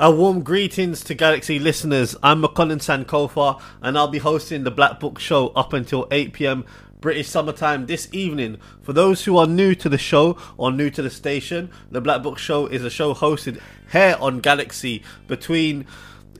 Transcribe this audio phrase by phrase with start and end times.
[0.00, 2.14] A warm greetings to Galaxy listeners.
[2.22, 6.64] I'm Makonnen Sankofa and I'll be hosting the Black Book Show up until 8 pm
[7.00, 8.58] British summertime this evening.
[8.80, 12.22] For those who are new to the show or new to the station, the Black
[12.22, 15.84] Book Show is a show hosted here on Galaxy between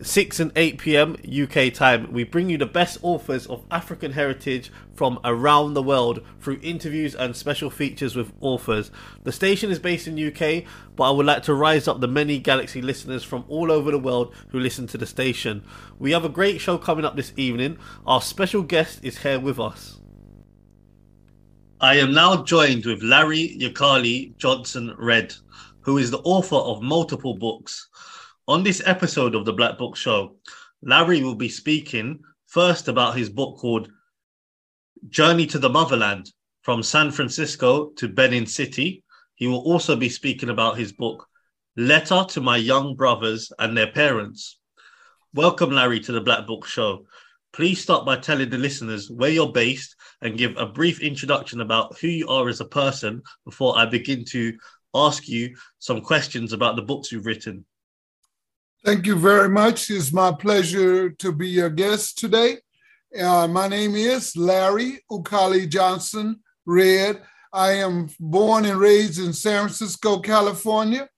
[0.00, 2.12] 6 and 8 pm UK time.
[2.12, 7.14] We bring you the best authors of African heritage from around the world through interviews
[7.14, 8.90] and special features with authors.
[9.24, 12.38] The station is based in UK, but I would like to rise up the many
[12.38, 15.64] Galaxy listeners from all over the world who listen to the station.
[15.98, 17.78] We have a great show coming up this evening.
[18.06, 19.98] Our special guest is here with us.
[21.80, 25.34] I am now joined with Larry Ukali Johnson Redd,
[25.80, 27.88] who is the author of multiple books.
[28.48, 30.36] On this episode of the Black Book Show,
[30.80, 33.92] Larry will be speaking first about his book called
[35.10, 39.04] Journey to the Motherland from San Francisco to Benin City.
[39.34, 41.26] He will also be speaking about his book
[41.76, 44.58] Letter to My Young Brothers and Their Parents.
[45.34, 47.04] Welcome, Larry, to the Black Book Show.
[47.52, 51.98] Please start by telling the listeners where you're based and give a brief introduction about
[51.98, 54.56] who you are as a person before I begin to
[54.94, 57.66] ask you some questions about the books you've written.
[58.84, 59.90] Thank you very much.
[59.90, 62.58] It's my pleasure to be your guest today.
[63.20, 67.20] Uh, my name is Larry Ukali Johnson Redd.
[67.52, 71.08] I am born and raised in San Francisco, California.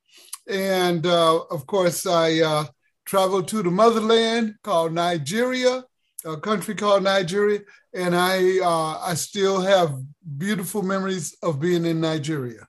[0.49, 2.65] And uh, of course, I uh,
[3.05, 5.85] traveled to the motherland called Nigeria,
[6.25, 7.61] a country called Nigeria.
[7.93, 10.01] And I, uh, I still have
[10.39, 12.67] beautiful memories of being in Nigeria.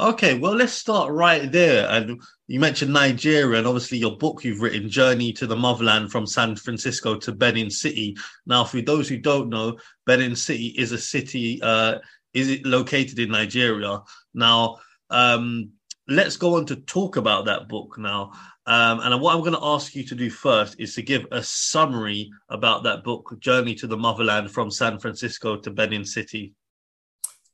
[0.00, 1.86] Okay, well, let's start right there.
[1.90, 6.26] And you mentioned Nigeria, and obviously your book you've written, Journey to the Motherland from
[6.26, 8.16] San Francisco to Benin City.
[8.46, 11.98] Now, for those who don't know, Benin City is a city, uh,
[12.32, 14.00] is it located in Nigeria?
[14.32, 14.78] Now,
[15.10, 15.72] um,
[16.08, 18.32] let's go on to talk about that book now.
[18.64, 21.42] Um, and what I'm going to ask you to do first is to give a
[21.42, 26.54] summary about that book, Journey to the Motherland from San Francisco to Benin City.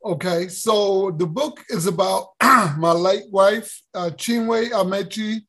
[0.07, 2.29] Okay, so the book is about
[2.79, 5.41] my late wife, uh, Chinwe Amechi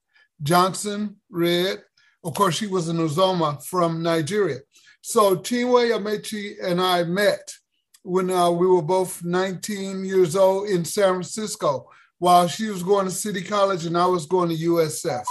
[0.41, 1.83] Johnson Redd.
[2.23, 4.57] Of course, she was an Uzoma from Nigeria.
[5.01, 7.53] So Chinwe Amechi and I met
[8.01, 13.05] when uh, we were both 19 years old in San Francisco while she was going
[13.05, 15.23] to City College and I was going to USF.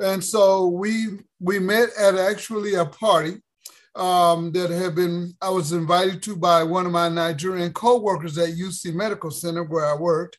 [0.00, 3.42] And so we we met at actually a party
[3.96, 8.50] um, that have been I was invited to by one of my Nigerian co-workers at
[8.50, 10.38] UC Medical Center where I worked.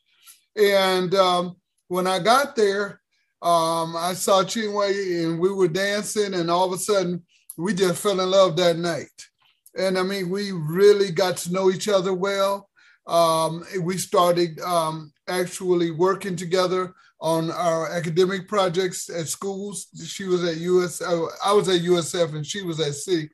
[0.56, 1.56] And um,
[1.88, 3.02] when I got there,
[3.42, 7.24] um, I saw Chinwe and we were dancing, and all of a sudden
[7.58, 9.08] we just fell in love that night.
[9.78, 12.70] And I mean, we really got to know each other well.
[13.08, 19.88] Um, we started um, actually working together on our academic projects at schools.
[20.06, 23.30] She was at US, I was at USF, and she was at C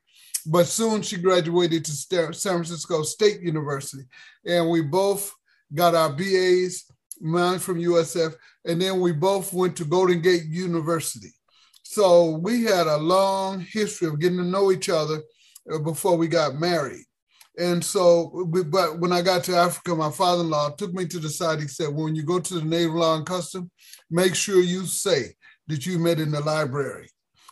[0.46, 4.04] but soon she graduated to San Francisco State University.
[4.44, 5.32] And we both
[5.74, 6.84] got our BAs,
[7.20, 8.34] mine from USF,
[8.64, 11.32] and then we both went to Golden Gate University.
[11.82, 15.22] So we had a long history of getting to know each other
[15.72, 17.04] uh, before we got married.
[17.58, 21.18] And so, but when I got to Africa, my father in law took me to
[21.18, 21.60] the side.
[21.60, 23.70] He said, When you go to the Native Law and Custom,
[24.10, 25.34] make sure you say
[25.68, 27.10] that you met in the library.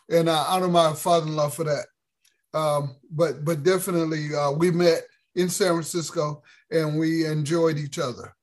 [0.09, 1.87] And I honor my father in law for that.
[2.53, 5.03] Um, but but definitely uh, we met
[5.35, 8.35] in San Francisco and we enjoyed each other.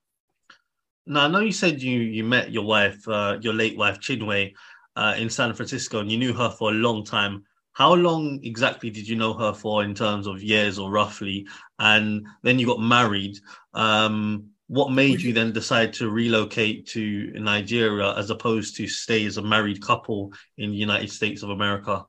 [1.06, 4.53] Now I know you said you you met your wife, uh, your late wife Chinwe,
[4.95, 7.44] uh, in San Francisco, and you knew her for a long time.
[7.73, 11.47] How long exactly did you know her for in terms of years or roughly?
[11.78, 13.38] And then you got married.
[13.75, 19.38] Um, what made you then decide to relocate to Nigeria as opposed to stay as
[19.38, 22.03] a married couple in the United States of America?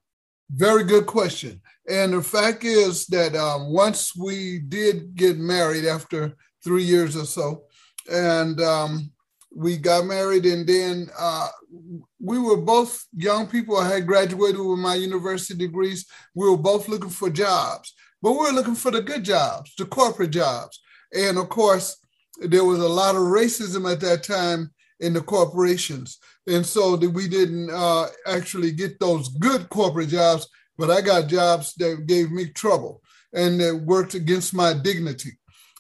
[0.51, 1.61] Very good question.
[1.89, 7.27] And the fact is that um, once we did get married after three years or
[7.27, 7.65] so,
[8.11, 9.11] and um,
[9.55, 11.49] we got married, and then uh,
[12.21, 13.77] we were both young people.
[13.77, 16.07] I had graduated with my university degrees.
[16.35, 19.87] We were both looking for jobs, but we were looking for the good jobs, the
[19.87, 20.81] corporate jobs.
[21.15, 21.99] And of course,
[22.41, 24.71] there was a lot of racism at that time
[25.01, 26.19] in the corporations.
[26.49, 30.49] And so that we didn't uh, actually get those good corporate jobs,
[30.79, 33.03] but I got jobs that gave me trouble
[33.35, 35.33] and that worked against my dignity.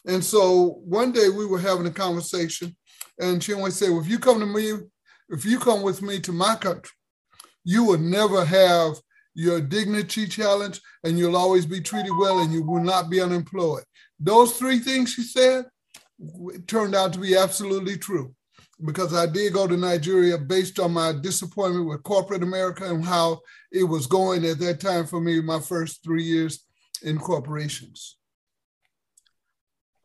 [0.06, 2.76] And so one day we were having a conversation,
[3.18, 4.72] and she always said, well, if you come to me,
[5.30, 6.92] if you come with me to my country,
[7.64, 8.94] you will never have
[9.34, 13.84] your dignity challenged and you'll always be treated well and you will not be unemployed.
[14.18, 15.66] Those three things she said
[16.66, 18.34] turned out to be absolutely true.
[18.84, 23.40] Because I did go to Nigeria based on my disappointment with corporate America and how
[23.72, 26.64] it was going at that time for me, my first three years
[27.02, 28.16] in corporations.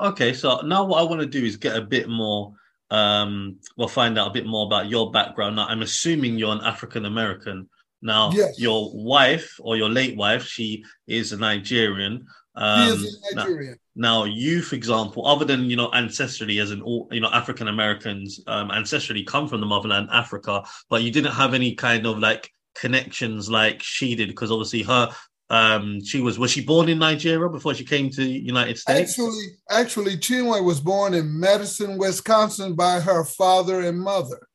[0.01, 2.53] Okay, so now what I want to do is get a bit more,
[2.89, 5.55] um, we'll find out a bit more about your background.
[5.55, 7.69] Now, I'm assuming you're an African American.
[8.01, 8.59] Now, yes.
[8.59, 12.25] your wife or your late wife, she is a Nigerian.
[12.55, 13.05] Um.
[13.33, 13.47] Now,
[13.95, 17.67] now, you, for example, other than you know ancestrally as an all you know African
[17.67, 22.19] Americans um, ancestrally come from the motherland Africa, but you didn't have any kind of
[22.19, 25.09] like connections like she did because obviously her
[25.49, 29.11] um she was was she born in Nigeria before she came to United States?
[29.11, 34.47] Actually, actually Chinwe was born in Madison, Wisconsin by her father and mother.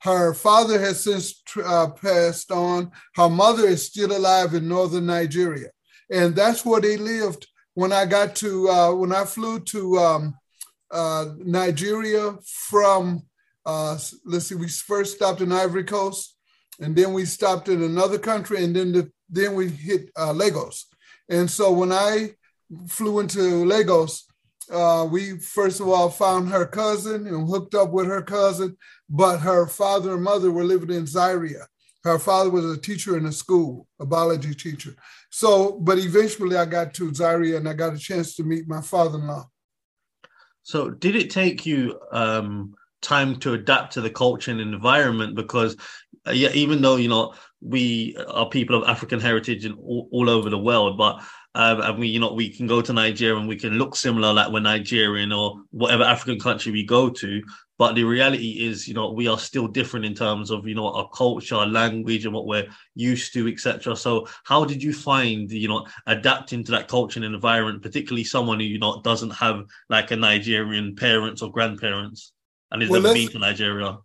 [0.00, 2.92] Her father has since uh, passed on.
[3.14, 5.68] Her mother is still alive in northern Nigeria.
[6.10, 10.34] And that's where they lived when I got to, uh, when I flew to um,
[10.90, 13.22] uh, Nigeria from,
[13.64, 16.36] uh, let's see, we first stopped in Ivory Coast
[16.80, 20.86] and then we stopped in another country and then, the, then we hit uh, Lagos.
[21.28, 22.30] And so when I
[22.88, 24.26] flew into Lagos,
[24.70, 28.76] uh, we first of all found her cousin and hooked up with her cousin,
[29.08, 31.66] but her father and mother were living in Zaria.
[32.06, 34.94] Her father was a teacher in a school, a biology teacher.
[35.30, 38.80] So, but eventually I got to Zaria and I got a chance to meet my
[38.80, 39.48] father in law.
[40.62, 45.34] So, did it take you um, time to adapt to the culture and environment?
[45.34, 45.76] Because,
[46.26, 50.30] uh, yeah, even though, you know, we are people of African heritage and all, all
[50.30, 51.22] over the world, but
[51.56, 54.30] um, and we, you know, we can go to Nigeria and we can look similar
[54.30, 57.42] like we're Nigerian or whatever African country we go to.
[57.78, 60.92] But the reality is, you know, we are still different in terms of, you know,
[60.92, 63.94] our culture, our language, and what we're used to, etc.
[63.96, 68.60] So, how did you find, you know, adapting to that culture and environment, particularly someone
[68.60, 72.32] who, you know, doesn't have like a Nigerian parents or grandparents
[72.70, 73.98] and has well, never been to Nigeria?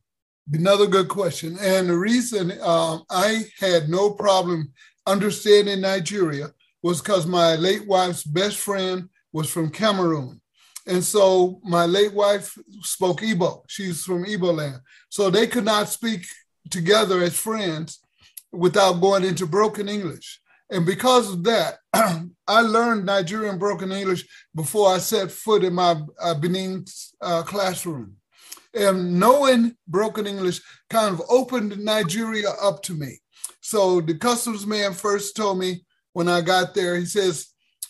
[0.52, 1.58] Another good question.
[1.62, 4.74] And the reason um, I had no problem
[5.08, 6.54] understanding Nigeria
[6.84, 10.41] was because my late wife's best friend was from Cameroon.
[10.88, 13.64] And so my late wife spoke Igbo.
[13.68, 14.80] She's from Igbo land.
[15.10, 16.26] So they could not speak
[16.70, 18.00] together as friends
[18.52, 20.40] without going into broken English.
[20.70, 21.78] And because of that,
[22.48, 24.26] I learned Nigerian broken English
[24.56, 26.86] before I set foot in my uh, Benin
[27.22, 28.16] uh, classroom.
[28.74, 33.20] And knowing broken English kind of opened Nigeria up to me.
[33.60, 35.82] So the customs man first told me,
[36.14, 36.96] when I got there.
[36.96, 37.48] He says,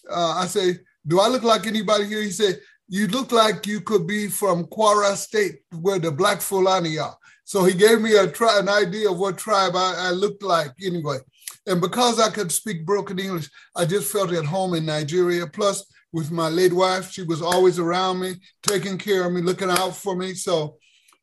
[0.09, 2.21] uh, I say, do I look like anybody here?
[2.21, 2.59] He said,
[2.91, 7.15] you look like you could be from Kwara State, where the Black Fulani are.
[7.45, 10.71] So he gave me a tri- an idea of what tribe I, I looked like
[10.85, 11.19] anyway.
[11.65, 15.47] And because I could speak broken English, I just felt at home in Nigeria.
[15.47, 19.69] Plus, with my late wife, she was always around me, taking care of me, looking
[19.69, 20.33] out for me.
[20.33, 20.75] So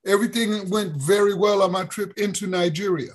[0.06, 3.12] everything went very well on my trip into Nigeria.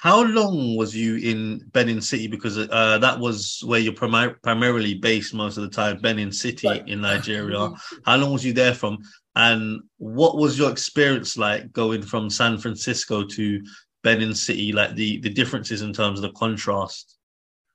[0.00, 2.28] How long was you in Benin City?
[2.28, 6.68] Because uh, that was where you're prim- primarily based most of the time, Benin City
[6.68, 6.88] right.
[6.88, 7.72] in Nigeria.
[8.04, 8.98] How long was you there from?
[9.34, 13.60] And what was your experience like going from San Francisco to
[14.04, 14.72] Benin City?
[14.72, 17.16] Like the, the differences in terms of the contrast?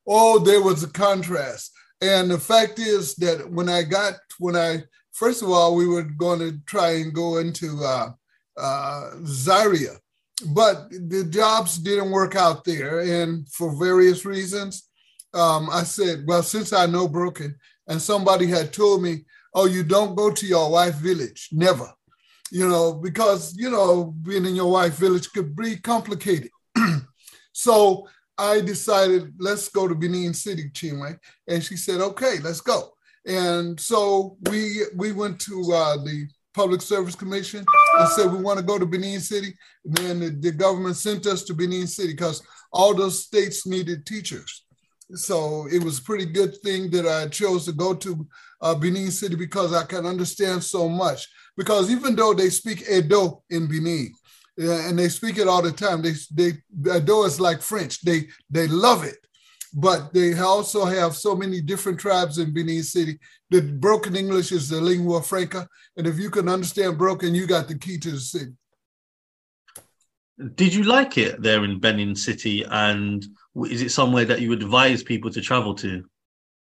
[0.08, 1.74] Oh, there was a contrast.
[2.02, 6.04] And the fact is that when I got, when I, first of all, we were
[6.04, 8.12] going to try and go into uh,
[8.56, 9.98] uh, Zaria
[10.44, 13.00] but the jobs didn't work out there.
[13.00, 14.90] And for various reasons,
[15.34, 17.56] um, I said, well, since I know broken,
[17.88, 21.92] and somebody had told me, oh, you don't go to your wife village, never,
[22.52, 26.50] you know, because, you know, being in your wife village could be complicated.
[27.52, 28.08] so
[28.38, 31.18] I decided, let's go to Benin City, Chinwe.
[31.48, 32.94] And she said, okay, let's go.
[33.26, 37.66] And so we we went to uh, the Public Service Commission
[37.98, 39.54] and said we want to go to Benin City.
[39.86, 42.42] And then the, the government sent us to Benin City because
[42.72, 44.66] all those states needed teachers.
[45.16, 48.28] So it was a pretty good thing that I chose to go to
[48.62, 51.28] uh, Benin City because I can understand so much.
[51.58, 54.14] Because even though they speak Edo in Benin,
[54.58, 56.54] and they speak it all the time, they they
[56.98, 58.02] Edo is like French.
[58.02, 59.18] They they love it
[59.74, 63.18] but they also have so many different tribes in Benin City
[63.50, 65.68] that broken English is the lingua franca.
[65.98, 68.52] And if you can understand broken, you got the key to the city.
[70.56, 72.64] Did you like it there in Benin City?
[72.70, 73.26] And
[73.68, 76.04] is it somewhere that you advise people to travel to?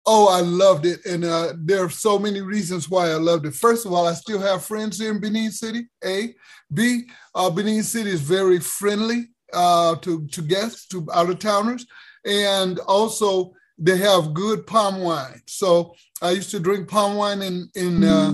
[0.05, 1.05] Oh, I loved it.
[1.07, 3.55] And uh, there are so many reasons why I loved it.
[3.55, 6.35] First of all, I still have friends here in Benin City, A.
[6.73, 7.05] B,
[7.35, 11.87] uh, Benin City is very friendly uh, to, to guests, to out of towners
[12.25, 15.41] and also they have good palm wine.
[15.47, 18.33] So I used to drink palm wine in in uh,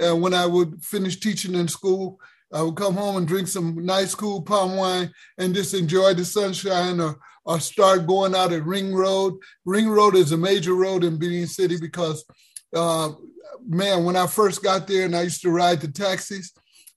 [0.00, 2.18] And when I would finish teaching in school,
[2.52, 6.24] I would come home and drink some nice, cool palm wine and just enjoy the
[6.24, 9.34] sunshine or, or start going out at Ring Road.
[9.64, 12.24] Ring Road is a major road in Benin City because,
[12.74, 13.10] uh,
[13.66, 16.52] man, when I first got there and I used to ride the taxis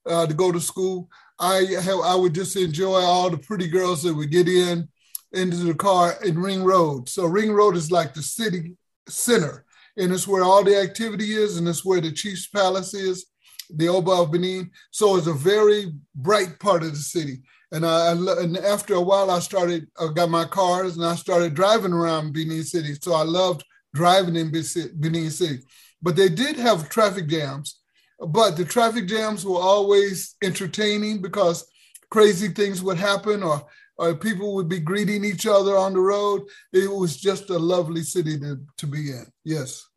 [0.05, 4.03] uh, to go to school, I, have, I would just enjoy all the pretty girls
[4.03, 4.87] that would get in
[5.35, 7.09] into the car in Ring Road.
[7.09, 8.75] So Ring Road is like the city
[9.07, 9.65] center,
[9.97, 13.27] and it's where all the activity is, and it's where the Chief's Palace is
[13.69, 14.71] the Oba of Benin.
[14.91, 17.41] So it's a very bright part of the city.
[17.71, 21.55] And, I, and after a while, I started, I got my cars and I started
[21.55, 22.95] driving around Benin City.
[23.01, 25.63] So I loved driving in Benin City.
[26.01, 27.79] But they did have traffic jams,
[28.19, 31.65] but the traffic jams were always entertaining because
[32.11, 33.65] crazy things would happen or,
[33.97, 36.43] or people would be greeting each other on the road.
[36.73, 39.25] It was just a lovely city to, to be in.
[39.43, 39.87] Yes.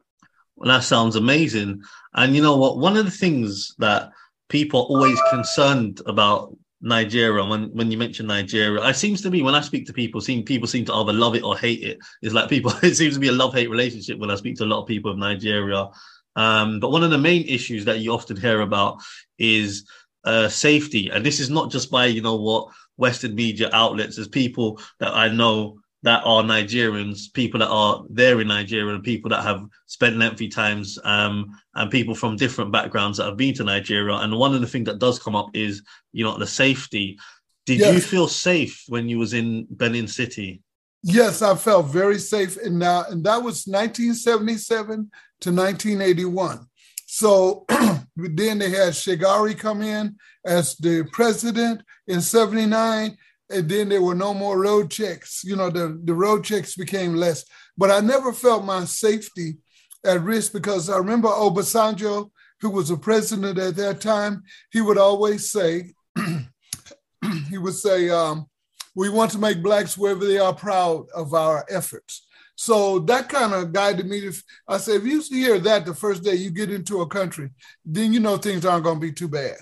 [0.57, 1.83] Well, that sounds amazing.
[2.14, 2.78] And you know what?
[2.78, 4.11] One of the things that
[4.49, 9.43] people are always concerned about Nigeria, when, when you mention Nigeria, it seems to me
[9.43, 11.99] when I speak to people, seem people seem to either love it or hate it.
[12.23, 14.67] It's like people, it seems to be a love-hate relationship when I speak to a
[14.67, 15.88] lot of people of Nigeria.
[16.37, 18.99] Um, but one of the main issues that you often hear about
[19.38, 19.88] is
[20.25, 21.09] uh, safety.
[21.09, 25.14] And this is not just by, you know, what Western media outlets, there's people that
[25.14, 29.64] I know that are Nigerians, people that are there in Nigeria, and people that have
[29.87, 34.17] spent lengthy times, um, and people from different backgrounds that have been to Nigeria.
[34.17, 37.19] And one of the things that does come up is, you know, the safety.
[37.67, 37.95] Did yes.
[37.95, 40.62] you feel safe when you was in Benin City?
[41.02, 46.67] Yes, I felt very safe, and now and that was 1977 to 1981.
[47.11, 47.65] So
[48.17, 53.17] then they had Shagari come in as the president in 79
[53.50, 55.43] and then there were no more road checks.
[55.43, 57.47] You know, the, the road checks became less.
[57.79, 59.57] But I never felt my safety
[60.05, 64.99] at risk because I remember Obasanjo, who was the president at that time, he would
[64.99, 65.95] always say,
[67.49, 68.47] he would say, um,
[68.95, 72.27] we want to make blacks wherever they are proud of our efforts.
[72.61, 74.29] So that kind of guided me
[74.67, 77.50] I said, if you hear that the first day you get into a country,
[77.85, 79.55] then you know things aren't going to be too bad.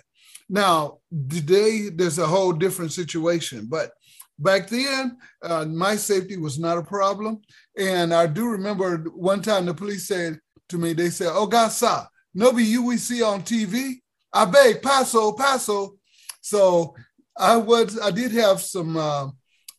[0.48, 3.90] Now, today there's a whole different situation, but
[4.38, 7.42] back then uh, my safety was not a problem.
[7.78, 11.68] And I do remember one time the police said to me, they said, "Oh God,
[11.68, 12.02] sir,
[12.34, 13.96] nobody you we see on TV.
[14.32, 15.98] I beg, paso, paso."
[16.40, 16.96] So
[17.36, 19.28] I was, I did have some uh,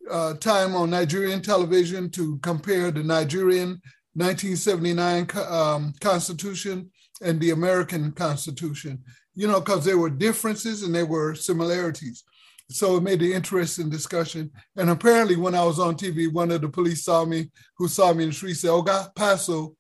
[0.10, 3.82] uh, time on Nigerian television to compare the Nigerian
[4.14, 6.90] 1979 um, Constitution
[7.22, 9.04] and the American Constitution
[9.38, 12.24] you know, because there were differences and there were similarities.
[12.72, 14.50] So it made an interesting discussion.
[14.76, 18.12] And apparently, when I was on TV, one of the police saw me, who saw
[18.14, 19.76] me in the street, said, Oh, God, Paso.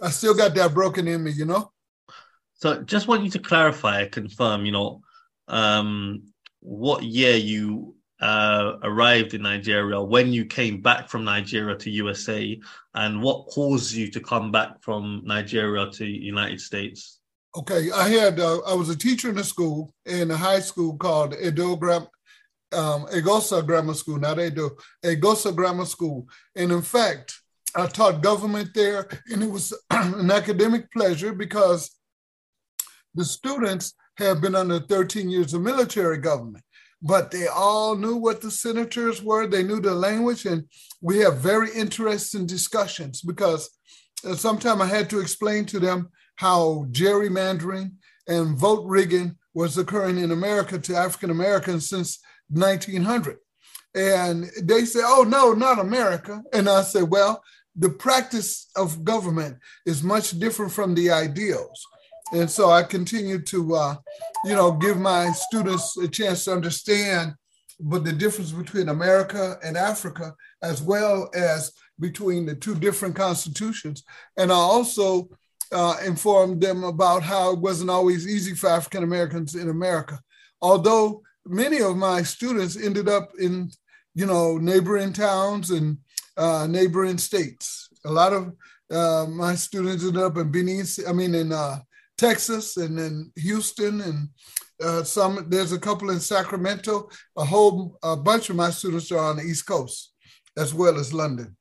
[0.00, 1.72] I still got that broken in me, you know?
[2.56, 5.00] So just want you to clarify, confirm, you know,
[5.48, 6.22] um,
[6.66, 12.58] what year you uh, arrived in Nigeria, when you came back from Nigeria to USA,
[12.94, 17.20] and what caused you to come back from Nigeria to United States?
[17.56, 20.96] Okay, I had uh, I was a teacher in a school in a high school
[20.96, 22.06] called Edo Gram,
[22.72, 24.70] um, Eghosa Grammar School, not Edo,
[25.04, 27.40] Eghosa Grammar School, and in fact,
[27.76, 31.92] I taught government there, and it was an academic pleasure because
[33.14, 36.64] the students have been under 13 years of military government
[37.02, 39.46] but they all knew what the senators were.
[39.46, 40.64] They knew the language, and
[41.00, 43.70] we have very interesting discussions because
[44.24, 47.92] uh, sometimes I had to explain to them how gerrymandering
[48.28, 52.18] and vote rigging was occurring in America to African Americans since
[52.48, 53.38] 1900.
[53.94, 56.42] And they say, oh, no, not America.
[56.52, 57.42] And I said, well,
[57.74, 61.86] the practice of government is much different from the ideals.
[62.32, 63.96] And so I continue to, uh,
[64.44, 67.34] you know, give my students a chance to understand
[67.78, 74.02] but the difference between America and Africa, as well as between the two different constitutions.
[74.36, 75.28] And I also
[75.72, 80.20] uh, informed them about how it wasn't always easy for African Americans in America.
[80.62, 83.70] Although many of my students ended up in,
[84.14, 85.98] you know, neighboring towns and
[86.36, 87.88] uh, neighboring states.
[88.04, 88.52] A lot of
[88.90, 91.78] uh, my students ended up in Benin, I mean, in uh,
[92.16, 94.28] Texas and then Houston and
[94.82, 95.46] uh, some.
[95.48, 97.08] There's a couple in Sacramento.
[97.36, 100.12] A whole a bunch of my students are on the East Coast,
[100.56, 101.56] as well as London.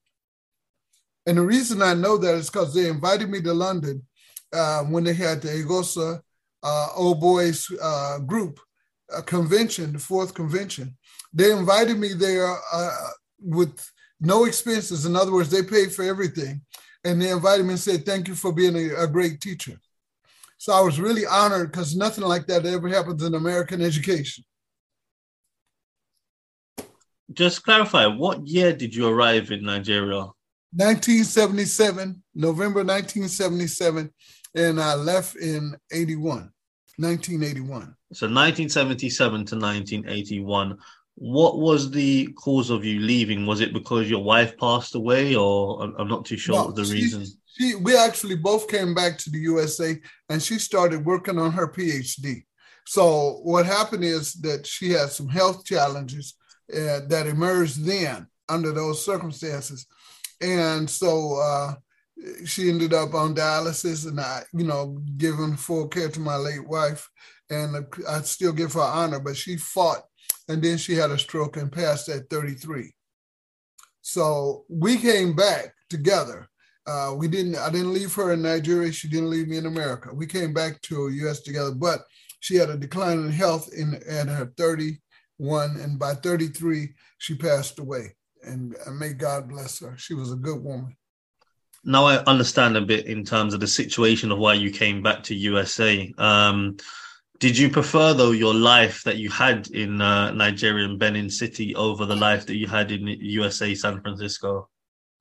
[1.25, 4.05] And the reason I know that is because they invited me to London
[4.53, 6.21] uh, when they had the Eghosa
[6.63, 8.59] uh, Old Boys uh, group
[9.25, 10.97] convention, the fourth convention.
[11.33, 13.09] They invited me there uh,
[13.39, 13.79] with
[14.19, 15.05] no expenses.
[15.05, 16.61] In other words, they paid for everything.
[17.05, 19.79] and they invited me and said, "Thank you for being a, a great teacher."
[20.65, 24.43] So I was really honored because nothing like that ever happens in American education.
[27.31, 30.21] Just clarify, what year did you arrive in Nigeria?
[30.71, 34.11] 1977, November 1977,
[34.55, 36.49] and I left in 81,
[36.97, 37.95] 1981.
[38.13, 40.79] So 1977 to 1981.
[41.13, 43.45] What was the cause of you leaving?
[43.45, 46.93] Was it because your wife passed away, or I'm not too sure no, the she,
[46.93, 47.27] reason?
[47.57, 49.97] She, we actually both came back to the USA,
[50.29, 52.43] and she started working on her PhD.
[52.87, 56.35] So what happened is that she had some health challenges
[56.71, 59.87] uh, that emerged then under those circumstances,
[60.41, 61.73] and so uh,
[62.45, 66.67] she ended up on dialysis, and I, you know, giving full care to my late
[66.67, 67.09] wife,
[67.49, 69.19] and I still give her honor.
[69.19, 70.03] But she fought,
[70.47, 72.93] and then she had a stroke and passed at 33.
[74.01, 76.47] So we came back together.
[76.87, 77.55] Uh, we didn't.
[77.55, 78.91] I didn't leave her in Nigeria.
[78.91, 80.13] She didn't leave me in America.
[80.13, 81.41] We came back to U.S.
[81.41, 82.05] together, but
[82.41, 87.79] she had a decline in health in at her 31, and by 33 she passed
[87.79, 88.15] away.
[88.43, 89.95] And may God bless her.
[89.97, 90.95] She was a good woman
[91.85, 95.21] now I understand a bit in terms of the situation of why you came back
[95.23, 96.11] to USA.
[96.17, 96.77] Um,
[97.39, 102.05] did you prefer though your life that you had in uh, Nigerian Benin City over
[102.05, 104.69] the life that you had in USA San Francisco?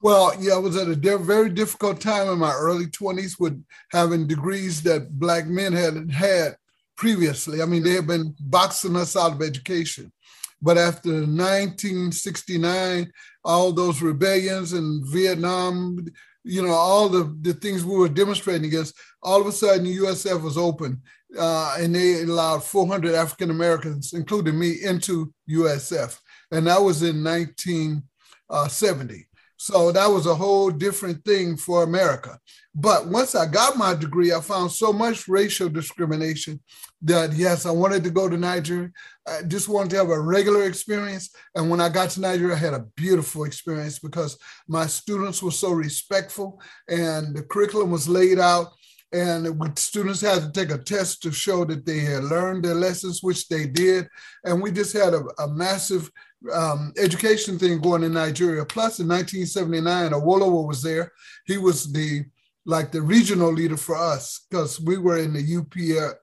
[0.05, 4.27] Well, yeah, I was at a very difficult time in my early 20s with having
[4.27, 6.59] degrees that black men had had
[6.95, 7.63] previously.
[7.63, 10.13] I mean, they had been boxing us out of education.
[10.61, 13.11] But after 1969,
[13.47, 16.05] all those rebellions in Vietnam,
[16.43, 19.97] you know, all the, the things we were demonstrating against, all of a sudden the
[19.97, 21.01] USF was open
[21.39, 26.19] uh, and they allowed 400 African Americans, including me, into USF.
[26.51, 29.29] And that was in 1970.
[29.65, 32.39] So that was a whole different thing for America.
[32.75, 36.61] But once I got my degree, I found so much racial discrimination
[37.01, 38.91] that yes, I wanted to go to Nigeria.
[39.27, 41.31] I just wanted to have a regular experience.
[41.55, 44.37] And when I got to Nigeria, I had a beautiful experience because
[44.69, 48.67] my students were so respectful and the curriculum was laid out.
[49.15, 53.23] And students had to take a test to show that they had learned their lessons,
[53.23, 54.09] which they did.
[54.45, 56.11] And we just had a, a massive
[56.53, 58.65] um, education thing going in Nigeria.
[58.65, 61.13] Plus, in 1979, Awolowo was there.
[61.47, 62.25] He was the
[62.67, 66.15] like the regional leader for us because we were in the UP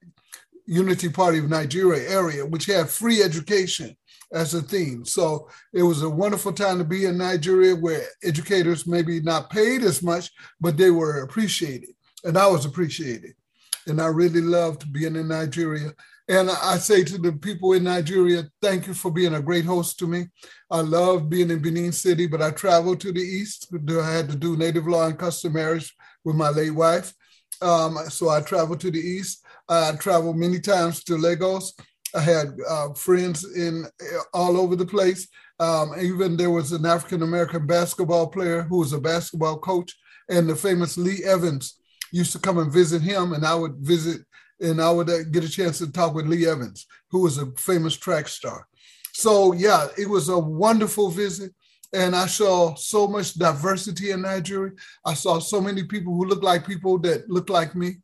[0.66, 3.96] Unity Party of Nigeria area, which had free education
[4.34, 5.06] as a theme.
[5.06, 9.84] So it was a wonderful time to be in Nigeria where educators maybe not paid
[9.84, 11.90] as much, but they were appreciated.
[12.24, 13.34] And I was appreciated.
[13.88, 15.92] And I really loved being in Nigeria.
[16.32, 20.00] And I say to the people in Nigeria, thank you for being a great host
[20.00, 20.28] to me.
[20.72, 23.68] I love being in Benin City, but I traveled to the East.
[23.74, 27.14] I had to do native law and custom marriage with my late wife.
[27.62, 29.44] Um, so I traveled to the East.
[29.68, 31.74] I traveled many times to Lagos.
[32.16, 33.86] I had uh, friends in
[34.34, 35.28] all over the place.
[35.60, 39.94] Um, even there was an African American basketball player who was a basketball coach,
[40.30, 41.78] and the famous Lee Evans
[42.14, 44.22] used to come and visit him, and I would visit,
[44.62, 47.52] and I would uh, get a chance to talk with Lee Evans, who was a
[47.58, 48.68] famous track star.
[49.14, 51.52] So yeah, it was a wonderful visit
[51.94, 54.72] and I saw so much diversity in Nigeria.
[55.06, 57.98] I saw so many people who look like people that look like me,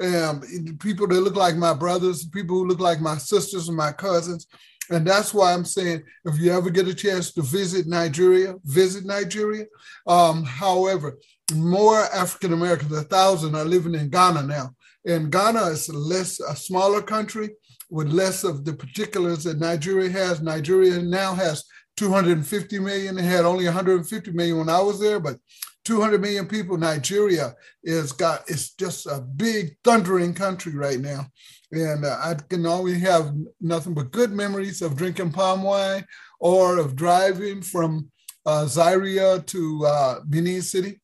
[0.00, 0.42] um,
[0.80, 4.46] people that look like my brothers, people who look like my sisters and my cousins.
[4.90, 9.04] And that's why I'm saying if you ever get a chance to visit Nigeria, visit
[9.04, 9.64] Nigeria.
[10.06, 11.18] Um, however,
[11.54, 14.74] more African Americans, a thousand, are living in Ghana now.
[15.06, 17.50] And Ghana is less a smaller country
[17.90, 20.40] with less of the particulars that Nigeria has.
[20.40, 21.64] Nigeria now has
[21.96, 23.18] 250 million.
[23.18, 25.36] It had only 150 million when I was there, but
[25.84, 26.76] 200 million people.
[26.76, 31.26] Nigeria is got it's just a big thundering country right now,
[31.70, 36.04] and uh, I can only have nothing but good memories of drinking palm wine
[36.40, 38.10] or of driving from
[38.46, 41.00] uh, Zaria to uh, Benin City.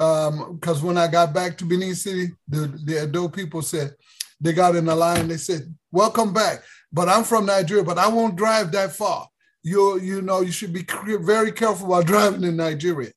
[0.00, 3.94] Because um, when I got back to Benin City, the, the Edo people said
[4.40, 5.28] they got in the line.
[5.28, 9.28] They said, "Welcome back." But I'm from Nigeria, but I won't drive that far
[9.62, 10.84] you you know you should be
[11.20, 13.10] very careful while driving in Nigeria.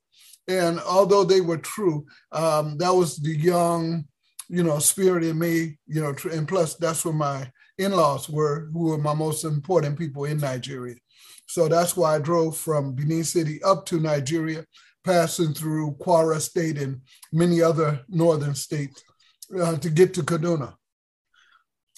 [0.46, 4.04] And although they were true, um, that was the young,
[4.48, 8.90] you know, spirit in me, you know, and plus that's where my in-laws were, who
[8.90, 10.96] were my most important people in Nigeria.
[11.46, 14.66] So that's why I drove from Benin City up to Nigeria,
[15.04, 17.00] passing through Kwara State and
[17.32, 19.02] many other northern states
[19.60, 20.74] uh, to get to Kaduna.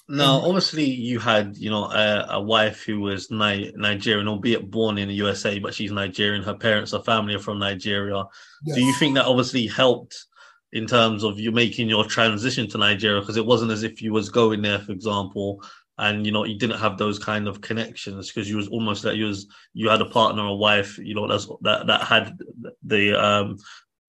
[0.09, 4.97] Now, obviously, you had you know a, a wife who was Ni- Nigerian, albeit born
[4.97, 6.43] in the USA, but she's Nigerian.
[6.43, 8.23] Her parents, her family are from Nigeria.
[8.65, 8.77] Yes.
[8.77, 10.15] Do you think that obviously helped
[10.71, 13.19] in terms of you making your transition to Nigeria?
[13.19, 15.61] Because it wasn't as if you was going there, for example,
[15.97, 19.17] and you know you didn't have those kind of connections because you was almost like
[19.17, 22.37] you was you had a partner, a wife, you know, that's that that had
[22.83, 23.57] the um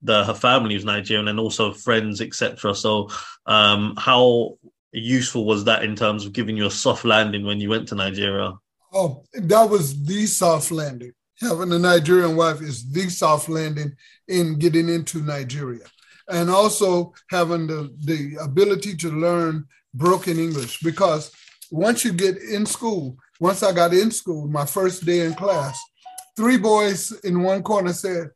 [0.02, 2.74] the her family was Nigerian and also friends, etc.
[2.74, 3.08] So,
[3.46, 4.58] um, how
[4.92, 7.94] useful was that in terms of giving you a soft landing when you went to
[7.94, 8.54] Nigeria?
[8.92, 11.12] Oh, that was the soft landing.
[11.40, 13.92] Having a Nigerian wife is the soft landing
[14.26, 15.84] in getting into Nigeria.
[16.28, 21.30] And also having the, the ability to learn broken English because
[21.70, 25.78] once you get in school, once I got in school, my first day in class,
[26.36, 28.30] three boys in one corner said,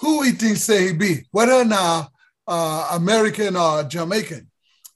[0.00, 1.26] Who he thinks say he be?
[1.30, 2.08] Whether now
[2.46, 4.50] uh, American or Jamaican.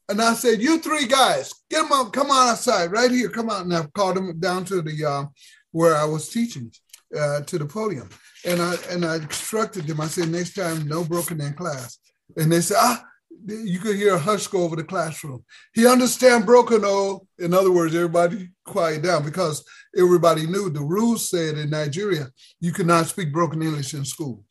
[0.09, 3.51] And I said, "You three guys, get them up, come on outside, right here, come
[3.51, 5.25] out." And I called them down to the uh,
[5.71, 6.73] where I was teaching,
[7.18, 8.09] uh, to the podium,
[8.45, 10.01] and I and I instructed them.
[10.01, 11.99] I said, "Next time, no broken in class."
[12.37, 13.05] And they said, "Ah."
[13.45, 15.45] You could hear a hush go over the classroom.
[15.75, 17.27] He understand broken, oh.
[17.39, 19.65] In other words, everybody quiet down because
[19.97, 22.29] everybody knew the rules said in Nigeria
[22.61, 24.45] you cannot speak broken English in school.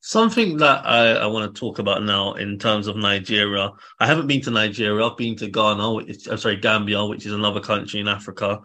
[0.00, 3.72] Something that I, I want to talk about now in terms of Nigeria.
[3.98, 5.04] I haven't been to Nigeria.
[5.04, 8.60] I've been to Ghana, which, I'm sorry, Gambia, which is another country in Africa.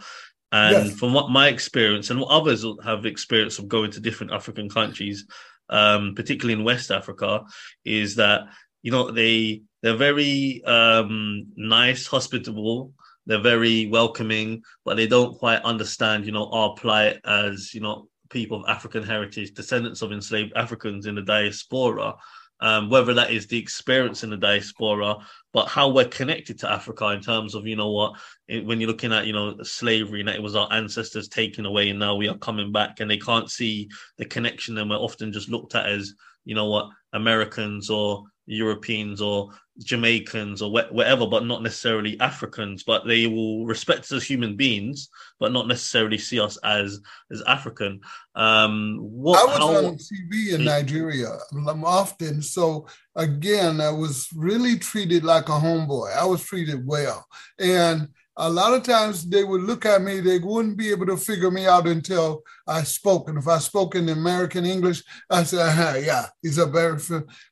[0.52, 1.00] And yes.
[1.00, 5.26] from what my experience and what others have experienced of going to different African countries,
[5.72, 7.44] um, particularly in West Africa,
[7.86, 8.42] is that
[8.82, 12.94] you know they they're very um, nice, hospitable.
[13.26, 18.08] They're very welcoming, but they don't quite understand, you know, our plight as you know
[18.30, 22.16] people of African heritage, descendants of enslaved Africans in the diaspora,
[22.62, 25.18] um, whether that is the experience in the diaspora,
[25.52, 28.14] but how we're connected to Africa in terms of, you know what,
[28.48, 31.90] it, when you're looking at, you know, slavery and it was our ancestors taken away
[31.90, 35.34] and now we are coming back and they can't see the connection and we're often
[35.34, 36.14] just looked at as,
[36.46, 38.24] you know what, Americans or
[38.56, 42.84] Europeans or Jamaicans or wh- whatever, but not necessarily Africans.
[42.84, 45.10] But they will respect us as human beings,
[45.40, 47.00] but not necessarily see us as
[47.32, 48.02] as African.
[48.36, 51.38] Um, what, I was how, on TV in Nigeria
[51.84, 56.16] often, so again, I was really treated like a homeboy.
[56.16, 57.26] I was treated well,
[57.60, 58.10] and
[58.42, 61.52] a lot of times they would look at me, they wouldn't be able to figure
[61.52, 63.30] me out until I spoke.
[63.30, 66.98] And if I spoke in American English, I said, yeah, he's a very,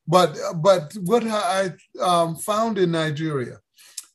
[0.08, 3.60] but, but what I um, found in Nigeria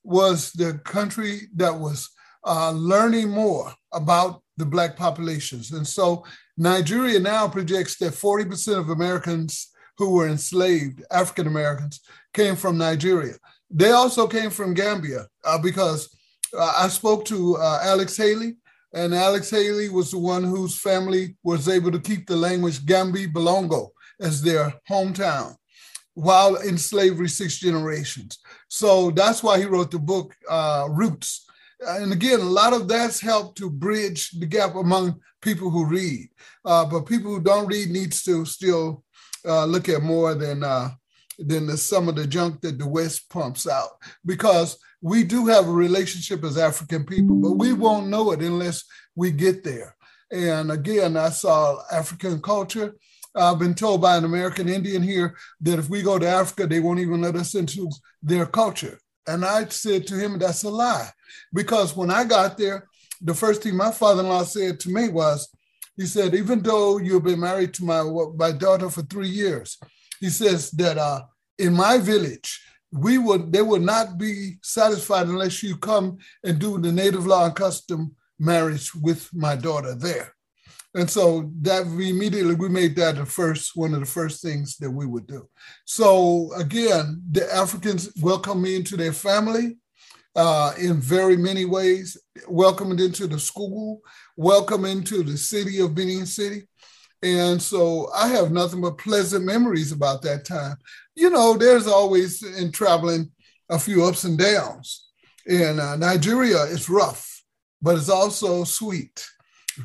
[0.02, 2.10] was the country that was
[2.44, 5.70] uh, learning more about the Black populations.
[5.70, 6.24] And so
[6.56, 12.00] Nigeria now projects that 40% of Americans who were enslaved, African Americans,
[12.32, 13.34] came from Nigeria.
[13.70, 16.08] They also came from Gambia uh, because
[16.58, 18.56] I spoke to uh, Alex Haley,
[18.92, 23.32] and Alex Haley was the one whose family was able to keep the language Kamby
[23.32, 23.88] Bolongo
[24.20, 25.56] as their hometown
[26.14, 28.38] while in slavery six generations.
[28.68, 31.44] So that's why he wrote the book uh, Roots.
[31.80, 36.28] And again, a lot of that's helped to bridge the gap among people who read.
[36.64, 39.04] Uh, but people who don't read needs to still
[39.44, 40.90] uh, look at more than uh,
[41.38, 43.90] than the, some of the junk that the West pumps out
[44.24, 48.84] because we do have a relationship as African people, but we won't know it unless
[49.14, 49.94] we get there.
[50.32, 52.96] And again, I saw African culture.
[53.36, 56.80] I've been told by an American Indian here that if we go to Africa, they
[56.80, 57.90] won't even let us into
[58.22, 58.98] their culture.
[59.26, 61.10] And I said to him, that's a lie.
[61.52, 62.88] Because when I got there,
[63.20, 65.54] the first thing my father in law said to me was,
[65.98, 68.02] he said, even though you've been married to my,
[68.36, 69.76] my daughter for three years,
[70.18, 71.20] he says that uh,
[71.58, 72.58] in my village,
[72.94, 77.44] we would they would not be satisfied unless you come and do the native law
[77.44, 80.32] and custom marriage with my daughter there.
[80.96, 84.76] And so that we immediately we made that the first one of the first things
[84.76, 85.48] that we would do.
[85.84, 89.76] So again, the Africans welcome me into their family
[90.36, 92.16] uh, in very many ways,
[92.48, 94.02] welcomed into the school,
[94.36, 96.68] welcome into the city of Benin City.
[97.24, 100.76] And so I have nothing but pleasant memories about that time
[101.16, 103.30] you know, there's always in traveling
[103.68, 105.08] a few ups and downs.
[105.46, 107.42] In uh, Nigeria, it's rough,
[107.82, 109.26] but it's also sweet,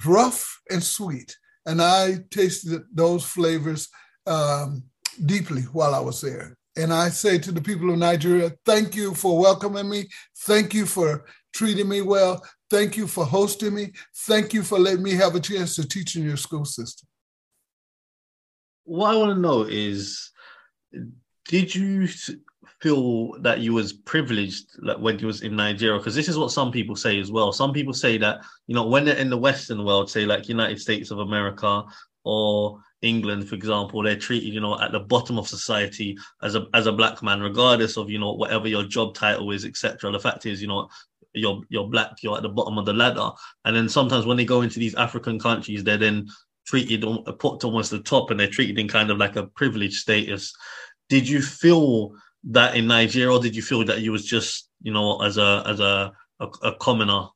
[0.05, 1.35] rough and sweet.
[1.65, 3.89] And I tasted those flavors
[4.25, 4.83] um,
[5.25, 6.57] deeply while I was there.
[6.77, 10.05] And I say to the people of Nigeria, thank you for welcoming me.
[10.39, 12.41] Thank you for treating me well.
[12.69, 13.91] Thank you for hosting me.
[14.15, 17.07] Thank you for letting me have a chance to teach in your school system.
[18.85, 20.31] What I want to know is
[21.49, 22.07] did you
[22.79, 25.97] feel that you was privileged like when you was in Nigeria?
[25.97, 27.51] Because this is what some people say as well.
[27.51, 30.79] Some people say that you know when they're in the Western world, say like United
[30.79, 31.83] States of America
[32.23, 36.67] or England, for example, they're treated, you know, at the bottom of society as a
[36.75, 40.11] as a black man, regardless of you know whatever your job title is, etc.
[40.11, 40.87] The fact is, you know,
[41.33, 43.31] you're you're black, you're at the bottom of the ladder.
[43.65, 46.27] And then sometimes when they go into these African countries, they're then
[46.69, 47.03] treated
[47.39, 50.53] put to almost the top, and they're treated in kind of like a privileged status.
[51.09, 52.13] Did you feel
[52.45, 55.63] that in Nigeria, or did you feel that you was just, you know, as a
[55.65, 57.27] as a a, a commoner?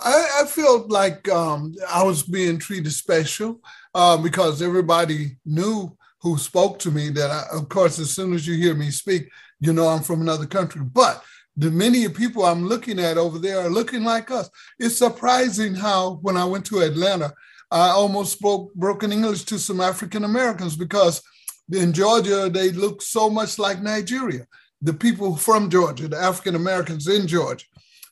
[0.00, 3.60] I, I felt like um, I was being treated special
[3.94, 8.46] uh, because everybody knew who spoke to me that, I, of course, as soon as
[8.46, 9.28] you hear me speak,
[9.60, 10.82] you know I'm from another country.
[10.82, 11.22] But
[11.56, 14.50] the many people I'm looking at over there are looking like us.
[14.78, 17.32] It's surprising how, when I went to Atlanta,
[17.70, 21.22] I almost spoke broken English to some African Americans because
[21.72, 24.46] in Georgia, they look so much like Nigeria.
[24.82, 27.64] The people from Georgia, the African Americans in Georgia.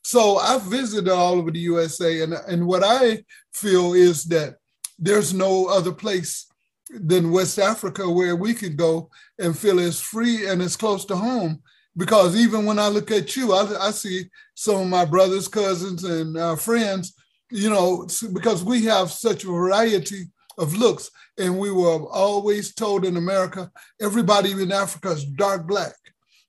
[0.03, 4.55] So I've visited all over the USA, and, and what I feel is that
[4.99, 6.47] there's no other place
[6.89, 11.15] than West Africa where we can go and feel as free and as close to
[11.15, 11.61] home.
[11.97, 16.03] Because even when I look at you, I, I see some of my brothers, cousins,
[16.03, 17.15] and uh, friends,
[17.49, 20.25] you know, because we have such a variety
[20.57, 21.09] of looks.
[21.37, 23.71] And we were always told in America,
[24.01, 25.93] everybody in Africa is dark black.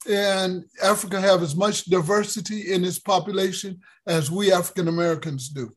[0.09, 5.73] And Africa have as much diversity in its population as we African Americans do.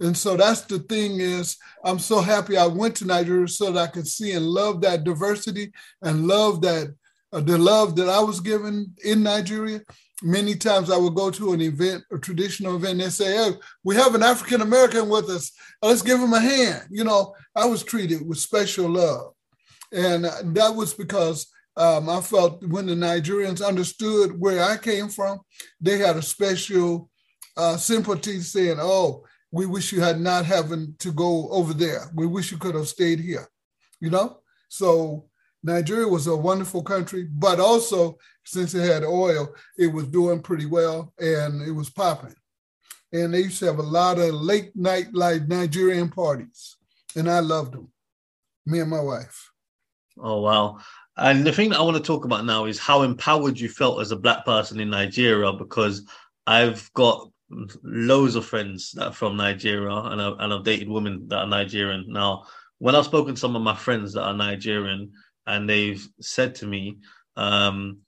[0.00, 3.80] And so that's the thing is, I'm so happy I went to Nigeria so that
[3.80, 6.94] I could see and love that diversity and love that
[7.32, 9.82] uh, the love that I was given in Nigeria.
[10.22, 13.52] Many times I would go to an event, a traditional event, and they say, "Hey,
[13.84, 15.50] we have an African American with us.
[15.82, 19.32] Let's give him a hand." You know, I was treated with special love,
[19.92, 25.08] and uh, that was because um, I felt when the Nigerians understood where I came
[25.08, 25.40] from,
[25.80, 27.08] they had a special
[27.56, 32.10] uh, sympathy, saying, "Oh." we wish you had not having to go over there.
[32.14, 33.48] We wish you could have stayed here,
[34.00, 34.38] you know?
[34.68, 35.28] So
[35.62, 38.18] Nigeria was a wonderful country, but also
[38.50, 42.34] since it had oil, it was doing pretty well and it was popping.
[43.12, 46.76] And they used to have a lot of late night like Nigerian parties,
[47.16, 47.88] and I loved them.
[48.66, 49.50] Me and my wife.
[50.18, 50.78] Oh wow!
[51.16, 54.00] And the thing that I want to talk about now is how empowered you felt
[54.00, 56.06] as a black person in Nigeria, because
[56.46, 57.30] I've got
[57.82, 61.46] loads of friends that are from Nigeria, and, I, and I've dated women that are
[61.48, 62.04] Nigerian.
[62.08, 62.44] Now,
[62.78, 65.12] when I've spoken to some of my friends that are Nigerian,
[65.46, 66.98] and they've said to me,
[67.36, 67.98] um,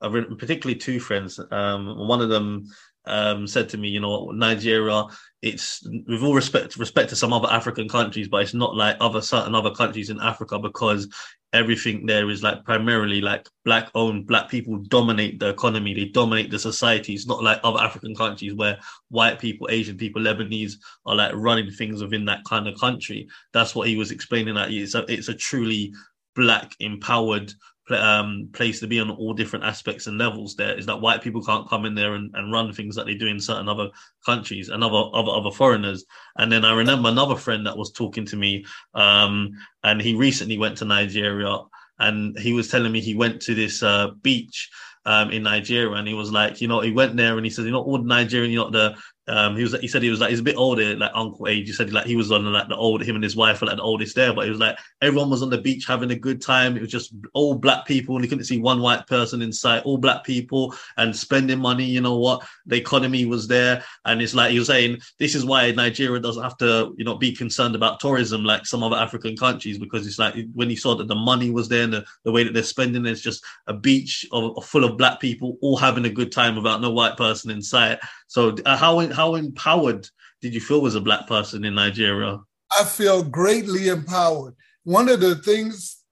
[0.00, 1.40] particularly two friends.
[1.50, 2.66] Um, one of them
[3.06, 5.04] um, said to me, you know, Nigeria,
[5.42, 9.20] it's with all respect respect to some other African countries, but it's not like other
[9.20, 11.08] certain other countries in Africa because
[11.52, 16.50] everything there is like primarily like black owned black people dominate the economy they dominate
[16.50, 20.74] the society it's not like other african countries where white people asian people lebanese
[21.06, 24.70] are like running things within that kind of country that's what he was explaining that
[24.70, 25.92] it's a, it's a truly
[26.36, 27.50] black empowered
[27.90, 30.76] um, place to be on all different aspects and levels there.
[30.76, 33.26] Is that white people can't come in there and, and run things that they do
[33.26, 33.90] in certain other
[34.24, 36.04] countries and other, other other foreigners.
[36.36, 39.50] And then i remember another friend that was talking to me um,
[39.82, 41.58] and he recently went to nigeria
[41.98, 44.70] and he was telling me he went to this uh, beach
[45.04, 47.64] um, in Nigeria, and he was like, you know, he went there and he says,
[47.64, 48.94] you know, all Nigerian, you know, the
[49.28, 51.66] um, he was he said he was like he's a bit older, like uncle age.
[51.66, 53.76] He said like he was on like the old him and his wife were like
[53.76, 56.40] the oldest there, but he was like everyone was on the beach having a good
[56.40, 56.76] time.
[56.76, 59.82] It was just all black people, and he couldn't see one white person in sight.
[59.84, 61.84] All black people and spending money.
[61.84, 62.46] You know what?
[62.66, 66.42] The economy was there, and it's like he was saying this is why Nigeria doesn't
[66.42, 70.18] have to you know be concerned about tourism like some other African countries because it's
[70.18, 72.62] like when he saw that the money was there and the, the way that they're
[72.62, 76.32] spending, it's just a beach of, of full of black people all having a good
[76.32, 77.98] time without no white person in sight.
[78.26, 80.08] So uh, how how empowered
[80.40, 82.38] did you feel as a black person in Nigeria?
[82.78, 84.54] I feel greatly empowered.
[84.84, 86.04] One of the things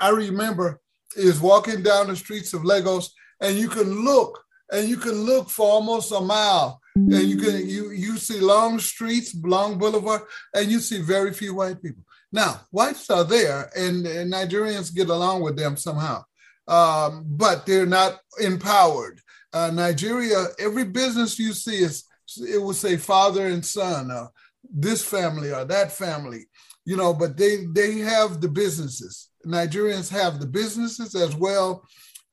[0.00, 0.80] I remember
[1.16, 5.50] is walking down the streets of Lagos, and you can look and you can look
[5.50, 10.22] for almost a mile, and you can you you see long streets, long boulevard,
[10.56, 12.04] and you see very few white people.
[12.32, 16.24] Now, whites are there, and, and Nigerians get along with them somehow,
[16.66, 19.20] um, but they're not empowered
[19.52, 22.04] uh, Nigeria, every business you see is
[22.38, 24.30] it will say father and son, or
[24.70, 26.46] this family or that family,
[26.84, 27.12] you know.
[27.12, 29.28] But they they have the businesses.
[29.46, 31.84] Nigerians have the businesses as well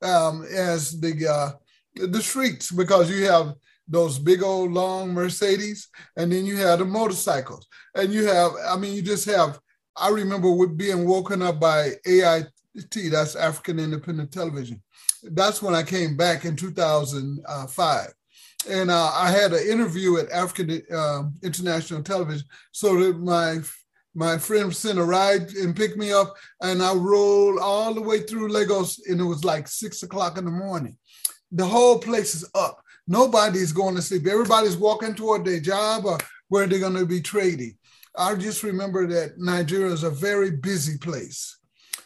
[0.02, 1.52] um, as the uh,
[2.08, 3.54] the streets because you have
[3.88, 8.78] those big old long Mercedes, and then you have the motorcycles, and you have I
[8.78, 9.60] mean you just have.
[9.96, 12.52] I remember being woken up by AIT,
[13.12, 14.82] that's African Independent Television.
[15.24, 18.14] That's when I came back in 2005.
[18.68, 22.46] And uh, I had an interview at African uh, International Television.
[22.72, 23.60] So that my
[24.16, 28.22] my friend sent a ride and picked me up, and I rolled all the way
[28.22, 30.98] through Lagos, and it was like six o'clock in the morning.
[31.52, 32.82] The whole place is up.
[33.08, 34.28] Nobody's going to sleep.
[34.28, 36.18] Everybody's walking toward their job or
[36.48, 37.78] where they're going to be trading.
[38.16, 41.58] I just remember that Nigeria is a very busy place.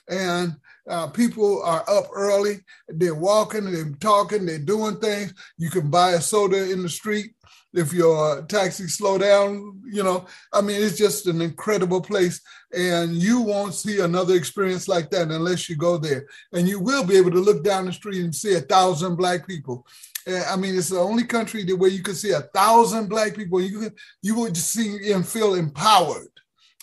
[0.07, 0.55] And
[0.87, 2.59] uh, people are up early.
[2.87, 5.33] They're walking, they're talking, they're doing things.
[5.57, 7.33] You can buy a soda in the street
[7.73, 9.81] if your taxi slow down.
[9.85, 12.41] You know, I mean, it's just an incredible place,
[12.73, 16.27] and you won't see another experience like that unless you go there.
[16.51, 19.47] And you will be able to look down the street and see a thousand black
[19.47, 19.87] people.
[20.27, 23.61] I mean, it's the only country where you can see a thousand black people.
[23.61, 23.91] You
[24.21, 26.31] you will just see and feel empowered,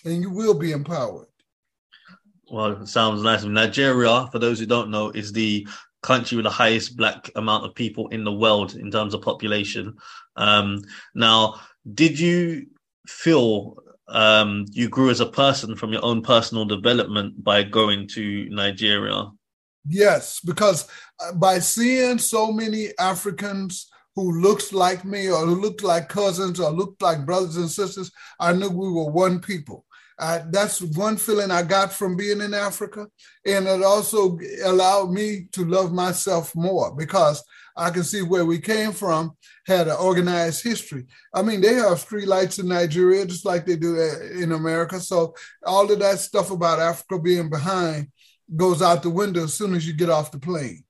[0.04, 1.29] and you will be empowered.
[2.50, 3.44] Well, it sounds nice.
[3.44, 5.66] Nigeria, for those who don't know, is the
[6.02, 9.96] country with the highest black amount of people in the world in terms of population.
[10.36, 10.82] Um,
[11.14, 11.60] now,
[11.94, 12.66] did you
[13.06, 13.76] feel
[14.08, 19.30] um, you grew as a person from your own personal development by going to Nigeria?
[19.86, 20.88] Yes, because
[21.20, 26.58] uh, by seeing so many Africans who looked like me or who looked like cousins
[26.58, 29.84] or looked like brothers and sisters, I knew we were one people.
[30.20, 33.06] Uh, that's one feeling I got from being in Africa.
[33.46, 37.42] And it also allowed me to love myself more because
[37.74, 39.32] I can see where we came from
[39.66, 41.06] had an organized history.
[41.34, 43.96] I mean, they have street lights in Nigeria just like they do
[44.38, 45.00] in America.
[45.00, 48.08] So all of that stuff about Africa being behind
[48.54, 50.84] goes out the window as soon as you get off the plane.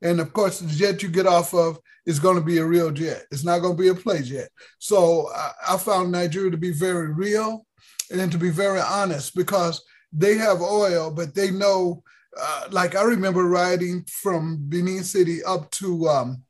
[0.00, 2.90] And of course, the jet you get off of is going to be a real
[2.90, 3.26] jet.
[3.30, 4.48] It's not going to be a play jet.
[4.78, 7.66] So I, I found Nigeria to be very real
[8.10, 12.02] and to be very honest because they have oil, but they know.
[12.40, 16.42] Uh, like I remember riding from Benin City up to um,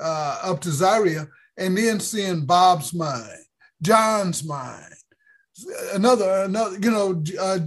[0.00, 3.44] uh, up to Zaria, and then seeing Bob's mine,
[3.82, 4.92] John's mine,
[5.92, 7.58] another another you know uh,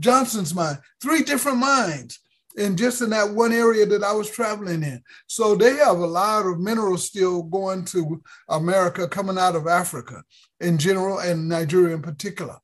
[0.00, 2.18] Johnson's mine, three different mines
[2.56, 5.02] and just in that one area that I was traveling in.
[5.26, 10.22] So they have a lot of minerals still going to America, coming out of Africa
[10.64, 12.56] in general and Nigeria in particular.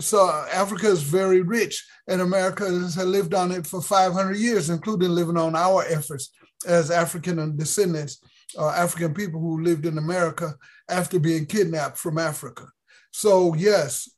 [0.00, 5.10] So Africa is very rich, and America has lived on it for 500 years, including
[5.10, 6.30] living on our efforts
[6.66, 8.20] as African descendants,
[8.58, 10.54] uh, African people who lived in America
[10.88, 12.66] after being kidnapped from Africa.
[13.12, 14.08] So yes,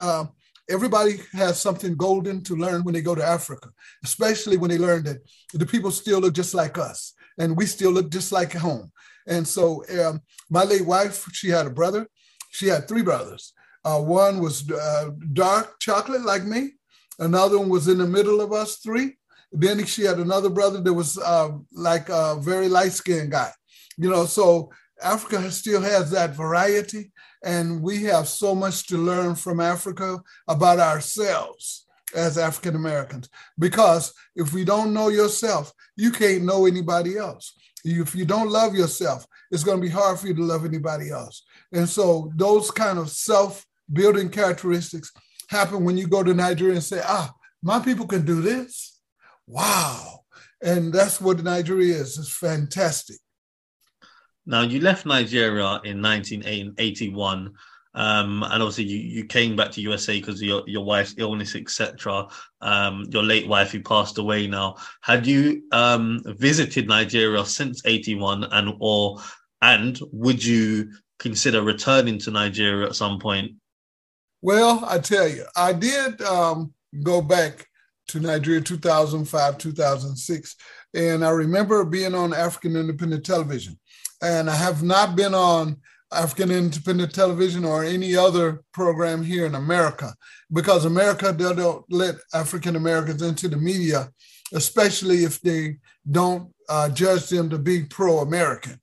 [0.00, 0.26] uh,
[0.68, 3.70] everybody has something golden to learn when they go to Africa,
[4.04, 5.18] especially when they learn that
[5.54, 8.91] the people still look just like us and we still look just like home.
[9.26, 12.08] And so, um, my late wife, she had a brother.
[12.50, 13.52] She had three brothers.
[13.84, 16.72] Uh, one was uh, dark chocolate like me.
[17.18, 19.16] Another one was in the middle of us three.
[19.52, 23.50] Then she had another brother that was uh, like a very light skinned guy.
[23.98, 24.70] You know, so
[25.02, 27.12] Africa still has that variety,
[27.44, 33.28] and we have so much to learn from Africa about ourselves as African Americans.
[33.58, 37.54] Because if we don't know yourself, you can't know anybody else.
[37.84, 41.10] If you don't love yourself, it's going to be hard for you to love anybody
[41.10, 41.42] else.
[41.72, 45.12] And so those kind of self-building characteristics
[45.48, 49.00] happen when you go to Nigeria and say, ah, my people can do this.
[49.46, 50.20] Wow.
[50.62, 52.18] And that's what Nigeria is.
[52.18, 53.16] It's fantastic.
[54.46, 57.52] Now, you left Nigeria in 1981,
[57.94, 61.54] um, and obviously you, you came back to USA because of your, your wife's illness,
[61.54, 62.26] etc.
[62.60, 64.76] Um, your late wife who passed away now.
[65.02, 69.18] Had you um, visited Nigeria since 81, and or
[69.60, 73.52] and would you consider returning to Nigeria at some point?
[74.40, 77.66] Well, I tell you, I did um, go back
[78.08, 80.56] to Nigeria 2005, 2006.
[80.94, 83.78] And I remember being on African Independent Television
[84.22, 85.76] and I have not been on
[86.12, 90.14] African Independent Television or any other program here in America
[90.52, 94.10] because America they don't let African Americans into the media,
[94.52, 95.76] especially if they
[96.10, 98.80] don't uh, judge them to be pro-American.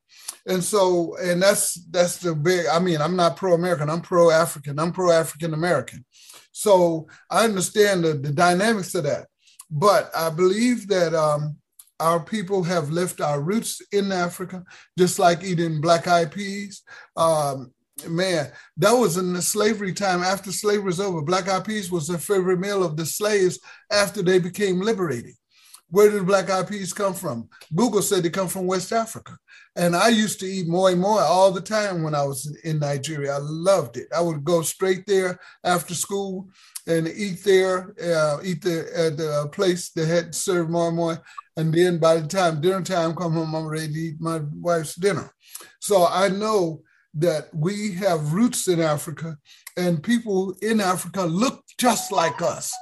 [0.48, 2.66] And so, and that's that's the big.
[2.68, 3.90] I mean, I'm not pro-American.
[3.90, 4.80] I'm pro-African.
[4.80, 6.06] I'm pro-African American.
[6.52, 9.28] So I understand the, the dynamics of that.
[9.70, 11.59] But I believe that um,
[12.00, 14.64] our people have left our roots in Africa,
[14.98, 16.84] just like eating black eyed peas.
[17.16, 17.74] Um,
[18.08, 20.22] man, that was in the slavery time.
[20.22, 23.60] After slavery was over, black eyed peas was the favorite meal of the slaves
[23.92, 25.34] after they became liberated.
[25.92, 27.50] where did black eyed peas come from?
[27.76, 29.38] Google said they come from West Africa.
[29.76, 33.34] And I used to eat moi moi all the time when I was in Nigeria.
[33.34, 34.08] I loved it.
[34.16, 36.50] I would go straight there after school
[36.86, 41.18] and eat there, uh, eat at the place that had served moi moi.
[41.60, 44.96] And then by the time dinner time come home, I'm ready to eat my wife's
[44.96, 45.30] dinner.
[45.82, 46.84] So I know
[47.16, 49.38] that we have roots in Africa
[49.76, 52.74] and people in Africa look just like us.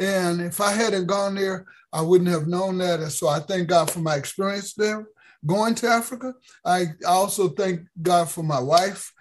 [0.00, 3.00] And if I hadn't gone there, I wouldn't have known that.
[3.00, 5.06] And so I thank God for my experience there
[5.44, 6.32] going to Africa.
[6.64, 9.12] I also thank God for my wife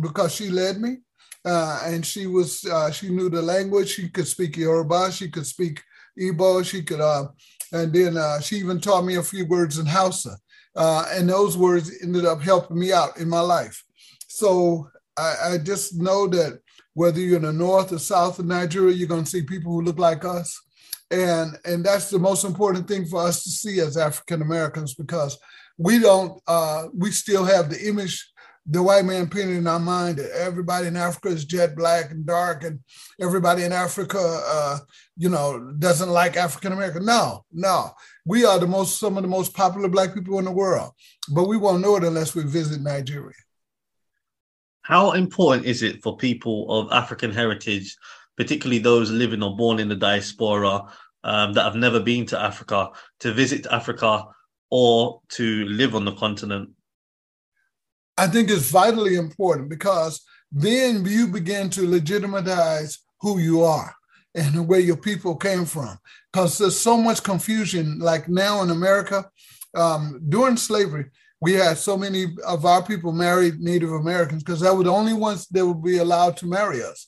[0.00, 0.98] because she led me.
[1.44, 3.88] Uh, and she was uh, she knew the language.
[3.88, 5.10] She could speak Yoruba.
[5.10, 5.82] She could speak
[6.20, 6.64] Igbo.
[6.64, 7.28] She could, uh,
[7.72, 10.36] and then uh, she even taught me a few words in Hausa.
[10.76, 13.82] Uh, and those words ended up helping me out in my life.
[14.28, 16.60] So I, I just know that
[16.94, 19.82] whether you're in the north or south of Nigeria, you're going to see people who
[19.82, 20.58] look like us.
[21.10, 25.38] And, and that's the most important thing for us to see as African Americans because
[25.76, 28.29] we don't, uh, we still have the image
[28.70, 32.24] the white man painted in our mind that everybody in Africa is jet black and
[32.24, 32.78] dark, and
[33.20, 34.78] everybody in Africa, uh,
[35.16, 37.04] you know, doesn't like African American.
[37.04, 37.90] No, no,
[38.24, 40.92] we are the most some of the most popular black people in the world,
[41.34, 43.34] but we won't know it unless we visit Nigeria.
[44.82, 47.96] How important is it for people of African heritage,
[48.36, 50.84] particularly those living or born in the diaspora
[51.24, 54.26] um, that have never been to Africa, to visit Africa
[54.70, 56.70] or to live on the continent?
[58.20, 60.20] I think it's vitally important because
[60.52, 63.94] then you begin to legitimize who you are
[64.34, 65.96] and where your people came from.
[66.30, 69.24] Because there's so much confusion, like now in America,
[69.74, 71.06] um, during slavery,
[71.40, 75.14] we had so many of our people married Native Americans because they were the only
[75.14, 77.06] ones that would be allowed to marry us.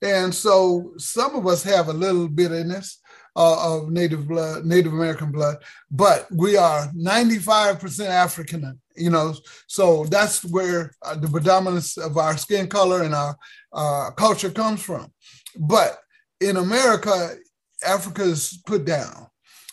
[0.00, 3.00] And so some of us have a little bitterness
[3.34, 5.56] uh, of Native blood, Native American blood,
[5.90, 9.34] but we are 95% African, you know,
[9.66, 13.36] so that's where uh, the predominance of our skin color and our
[13.72, 15.12] uh, culture comes from.
[15.58, 15.98] But
[16.40, 17.34] in America,
[17.84, 19.28] Africa is put down.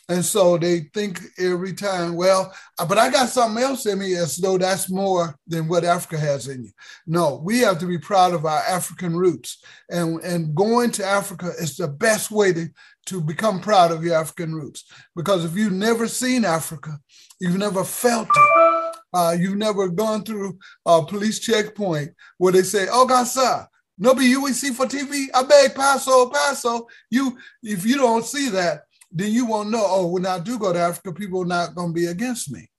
[0.10, 4.16] And so they think every time, well, uh, but I got something else in me
[4.16, 6.72] as though that's more than what Africa has in you.
[7.06, 9.64] No, we have to be proud of our African roots.
[9.88, 12.70] And, and going to Africa is the best way to,
[13.06, 14.86] to become proud of your African roots.
[15.16, 16.98] Because if you've never seen Africa,
[17.40, 18.79] you've never felt it,
[19.14, 24.14] uh, you've never gone through a police checkpoint where they say, oh, God, sir, no
[24.14, 25.28] be see for TV.
[25.34, 26.88] I beg, Paso, Paso.
[27.10, 30.72] You, if you don't see that, then you won't know, oh, when I do go
[30.72, 32.70] to Africa, people are not going to be against me.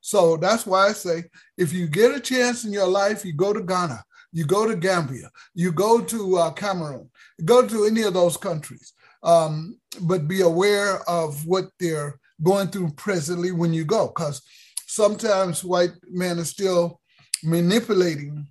[0.00, 1.24] So that's why I say
[1.58, 4.76] if you get a chance in your life, you go to Ghana, you go to
[4.76, 7.10] Gambia, you go to uh, Cameroon,
[7.44, 8.92] go to any of those countries,
[9.22, 14.42] um, but be aware of what they're going through presently when you go, because
[14.86, 17.00] sometimes white men are still
[17.42, 18.46] manipulating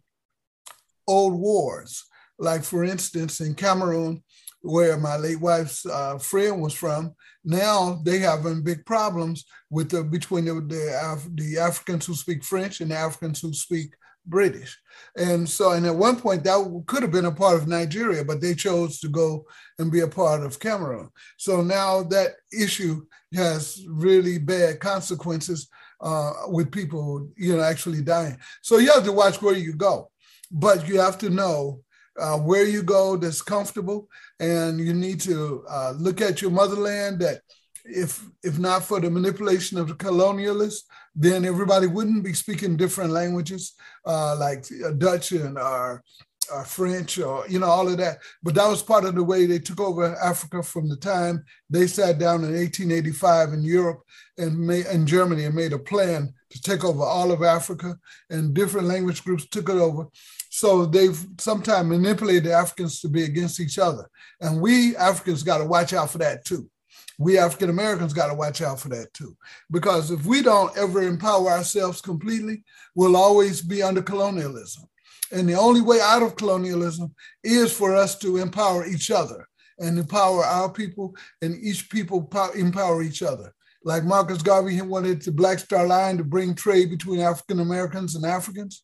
[1.08, 2.04] old wars.
[2.38, 4.22] Like, for instance, in Cameroon,
[4.66, 7.14] where my late wife's uh, friend was from.
[7.44, 12.44] Now they having big problems with the between the the, Af- the, Africans who speak
[12.44, 13.94] French and the Africans who speak
[14.26, 14.76] British.
[15.16, 18.42] And so, and at one point that could have been a part of Nigeria, but
[18.42, 19.46] they chose to go
[19.78, 21.10] and be a part of Cameroon.
[21.38, 23.06] So now that issue
[23.36, 25.68] has really bad consequences
[26.06, 28.38] uh, with people, you know, actually dying.
[28.62, 30.12] So you have to watch where you go,
[30.52, 31.82] but you have to know
[32.20, 34.08] uh, where you go that's comfortable,
[34.40, 37.20] and you need to uh, look at your motherland.
[37.20, 37.42] That
[37.84, 40.84] if if not for the manipulation of the colonialists,
[41.16, 43.74] then everybody wouldn't be speaking different languages
[44.06, 46.04] uh, like uh, Dutch and or,
[46.52, 48.20] or French or you know all of that.
[48.44, 51.88] But that was part of the way they took over Africa from the time they
[51.88, 54.02] sat down in 1885 in Europe
[54.38, 57.98] and made, in Germany and made a plan to take over all of Africa,
[58.30, 60.08] and different language groups took it over.
[60.50, 64.10] So they've sometimes manipulated Africans to be against each other.
[64.40, 66.70] And we Africans got to watch out for that too.
[67.18, 69.36] We African Americans got to watch out for that too.
[69.72, 74.86] Because if we don't ever empower ourselves completely, we'll always be under colonialism.
[75.32, 77.14] And the only way out of colonialism
[77.44, 79.48] is for us to empower each other
[79.80, 83.54] and empower our people and each people empower each other
[83.86, 88.16] like Marcus Garvey he wanted the Black Star Line to bring trade between African Americans
[88.16, 88.82] and Africans.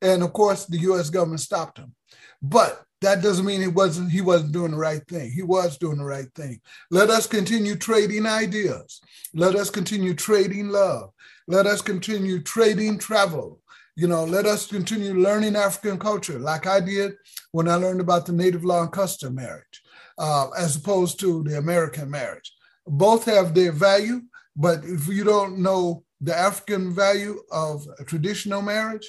[0.00, 1.92] And of course, the US government stopped him.
[2.40, 5.30] But that doesn't mean he wasn't he wasn't doing the right thing.
[5.32, 6.60] He was doing the right thing.
[6.90, 9.00] Let us continue trading ideas.
[9.34, 11.10] Let us continue trading love.
[11.48, 13.60] Let us continue trading travel.
[13.96, 17.12] You know, let us continue learning African culture, like I did
[17.52, 19.82] when I learned about the native law and custom marriage,
[20.18, 22.52] uh, as opposed to the American marriage
[22.86, 24.22] Both have their value,
[24.56, 29.08] but if you don't know the African value of traditional marriage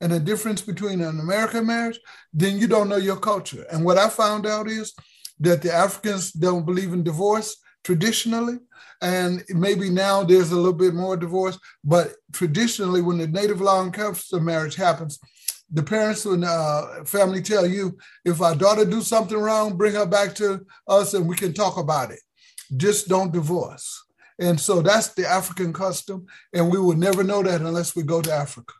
[0.00, 1.98] and the difference between an American marriage,
[2.32, 3.64] then you don't know your culture.
[3.70, 4.92] And what I found out is
[5.40, 8.58] that the Africans don't believe in divorce traditionally.
[9.02, 13.82] And maybe now there's a little bit more divorce, but traditionally, when the native law
[13.82, 15.18] and custom marriage happens,
[15.70, 20.06] the parents and uh, family tell you if our daughter do something wrong, bring her
[20.06, 22.20] back to us and we can talk about it.
[22.76, 24.04] Just don't divorce.
[24.38, 28.20] And so that's the African custom, and we will never know that unless we go
[28.20, 28.74] to Africa.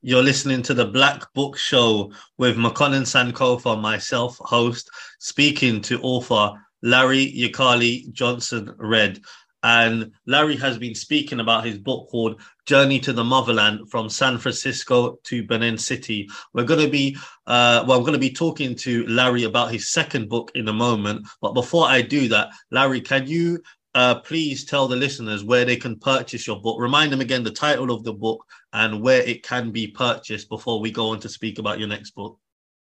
[0.00, 6.52] You're listening to the Black Book Show with Makonnen Sankofa, myself, host, speaking to author
[6.84, 9.20] Larry Ukali Johnson Redd.
[9.62, 14.36] And Larry has been speaking about his book called Journey to the Motherland from San
[14.36, 16.28] Francisco to Benin City.
[16.52, 17.16] We're going to be,
[17.46, 20.72] uh, well, we're going to be talking to Larry about his second book in a
[20.72, 21.26] moment.
[21.40, 23.62] But before I do that, Larry, can you
[23.94, 26.78] uh, please tell the listeners where they can purchase your book?
[26.78, 30.78] Remind them again the title of the book and where it can be purchased before
[30.78, 32.38] we go on to speak about your next book.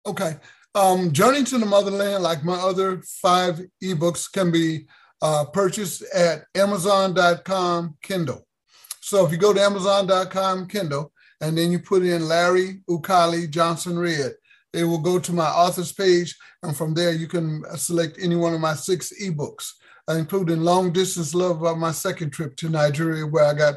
[0.06, 0.36] Okay.
[0.76, 4.86] Um, Journey to the Motherland, like my other five ebooks, can be
[5.22, 8.44] uh, purchased at Amazon.com Kindle.
[9.00, 13.96] So if you go to Amazon.com Kindle and then you put in Larry Ukali Johnson
[13.96, 14.32] Redd,
[14.72, 16.36] it will go to my author's page.
[16.64, 19.74] And from there, you can select any one of my six ebooks,
[20.08, 23.74] including Long Distance Love about my second trip to Nigeria, where I got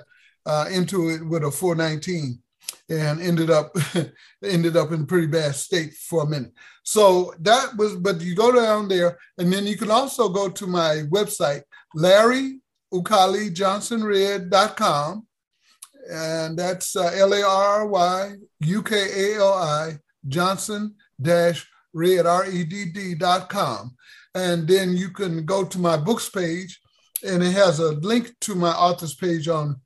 [0.48, 2.40] uh, into it with a 419
[2.90, 3.76] and ended up
[4.44, 6.54] ended up in a pretty bad state for a minute.
[6.84, 10.68] So that was, but you go down there, and then you can also go to
[10.68, 11.64] my website,
[11.94, 12.60] Larry
[12.94, 15.26] Ukali Johnson Redd.com.
[16.10, 22.26] And that's uh, L A R Y U K A L I Johnson dash Redd,
[22.26, 23.96] R E D D.com.
[24.34, 26.80] And then you can go to my books page,
[27.26, 29.82] and it has a link to my author's page on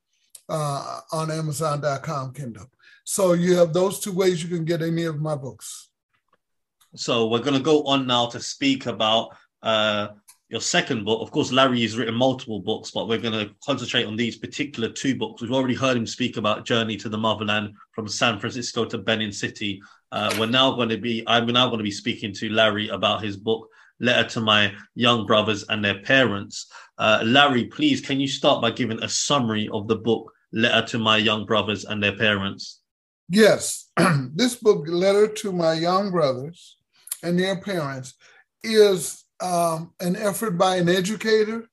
[0.50, 2.71] uh, on Amazon.com Kindle.
[3.12, 5.90] So you have those two ways you can get any of my books.
[6.96, 10.08] So we're going to go on now to speak about uh,
[10.48, 11.22] your second book.
[11.22, 14.88] Of course, Larry has written multiple books, but we're going to concentrate on these particular
[14.88, 15.42] two books.
[15.42, 19.34] We've already heard him speak about Journey to the Motherland from San Francisco to Benin
[19.34, 19.82] City.
[20.14, 23.26] Uh, we're now going to be, I'm now going to be speaking to Larry about
[23.26, 23.68] his book,
[24.00, 26.72] Letter to My Young Brothers and Their Parents.
[26.98, 30.98] Uh, Larry, please, can you start by giving a summary of the book, Letter to
[30.98, 32.81] My Young Brothers and Their Parents?
[33.34, 33.90] Yes,
[34.36, 36.76] this book, Letter to My Young Brothers
[37.24, 38.14] and Their Parents,
[38.62, 41.70] is um, an effort by an educator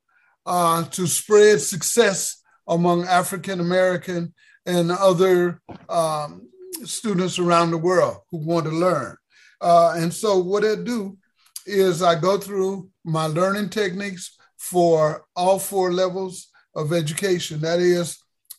[0.46, 4.32] uh, to spread success among African American
[4.66, 6.48] and other um,
[6.84, 9.16] students around the world who want to learn.
[9.60, 11.18] Uh, and so, what I do
[11.66, 17.60] is I go through my learning techniques for all four levels of education.
[17.62, 18.16] That is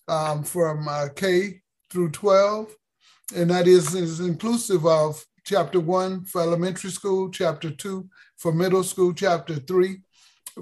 [0.10, 2.76] um, from uh, K through 12,
[3.32, 8.08] and that is, is inclusive of chapter one for elementary school, chapter two
[8.38, 10.02] for middle school, chapter three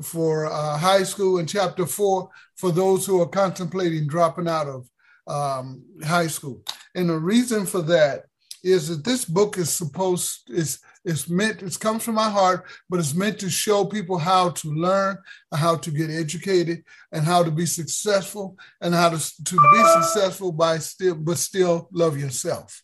[0.02, 4.90] for uh, high school, and chapter four for those who are contemplating dropping out of
[5.28, 6.62] um, high school.
[6.96, 8.26] And the reason for that
[8.64, 13.00] is that this book is supposed is it's meant it comes from my heart, but
[13.00, 15.18] it's meant to show people how to learn,
[15.54, 20.52] how to get educated, and how to be successful, and how to, to be successful
[20.52, 22.84] by still but still love yourself.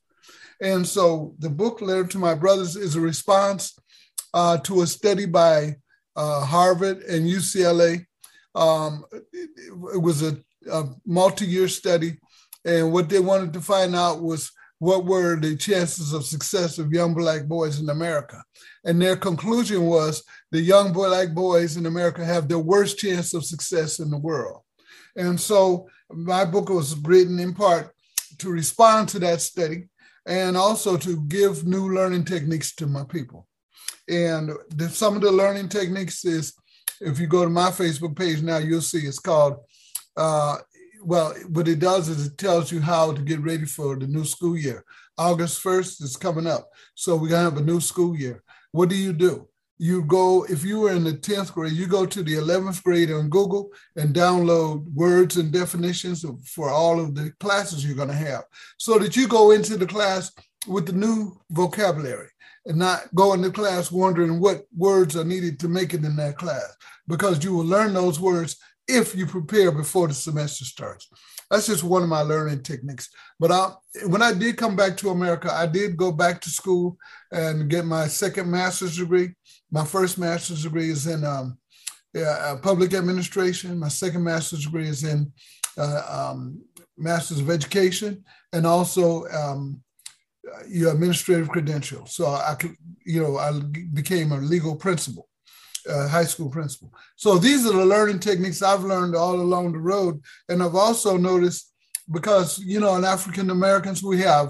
[0.61, 3.78] And so the book letter to my brothers is a response
[4.34, 5.76] uh, to a study by
[6.16, 8.05] uh, Harvard and UCLA.
[8.55, 9.49] Um, it,
[9.93, 10.38] it, was a,
[10.72, 12.20] a multi-year study,
[12.64, 14.51] and what they wanted to find out was
[14.84, 18.44] what were the chances of success of young black boys in America.
[18.84, 23.46] And their conclusion was the young black boys in America have the worst chance of
[23.46, 24.60] success in the world.
[25.16, 27.92] And so my book was written in part
[28.40, 29.88] to respond to that study
[30.26, 33.48] and also to give new learning techniques to my people.
[34.10, 36.54] And the, some of the learning techniques is,
[37.00, 39.60] if you go to my Facebook page now, you'll see it's called
[40.18, 40.58] uh,
[41.06, 44.26] well, what it does is it tells you how to get ready for the new
[44.26, 44.84] school year.
[45.18, 46.70] August 1st is coming up.
[46.95, 48.43] So we're going to have a new school year.
[48.72, 49.47] What do you do?
[49.78, 53.12] You go, if you were in the 10th grade, you go to the 11th grade
[53.12, 58.14] on Google and download words and definitions for all of the classes you're going to
[58.14, 58.43] have
[58.78, 60.32] so that you go into the class
[60.68, 62.30] with the new vocabulary
[62.66, 66.38] and not go into class wondering what words are needed to make it in that
[66.38, 66.76] class
[67.08, 68.58] because you will learn those words
[68.94, 71.10] if you prepare before the semester starts.
[71.50, 73.10] That's just one of my learning techniques.
[73.39, 73.72] But I,
[74.08, 76.98] when I did come back to America, I did go back to school
[77.32, 79.34] and get my second master's degree.
[79.72, 81.58] My first master's degree is in um,
[82.16, 83.80] uh, public administration.
[83.80, 85.32] My second master's degree is in
[85.78, 86.62] uh, um,
[86.98, 89.82] master's of education, and also um,
[90.68, 92.16] your administrative credentials.
[92.16, 92.56] So I
[93.06, 93.60] you know, I
[93.94, 95.28] became a legal principal,
[95.90, 96.92] uh, high school principal.
[97.16, 101.18] So these are the learning techniques I've learned all along the road, and I've also
[101.18, 101.72] noticed
[102.12, 104.50] because you know, in African Americans we have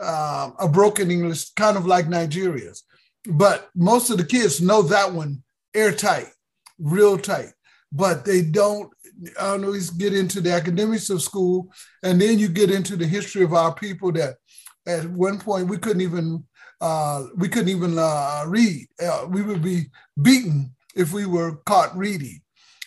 [0.00, 2.84] uh, a broken English, kind of like Nigeria's,
[3.26, 5.42] but most of the kids know that one
[5.74, 6.28] airtight,
[6.78, 7.52] real tight,
[7.92, 8.92] but they don't
[9.40, 13.54] always get into the academics of school, and then you get into the history of
[13.54, 14.36] our people that
[14.86, 16.44] at one point we couldn't even
[16.80, 18.86] uh, we couldn't even uh, read.
[19.02, 19.86] Uh, we would be
[20.20, 22.40] beaten if we were caught reading.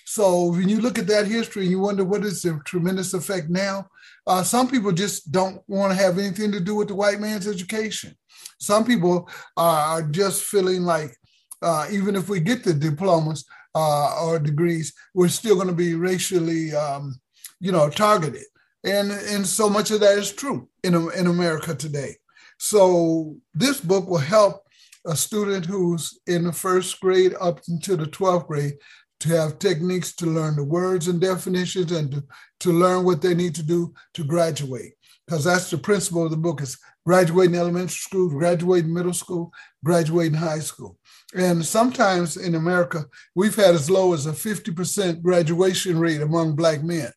[0.06, 3.50] So when you look at that history and you wonder what is the tremendous effect
[3.50, 3.88] now,
[4.26, 7.48] uh, some people just don't want to have anything to do with the white man's
[7.48, 8.16] education.
[8.60, 11.16] Some people are just feeling like
[11.62, 15.94] uh, even if we get the diplomas uh, or degrees, we're still going to be
[15.94, 17.20] racially, um,
[17.60, 18.44] you know, targeted
[18.84, 22.16] and and so much of that is true in in America today.
[22.60, 24.62] So this book will help
[25.06, 28.74] a student who's in the first grade up into the 12th grade
[29.22, 32.24] to have techniques to learn the words and definitions and to,
[32.60, 34.94] to learn what they need to do to graduate.
[35.26, 39.52] Because that's the principle of the book is graduating elementary school, graduating middle school,
[39.84, 40.98] graduating high school.
[41.36, 43.06] And sometimes in America,
[43.36, 47.12] we've had as low as a 50% graduation rate among Black men.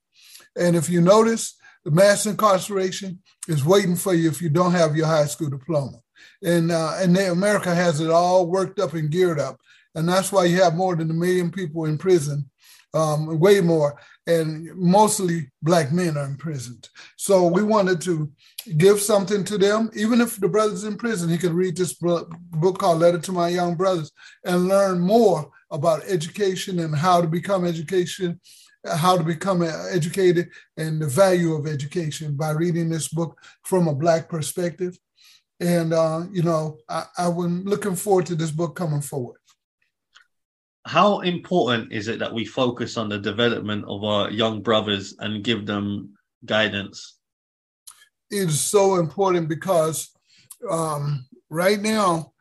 [0.56, 4.96] And if you notice, the mass incarceration is waiting for you if you don't have
[4.96, 5.98] your high school diploma.
[6.42, 9.58] And, uh, and they, America has it all worked up and geared up.
[9.94, 12.48] And that's why you have more than a million people in prison,
[12.94, 14.00] um, way more.
[14.26, 16.88] And mostly Black men are imprisoned.
[17.16, 18.30] So we wanted to
[18.76, 19.90] give something to them.
[19.94, 23.48] Even if the brother's in prison, he could read this book called Letter to My
[23.48, 24.12] Young Brothers
[24.44, 28.38] and learn more about education and how to become education
[28.86, 33.94] how to become educated and the value of education by reading this book from a
[33.94, 34.98] Black perspective.
[35.60, 39.38] And, uh, you know, I, I'm looking forward to this book coming forward.
[40.84, 45.44] How important is it that we focus on the development of our young brothers and
[45.44, 46.14] give them
[46.44, 47.18] guidance?
[48.30, 50.10] It is so important because
[50.68, 52.32] um, right now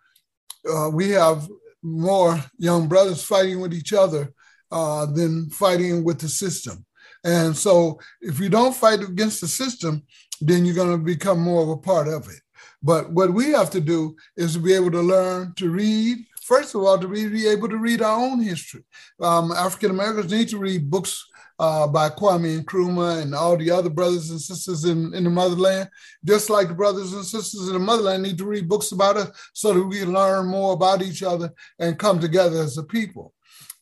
[0.67, 1.47] uh, we have
[1.83, 4.33] more young brothers fighting with each other
[4.71, 6.85] uh, than fighting with the system.
[7.23, 10.03] And so if you don't fight against the system,
[10.39, 12.41] then you're going to become more of a part of it.
[12.81, 16.17] But what we have to do is to be able to learn to read.
[16.41, 18.83] First of all, to be, able to read our own history.
[19.21, 21.27] Um, African Americans need to read books
[21.61, 25.87] uh, by Kwame Nkrumah and all the other brothers and sisters in, in the motherland,
[26.25, 29.29] just like the brothers and sisters in the motherland need to read books about us
[29.53, 33.35] so that we learn more about each other and come together as a people.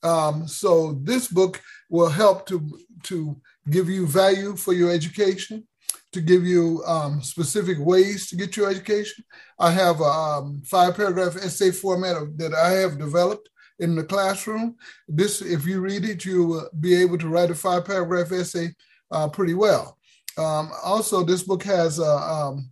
[0.04, 2.70] Um, so this book will help to,
[3.04, 5.66] to give you value for your education,
[6.12, 9.24] to give you um, specific ways to get your education.
[9.58, 13.48] I have a um, five paragraph essay format that I have developed
[13.80, 14.76] in the classroom.
[15.08, 18.74] This, if you read it, you will be able to write a five paragraph essay
[19.12, 19.98] uh, pretty well.
[20.38, 22.72] Um, also, this book has uh, um,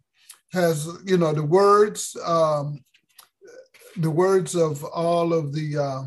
[0.53, 2.83] has you know the words um,
[3.97, 6.03] the words of all of the uh,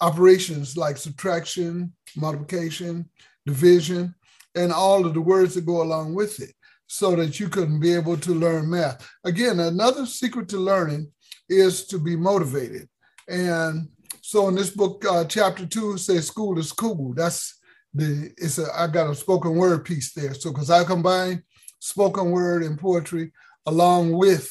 [0.00, 3.08] operations like subtraction, multiplication,
[3.46, 4.14] division,
[4.54, 6.54] and all of the words that go along with it
[6.86, 9.08] so that you can be able to learn math.
[9.24, 11.10] Again, another secret to learning
[11.48, 12.88] is to be motivated.
[13.28, 13.88] And
[14.28, 17.14] so in this book, uh, chapter two says school is cool.
[17.14, 17.58] That's
[17.94, 20.34] the, it's a, I got a spoken word piece there.
[20.34, 21.42] So, cause I combine
[21.78, 23.32] spoken word and poetry
[23.64, 24.50] along with,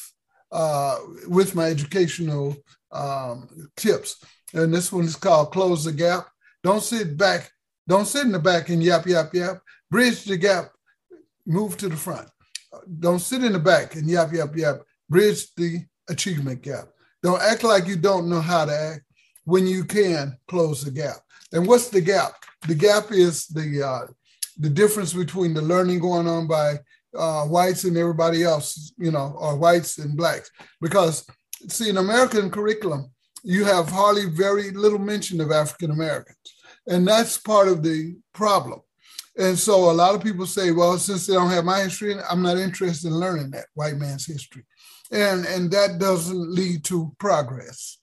[0.50, 0.96] uh,
[1.28, 2.56] with my educational
[2.90, 4.24] um, tips
[4.54, 6.26] and this one is called Close the Gap.
[6.62, 7.50] Don't sit back,
[7.86, 9.60] don't sit in the back and yap, yap, yap.
[9.90, 10.70] Bridge the gap,
[11.46, 12.28] move to the front.
[12.98, 14.80] Don't sit in the back and yap, yap, yap.
[15.08, 16.88] Bridge the achievement gap.
[17.22, 19.02] Don't act like you don't know how to act
[19.48, 21.20] when you can close the gap.
[21.52, 22.32] And what's the gap?
[22.66, 24.06] The gap is the uh,
[24.58, 26.78] the difference between the learning going on by
[27.16, 30.50] uh, whites and everybody else, you know, or whites and blacks.
[30.82, 31.26] Because
[31.68, 33.10] see, in American curriculum,
[33.42, 36.36] you have hardly very little mention of African Americans.
[36.86, 38.80] And that's part of the problem.
[39.38, 42.42] And so a lot of people say, well, since they don't have my history, I'm
[42.42, 44.64] not interested in learning that white man's history.
[45.10, 47.97] And, and that doesn't lead to progress.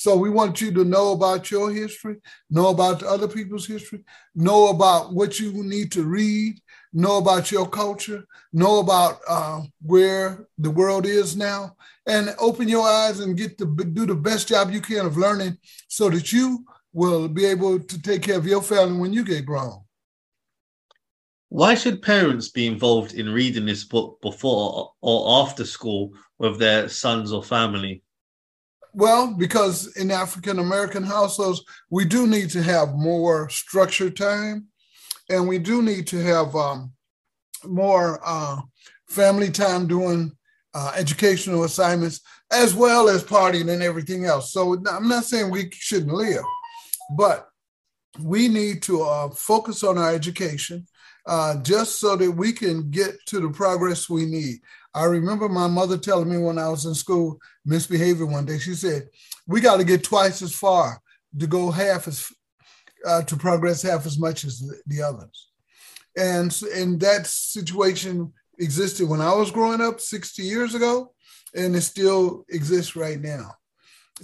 [0.00, 2.16] So we want you to know about your history,
[2.48, 4.02] know about other people's history,
[4.34, 6.58] know about what you need to read,
[6.94, 11.76] know about your culture, know about uh, where the world is now,
[12.06, 15.58] and open your eyes and get to do the best job you can of learning
[15.88, 19.44] so that you will be able to take care of your family when you get
[19.44, 19.82] grown.
[21.50, 26.88] Why should parents be involved in reading this book before or after school with their
[26.88, 28.02] sons or family?
[28.92, 34.66] Well, because in African American households, we do need to have more structured time,
[35.28, 36.92] and we do need to have um,
[37.64, 38.60] more uh,
[39.08, 40.32] family time doing
[40.74, 42.20] uh, educational assignments
[42.52, 44.52] as well as partying and everything else.
[44.52, 46.42] So I'm not saying we shouldn't live,
[47.16, 47.48] but
[48.18, 50.86] we need to uh, focus on our education
[51.26, 54.58] uh, just so that we can get to the progress we need.
[54.94, 58.74] I remember my mother telling me when I was in school, misbehaving one day, she
[58.74, 59.08] said,
[59.46, 61.00] We got to get twice as far
[61.38, 62.28] to go half as,
[63.06, 65.48] uh, to progress half as much as the, the others.
[66.16, 71.12] And, and that situation existed when I was growing up 60 years ago,
[71.54, 73.52] and it still exists right now.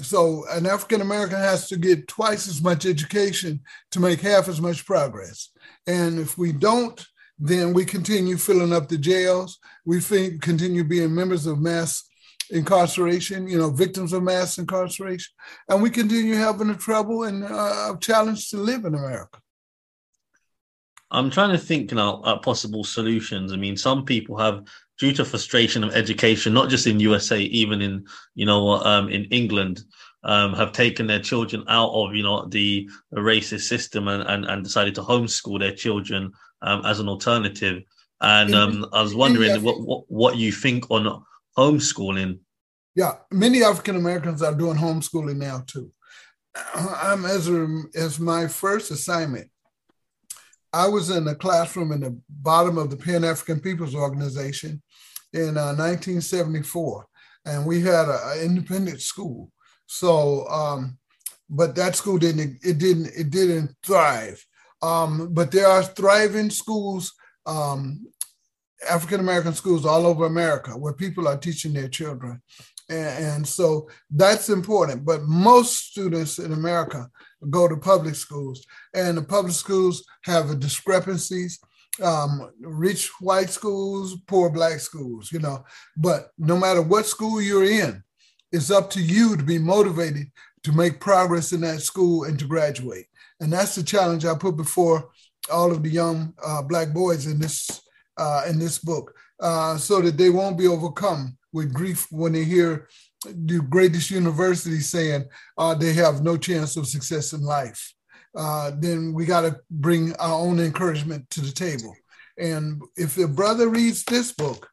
[0.03, 3.61] So an African American has to get twice as much education
[3.93, 5.51] to make half as much progress.
[5.87, 7.05] And if we don't,
[7.39, 9.59] then we continue filling up the jails.
[9.85, 12.09] We continue being members of mass
[12.51, 15.33] incarceration, you know, victims of mass incarceration,
[15.69, 19.41] and we continue having a trouble and uh, challenge to live in America.
[21.11, 23.53] I'm trying to think now at possible solutions.
[23.53, 24.65] I mean, some people have,
[24.99, 29.25] due to frustration of education, not just in USA, even in you know um, in
[29.27, 29.83] England,
[30.25, 34.45] um, have taken their children out of you know the, the racist system and, and,
[34.47, 36.33] and decided to homeschool their children
[36.63, 37.83] um, as an alternative.
[38.21, 41.23] And um, I was wondering what, what what you think on
[41.57, 42.39] homeschooling.
[42.95, 45.93] Yeah, many African Americans are doing homeschooling now too.
[46.75, 47.51] I'm as
[47.95, 49.51] as my first assignment
[50.77, 54.83] I was in a classroom in the bottom of the Pan African Peoples Organization
[55.33, 57.07] in uh, 1974,
[57.47, 59.51] and we had an independent school.
[59.87, 60.99] So, um,
[61.49, 64.45] but that school didn't it didn't it didn't thrive.
[64.83, 67.13] Um, but there are thriving schools,
[67.47, 68.07] um,
[68.89, 72.43] African American schools all over America where people are teaching their children.
[72.89, 75.05] And, and so that's important.
[75.05, 77.09] But most students in America
[77.51, 78.65] go to public schools,
[78.95, 81.59] and the public schools have discrepancies.
[82.03, 85.65] Um, rich white schools, poor black schools, you know.
[85.97, 88.03] But no matter what school you're in,
[88.53, 90.31] it's up to you to be motivated
[90.65, 93.07] to make progress in that school and to graduate.
[93.41, 95.11] And that's the challenge I put before
[95.51, 97.83] all of the young uh, black boys in this
[98.19, 102.45] uh, in this book, uh, so that they won't be overcome with grief when they
[102.45, 102.89] hear
[103.25, 105.25] the greatest university saying
[105.59, 107.95] uh, they have no chance of success in life,
[108.37, 111.95] uh, then we got to bring our own encouragement to the table.
[112.39, 114.69] And if a brother reads this book,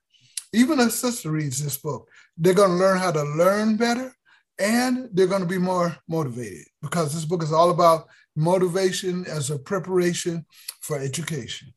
[0.53, 2.07] even a sister reads this book,
[2.37, 4.13] they're going to learn how to learn better
[4.59, 9.49] and they're going to be more motivated because this book is all about motivation as
[9.49, 10.45] a preparation
[10.81, 11.73] for education.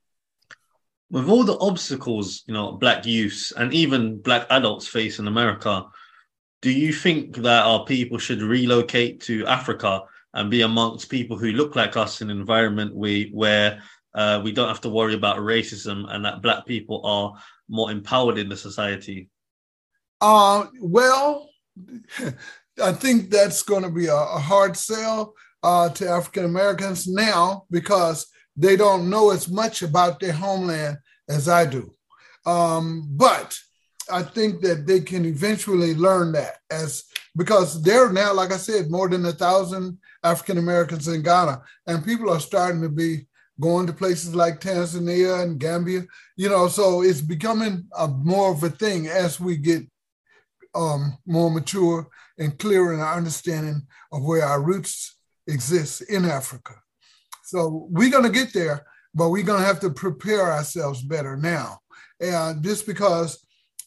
[1.11, 5.85] With all the obstacles, you know, black youths and even black adults face in America,
[6.63, 10.03] do you think that our people should relocate to Africa
[10.35, 13.83] and be amongst people who look like us in an environment we, where
[14.15, 17.35] uh, we don't have to worry about racism and that black people are
[17.69, 19.29] more empowered in the society?
[20.21, 21.49] Uh, well,
[22.83, 25.35] I think that's going to be a, a hard sell
[25.67, 30.99] uh, to African Americans now because they don't know as much about their homeland
[31.29, 31.93] as I do.
[32.47, 33.59] Um, but
[34.09, 37.03] I think that they can eventually learn that as
[37.37, 41.61] because there are now, like I said, more than a thousand African Americans in Ghana,
[41.89, 43.27] and people are starting to be
[43.61, 46.05] going to places like Tanzania and Gambia.
[46.37, 49.83] You know, so it's becoming a, more of a thing as we get
[50.77, 52.07] um, more mature
[52.39, 55.16] and clearer in our understanding of where our roots
[55.47, 56.75] exist in Africa.
[57.45, 61.37] So we're going to get there, but we're going to have to prepare ourselves better
[61.37, 61.79] now.
[62.21, 63.47] And just because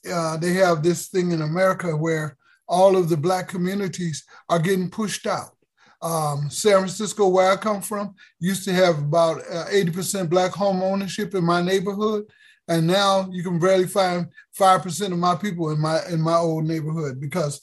[0.10, 2.38] uh, they have this thing in America where
[2.68, 5.55] all of the black communities are getting pushed out.
[6.01, 10.82] Um, San Francisco, where I come from, used to have about uh, 80% black home
[10.82, 12.26] ownership in my neighborhood.
[12.70, 16.66] And now you can barely find 5% of my people in my in my old
[16.66, 17.62] neighborhood because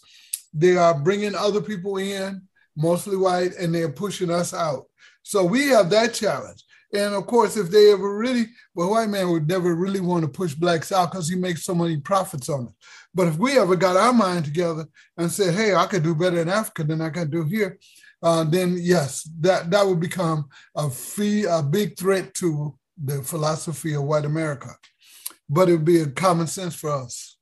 [0.53, 2.43] they are bringing other people in,
[2.77, 4.87] mostly white, and they're pushing us out.
[5.22, 6.62] So we have that challenge.
[6.95, 10.29] And of course, if they ever really, well, white man would never really want to
[10.29, 12.74] push blacks out because he makes so many profits on it.
[13.14, 16.41] But if we ever got our mind together and said, hey, I could do better
[16.41, 17.79] in Africa than I can do here,
[18.22, 23.95] uh, then yes, that, that would become a, fee, a big threat to the philosophy
[23.95, 24.70] of white America.
[25.49, 27.36] But it would be a common sense for us.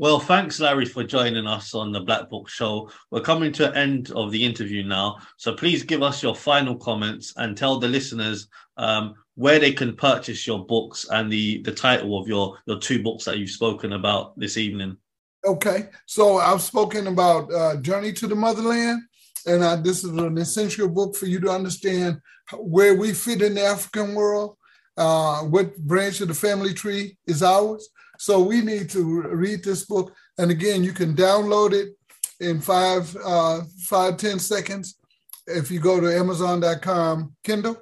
[0.00, 2.90] Well, thanks, Larry, for joining us on the Black Book Show.
[3.10, 6.74] We're coming to an end of the interview now, so please give us your final
[6.74, 8.48] comments and tell the listeners
[8.78, 13.02] um, where they can purchase your books and the the title of your your two
[13.02, 14.96] books that you've spoken about this evening.
[15.44, 19.02] Okay, so I've spoken about uh, Journey to the Motherland,
[19.44, 22.22] and uh, this is an essential book for you to understand
[22.56, 24.56] where we fit in the African world,
[24.96, 27.86] uh, what branch of the family tree is ours.
[28.20, 31.96] So we need to read this book, and again, you can download it
[32.38, 34.98] in five, uh, five, ten seconds
[35.46, 37.78] if you go to Amazon.com Kindle.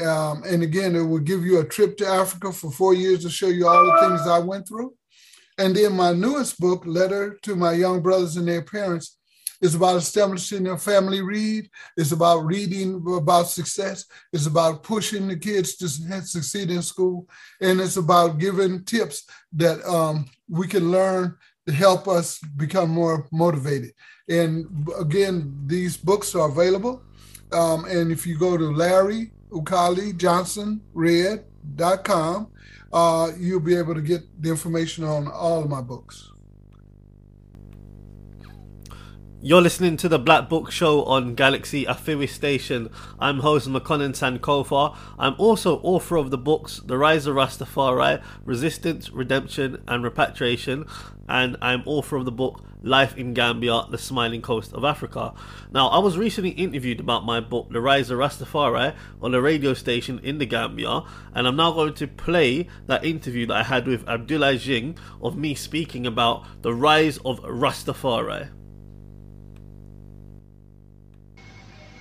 [0.00, 3.30] Um, and again, it will give you a trip to Africa for four years to
[3.30, 4.94] show you all the things I went through.
[5.58, 9.18] And then my newest book, Letter to My Young Brothers and Their Parents,
[9.60, 11.68] is about establishing a family read.
[11.96, 14.06] It's about reading about success.
[14.32, 17.28] It's about pushing the kids to succeed in school.
[17.60, 21.36] And it's about giving tips that um, we can learn
[21.66, 23.92] to help us become more motivated.
[24.28, 27.02] And again, these books are available.
[27.52, 32.48] Um, and if you go to Larry Ukali Johnson Redd.com,
[32.92, 36.30] uh, you'll be able to get the information on all of my books.
[39.42, 42.90] You're listening to the Black Book Show on Galaxy Afiri Station.
[43.18, 44.94] I'm host Makonnen Sankofa.
[45.18, 50.84] I'm also author of the books The Rise of Rastafari, Resistance, Redemption, and Repatriation,
[51.26, 55.32] and I'm author of the book Life in Gambia, The Smiling Coast of Africa.
[55.72, 59.72] Now, I was recently interviewed about my book The Rise of Rastafari on a radio
[59.72, 61.02] station in the Gambia,
[61.34, 65.38] and I'm now going to play that interview that I had with Abdullah Jing of
[65.38, 68.50] me speaking about the rise of Rastafari.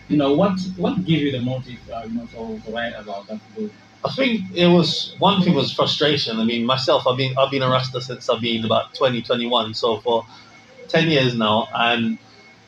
[0.09, 3.39] You know, what what gave you the motive, uh, you know, to, write about that
[3.55, 3.71] book?
[4.03, 6.39] I think it was one thing was frustration.
[6.39, 9.73] I mean, myself, I've been I've been a Rasta since I've been about 20, 21,
[9.75, 10.25] so for
[10.87, 12.17] ten years now, and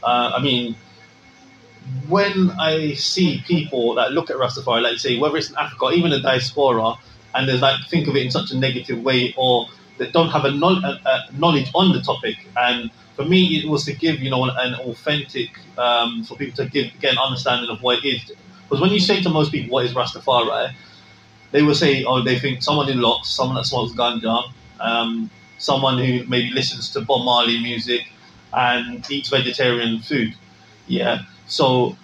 [0.04, 0.76] uh, I mean,
[2.08, 5.94] when I see people that look at Rastafari, like say whether it's in Africa or
[5.94, 6.94] even in diaspora,
[7.34, 9.68] and there's like think of it in such a negative way, or
[9.98, 12.92] that don't have a knowledge on the topic, and
[13.22, 16.92] for me, it was to give you know an authentic um, for people to give
[17.00, 18.32] get an understanding of what it is.
[18.64, 20.74] Because when you say to most people what is Rastafari,
[21.52, 25.98] they will say, oh, they think someone in locks, someone that smokes ganja, um, someone
[25.98, 28.02] who maybe listens to Bob Marley music
[28.54, 30.34] and eats vegetarian food.
[30.88, 31.96] Yeah, so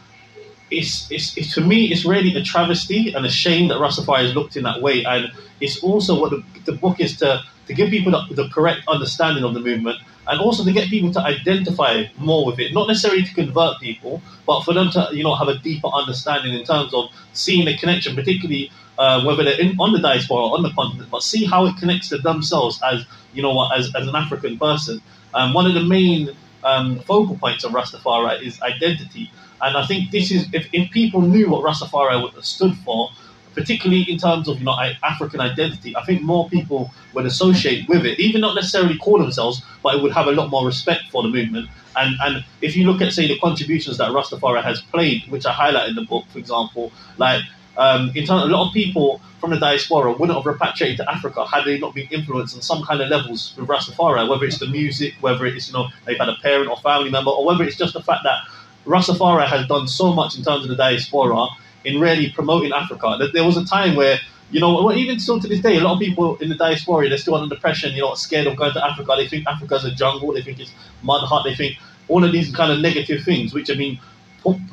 [0.69, 4.35] it's, it's, it's, for me, it's really a travesty and a shame that Rastafari is
[4.35, 5.03] looked in that way.
[5.05, 8.81] And it's also what the, the book is to, to give people the, the correct
[8.87, 9.97] understanding of the movement
[10.29, 14.21] and also to get people to identify more with it, not necessarily to convert people,
[14.45, 17.77] but for them to you know have a deeper understanding in terms of seeing the
[17.77, 21.45] connection, particularly uh, whether they're in, on the diaspora or on the continent, but see
[21.45, 25.01] how it connects to themselves as you know as, as an African person.
[25.33, 30.11] Um, one of the main um, focal points of Rastafari is identity, and I think
[30.11, 33.09] this is if, if people knew what Rastafari would have stood for
[33.57, 35.97] particularly in terms of you know African identity.
[35.97, 40.03] I think more people would associate with it, even not necessarily call themselves, but it
[40.03, 41.67] would have a lot more respect for the movement.
[41.95, 45.51] And and if you look at say the contributions that Rastafari has played, which I
[45.51, 47.41] highlight in the book, for example, like
[47.77, 51.45] um, in terms, a lot of people from the diaspora wouldn't have repatriated to Africa
[51.45, 54.67] had they not been influenced on some kind of levels with Rastafari, whether it's the
[54.67, 57.75] music, whether it's you know they've had a parent or family member, or whether it's
[57.75, 58.39] just the fact that
[58.85, 61.47] Rastafari has done so much in terms of the diaspora
[61.87, 63.17] in really promoting Africa.
[63.33, 64.19] There was a time where,
[64.51, 67.17] you know, even still to this day, a lot of people in the diaspora, they're
[67.17, 69.13] still under depression, you know, scared of going to Africa.
[69.17, 70.71] They think Africa's a jungle, they think it's
[71.03, 71.77] mud hut, they think
[72.07, 73.99] all of these kind of negative things, which have been,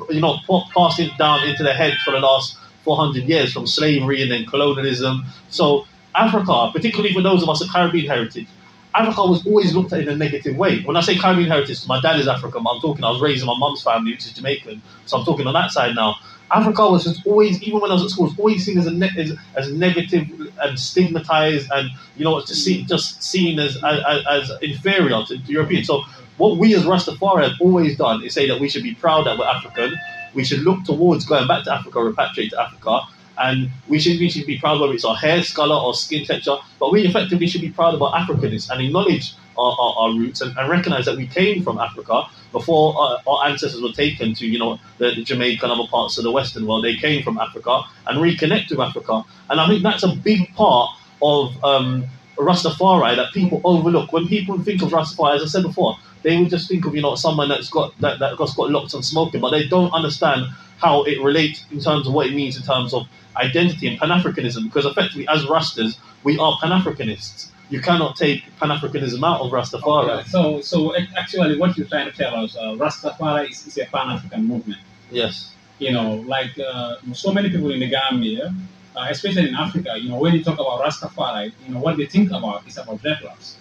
[0.09, 0.37] you know,
[0.73, 5.25] passed down into their head for the last 400 years from slavery and then colonialism.
[5.49, 8.47] So Africa, particularly for those of us of Caribbean heritage,
[8.93, 10.81] Africa was always looked at in a negative way.
[10.83, 12.63] When I say Caribbean heritage, my dad is African.
[12.65, 13.03] I'm talking.
[13.03, 15.71] I was raised in my mum's family, which is Jamaican, so I'm talking on that
[15.71, 16.15] side now.
[16.51, 18.91] Africa was just always, even when I was at school, was always seen as a
[18.91, 20.27] ne- as, as negative
[20.61, 25.51] and stigmatized, and you know, just seen just seen as as, as inferior to, to
[25.51, 25.87] Europeans.
[25.87, 26.03] So,
[26.37, 29.37] what we as Rastafari have always done is say that we should be proud that
[29.37, 29.95] we're African.
[30.33, 33.01] We should look towards going back to Africa, repatriate to Africa,
[33.37, 36.57] and we should we should be proud whether it's our hair color or skin texture.
[36.79, 40.41] But we effectively should be proud of our Africanness and acknowledge our, our, our roots
[40.41, 44.45] and, and recognize that we came from Africa before our, our ancestors were taken to,
[44.45, 46.83] you know, the, the Jamaica and other parts of the Western world.
[46.83, 49.23] They came from Africa and reconnect with Africa.
[49.49, 50.89] And I think that's a big part
[51.21, 52.05] of um,
[52.37, 54.11] Rastafari that people overlook.
[54.11, 57.01] When people think of Rastafari, as I said before, they would just think of, you
[57.01, 60.45] know, someone that's got that, that got locked on smoking, but they don't understand
[60.77, 63.07] how it relates in terms of what it means in terms of
[63.37, 64.63] identity and Pan Africanism.
[64.65, 67.49] Because effectively, as Rastas, we are Pan Africanists.
[67.69, 70.09] you cannot take Pan Africanism out of Rastafari.
[70.19, 73.85] Okay, So, so actually, what you're trying to tell us, uh, Rastafari is, is a
[73.85, 74.81] Pan African movement.
[75.11, 75.51] Yes.
[75.79, 78.53] You know, like uh, so many people in the Gambia,
[78.95, 82.05] uh, especially in Africa, you know, when you talk about Rastafari, you know, what they
[82.05, 83.55] think about is about dreadlocks.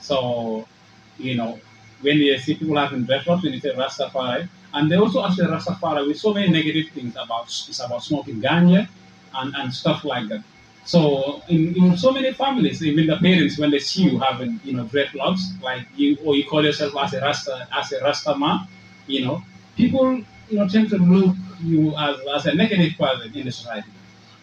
[0.00, 0.66] So,
[1.18, 1.60] you know,
[2.02, 5.56] when they see people having dreadlocks, when they say Rastafari, and they also ask associate
[5.58, 8.88] Rastafari with so many negative things about it's about smoking ganja
[9.34, 10.42] and, and stuff like that.
[10.84, 14.72] So in, in so many families, even the parents, when they see you having, you
[14.74, 18.66] know, dreadlocks, like you or you call yourself as a Rasta as a Rasta man,
[19.06, 19.42] you know,
[19.76, 20.16] people,
[20.50, 23.88] you know, tend to look you as, as a negative person in the society.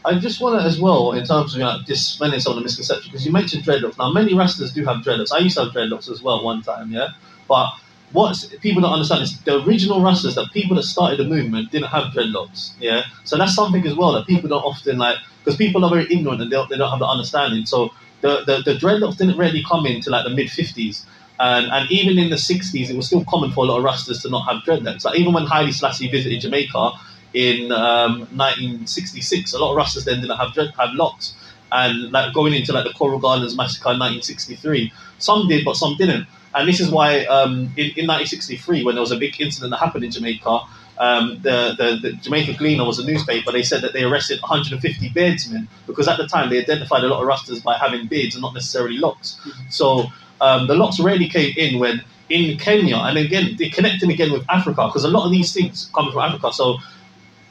[0.05, 2.64] I just want to, as well, in terms of you know, dispelling some of the
[2.64, 3.97] misconceptions, because you mentioned dreadlocks.
[3.97, 5.34] Now, many wrestlers do have dreadlocks.
[5.34, 7.10] I used to have dreadlocks as well one time, yeah?
[7.49, 7.73] But
[8.13, 11.89] what people don't understand is the original Rastas, the people that started the movement, didn't
[11.89, 13.03] have dreadlocks, yeah?
[13.25, 16.41] So that's something as well that people don't often like, because people are very ignorant
[16.41, 17.65] and they don't, they don't have the understanding.
[17.65, 17.91] So
[18.21, 21.03] the, the, the dreadlocks didn't really come into like the mid 50s.
[21.41, 24.21] And, and even in the 60s, it was still common for a lot of Rastas
[24.21, 25.05] to not have dreadlocks.
[25.05, 26.91] Like even when Haile Selassie visited Jamaica,
[27.33, 29.53] in um, 1966.
[29.53, 31.35] A lot of Rastas then didn't have dread, have locks,
[31.71, 35.95] and like going into like the Coral Gardens massacre in 1963, some did, but some
[35.97, 36.27] didn't.
[36.55, 39.77] And this is why um, in, in 1963, when there was a big incident that
[39.77, 40.61] happened in Jamaica,
[40.97, 43.51] um, the, the, the Jamaica Gleaner was a newspaper.
[43.51, 47.21] They said that they arrested 150 beardsmen because at the time they identified a lot
[47.21, 49.39] of Rastas by having beards and not necessarily locks.
[49.69, 50.07] So
[50.41, 54.43] um, the locks really came in when in Kenya, and again they're connecting again with
[54.49, 56.51] Africa because a lot of these things coming from Africa.
[56.53, 56.77] So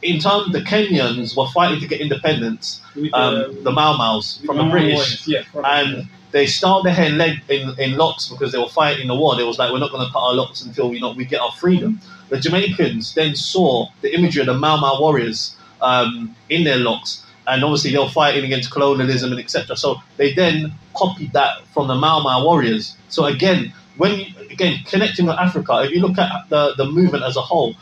[0.03, 4.59] in terms, the Kenyans were fighting to get independence, um, uh, the Mau Mau's from
[4.59, 8.59] the British, yeah, and they started their hair in, leg, in, in locks because they
[8.59, 9.37] were fighting the war.
[9.37, 11.41] They was like, we're not going to cut our locks until you know we get
[11.41, 12.01] our freedom.
[12.29, 17.25] The Jamaicans then saw the imagery of the Mau Mau warriors um, in their locks,
[17.47, 19.77] and obviously they were fighting against colonialism and etc.
[19.77, 22.97] So they then copied that from the Mau Mau warriors.
[23.09, 27.25] So again, when you, again connecting with Africa, if you look at the the movement
[27.25, 27.75] as a whole,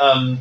[0.00, 0.38] um,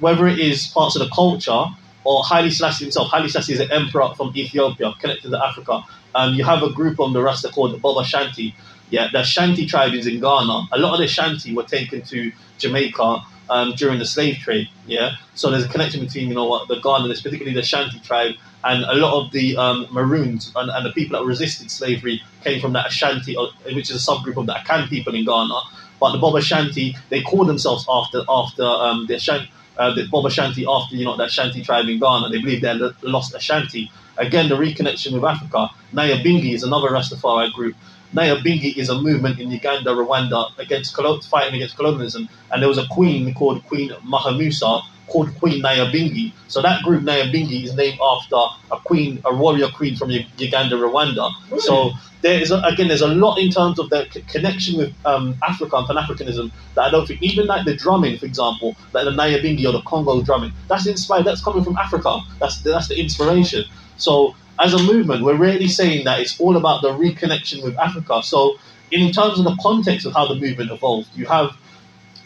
[0.00, 1.66] whether it is parts of the culture
[2.04, 3.10] or Haile Selassie himself.
[3.10, 5.82] Haile Selassie is an emperor from Ethiopia connected to Africa.
[6.14, 8.54] Um, you have a group on the Rasta called the Bobo Shanti.
[8.90, 10.68] Yeah, the Shanti tribe is in Ghana.
[10.72, 14.68] A lot of the Shanti were taken to Jamaica um, during the slave trade.
[14.86, 18.34] Yeah, so there's a connection between you know what the Ghanaians, particularly the Shanti tribe,
[18.64, 22.60] and a lot of the um, Maroons and, and the people that resisted slavery came
[22.60, 25.60] from that Ashanti, uh, which is a subgroup of the Akan people in Ghana.
[26.00, 30.28] But the Bobo Shanti, they call themselves after after um, the Shanti uh, the Bobo
[30.28, 32.28] Ashanti after you know that Shanti tribe in Ghana.
[32.28, 33.90] They believe they lost Ashanti.
[34.18, 35.68] Again, the reconnection with Africa.
[35.94, 37.74] Nyabingi is another Rastafari group.
[38.14, 40.94] Nyabingi is a movement in Uganda, Rwanda against
[41.24, 44.82] fighting against colonialism, and there was a queen called Queen Muhumusa
[45.12, 46.34] called Queen Nyabingi.
[46.48, 48.36] So that group Nyabingi is named after
[48.72, 51.30] a queen, a warrior queen from Uganda, Rwanda.
[51.58, 51.92] So
[52.22, 55.36] there is a, again, there's a lot in terms of the c- connection with um,
[55.46, 59.04] Africa and Pan Africanism that I don't think, even like the drumming, for example, like
[59.04, 62.18] the Nyabingi or the Congo drumming, that's inspired, that's coming from Africa.
[62.40, 63.64] That's that's the inspiration.
[63.96, 68.22] So as a movement, we're really saying that it's all about the reconnection with Africa.
[68.22, 68.56] So
[68.90, 71.50] in terms of the context of how the movement evolved, you have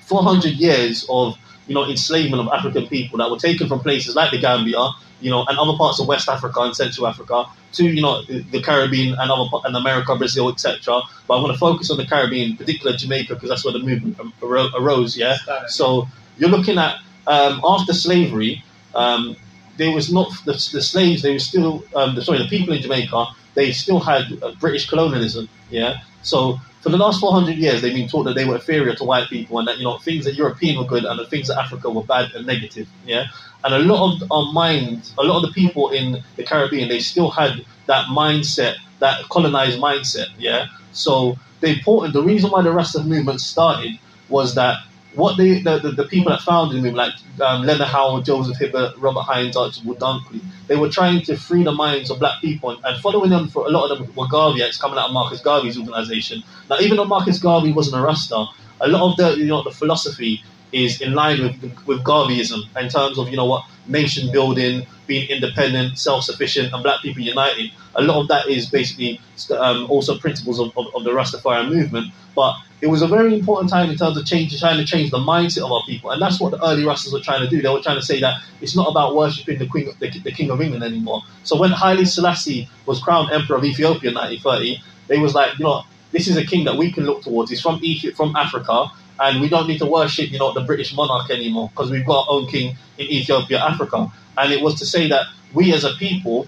[0.07, 4.30] 400 years of you know enslavement of African people that were taken from places like
[4.30, 4.90] the Gambia,
[5.20, 8.62] you know, and other parts of West Africa and Central Africa to you know the
[8.62, 11.00] Caribbean and other and America, Brazil, etc.
[11.26, 13.80] But I'm going to focus on the Caribbean, in particular Jamaica, because that's where the
[13.80, 15.16] movement arose.
[15.16, 15.36] Yeah.
[15.68, 16.06] So
[16.38, 18.62] you're looking at um, after slavery,
[18.94, 19.36] um,
[19.76, 21.22] there was not the, the slaves.
[21.22, 23.26] They were still um, the, sorry, the people in Jamaica.
[23.54, 25.48] They still had uh, British colonialism.
[25.70, 25.98] Yeah.
[26.22, 29.28] So for the last 400 years, they've been taught that they were inferior to white
[29.28, 31.91] people, and that you know things that European were good and the things that Africa
[31.91, 32.87] were bad and negative.
[33.05, 33.26] Yeah.
[33.64, 37.01] And a lot of our minds, a lot of the people in the Caribbean, they
[37.01, 40.26] still had that mindset, that colonized mindset.
[40.39, 40.66] Yeah.
[40.93, 44.78] So the important, the reason why the Rasta movement started was that
[45.16, 48.96] what they, the, the, the people that founded movement, like um, Leonard Howell, Joseph Hibbert,
[48.98, 52.84] Robert Hinds, Archibald Dunkley, they were trying to free the minds of black people, and,
[52.84, 55.78] and following them for a lot of them were Garveyites coming out of Marcus Garvey's
[55.78, 56.42] organization.
[56.68, 58.46] Now, even though Marcus Garvey wasn't a Rasta,
[58.80, 60.42] a lot of the you know the philosophy
[60.76, 65.28] is in line with with Garveyism in terms of you know what nation building, being
[65.30, 67.70] independent, self sufficient, and black people united.
[67.94, 69.20] A lot of that is basically
[69.56, 72.12] um, also principles of, of, of the Rastafarian movement.
[72.34, 75.18] But it was a very important time in terms of change, trying to change the
[75.18, 77.62] mindset of our people, and that's what the early Rastas were trying to do.
[77.62, 80.50] They were trying to say that it's not about worshiping the Queen, the, the King
[80.50, 81.22] of England anymore.
[81.44, 85.64] So when Haile Selassie was crowned Emperor of Ethiopia in 1930, they was like, you
[85.64, 87.50] know, this is a king that we can look towards.
[87.50, 90.94] He's from Egypt, from Africa, and we don't need to worship, you know, the British
[90.94, 94.10] monarch anymore because we've got our own king in Ethiopia, Africa.
[94.38, 96.46] And it was to say that we as a people,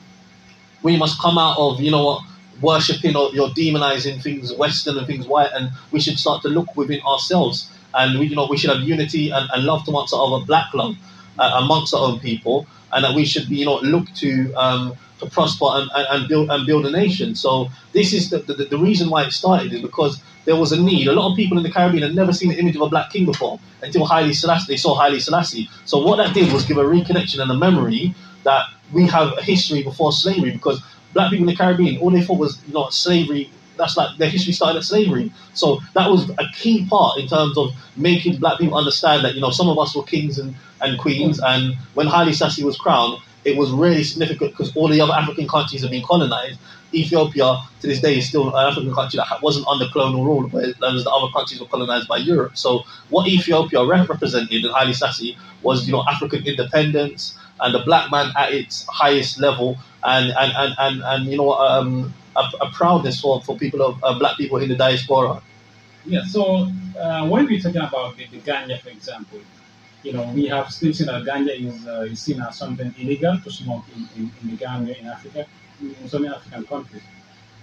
[0.83, 2.23] we must come out of, you know what,
[2.61, 6.77] worshipping or you're demonizing things Western and things white, and we should start to look
[6.77, 7.71] within ourselves.
[7.95, 10.75] And we, you know, we should have unity and, and love amongst our other black
[10.75, 10.97] love
[11.39, 14.95] uh, amongst our own people, and that we should, be, you know, look to um,
[15.21, 17.35] to prosper and, and, build and build a nation.
[17.35, 20.81] So this is the, the, the reason why it started is because there was a
[20.81, 21.09] need.
[21.09, 23.11] A lot of people in the Caribbean had never seen the image of a black
[23.11, 24.73] king before until Haile Selassie.
[24.73, 25.69] They saw Haile Selassie.
[25.85, 28.15] So what that did was give a reconnection and a memory
[28.45, 32.23] that we have a history before slavery because black people in the Caribbean, all they
[32.23, 33.51] thought was you know slavery.
[33.77, 35.33] That's like their history started at slavery.
[35.55, 39.41] So that was a key part in terms of making black people understand that you
[39.41, 43.19] know some of us were kings and, and queens, and when Haile Selassie was crowned,
[43.49, 46.59] it was really significant because all the other African countries have been colonized.
[46.95, 50.75] Ethiopia to this day is still an African country that wasn't under colonial rule, whereas
[50.79, 52.57] the other countries were colonized by Europe.
[52.57, 58.11] So what Ethiopia represented in Haile Selassie was, you know, African independence and the black
[58.11, 62.71] man at its highest level, and and and and, and you know, um, a, a,
[62.71, 65.43] proudness for, for people of uh, black people in the diaspora.
[66.07, 66.25] Yeah.
[66.25, 66.69] So
[66.99, 69.41] uh, when we're talking about the, the ganja, for example,
[70.03, 73.39] you know, we have still seen that ganja is, uh, is seen as something illegal
[73.43, 75.47] to smoke in, in, in the Gambia, in Africa,
[75.81, 77.03] in so many African countries.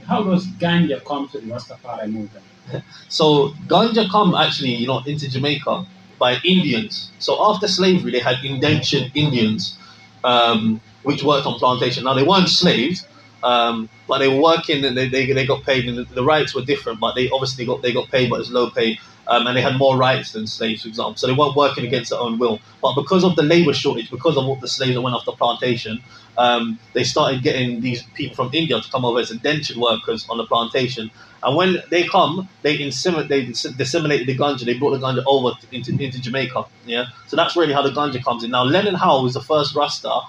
[0.05, 2.45] How does ganja come to the Rastafari movement?
[3.09, 5.85] so ganja come actually, you know, into Jamaica
[6.19, 7.11] by Indians.
[7.19, 9.77] So after slavery, they had indentured Indians,
[10.23, 12.03] um, which worked on plantation.
[12.03, 13.05] Now they weren't slaves,
[13.43, 16.53] um, but they were working and they, they, they got paid, and the, the, rights
[16.55, 16.99] were different.
[16.99, 19.77] But they obviously got they got paid, but it's low pay um, and they had
[19.77, 21.15] more rights than slaves, for example.
[21.15, 22.59] So they weren't working against their own will.
[22.81, 25.33] But because of the labor shortage, because of all the slaves that went off the
[25.33, 25.99] plantation,
[26.37, 30.37] um, they started getting these people from India to come over as indentured workers on
[30.37, 31.11] the plantation.
[31.43, 34.65] And when they come, they inseminate, they disseminated the ganja.
[34.65, 36.65] They brought the ganja over into, into Jamaica.
[36.85, 38.51] Yeah, so that's really how the ganja comes in.
[38.51, 40.21] Now, Leonard Howell was the first Rasta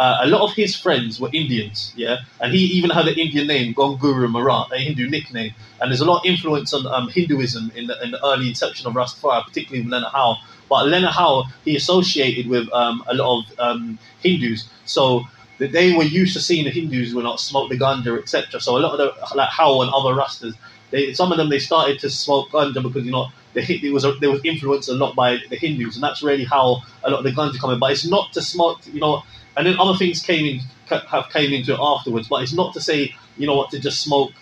[0.00, 3.46] uh, a lot of his friends were Indians, yeah, and he even had an Indian
[3.46, 5.52] name, Gangunguru Maragh, a Hindu nickname.
[5.78, 8.86] And there's a lot of influence on um, Hinduism in the, in the, early inception
[8.86, 10.38] of Rastafari, particularly with Leonard Howell.
[10.70, 15.24] But Leonard Howell, he associated with um, a lot of um, Hindus, so
[15.58, 18.58] that they were used to seeing the Hindus will not smoke the ganja, etc.
[18.58, 20.54] So a lot of the like Howell and other Rastas,
[20.92, 24.06] they some of them they started to smoke ganja because you know the, it was
[24.06, 27.18] a, there was influenced a lot by the Hindus, and that's really how a lot
[27.18, 27.78] of the ganja come in.
[27.78, 29.22] But it's not to smoke, you know
[29.56, 32.28] and then other things came in have came into it afterwards.
[32.28, 34.32] But it's not to say you know what to just smoke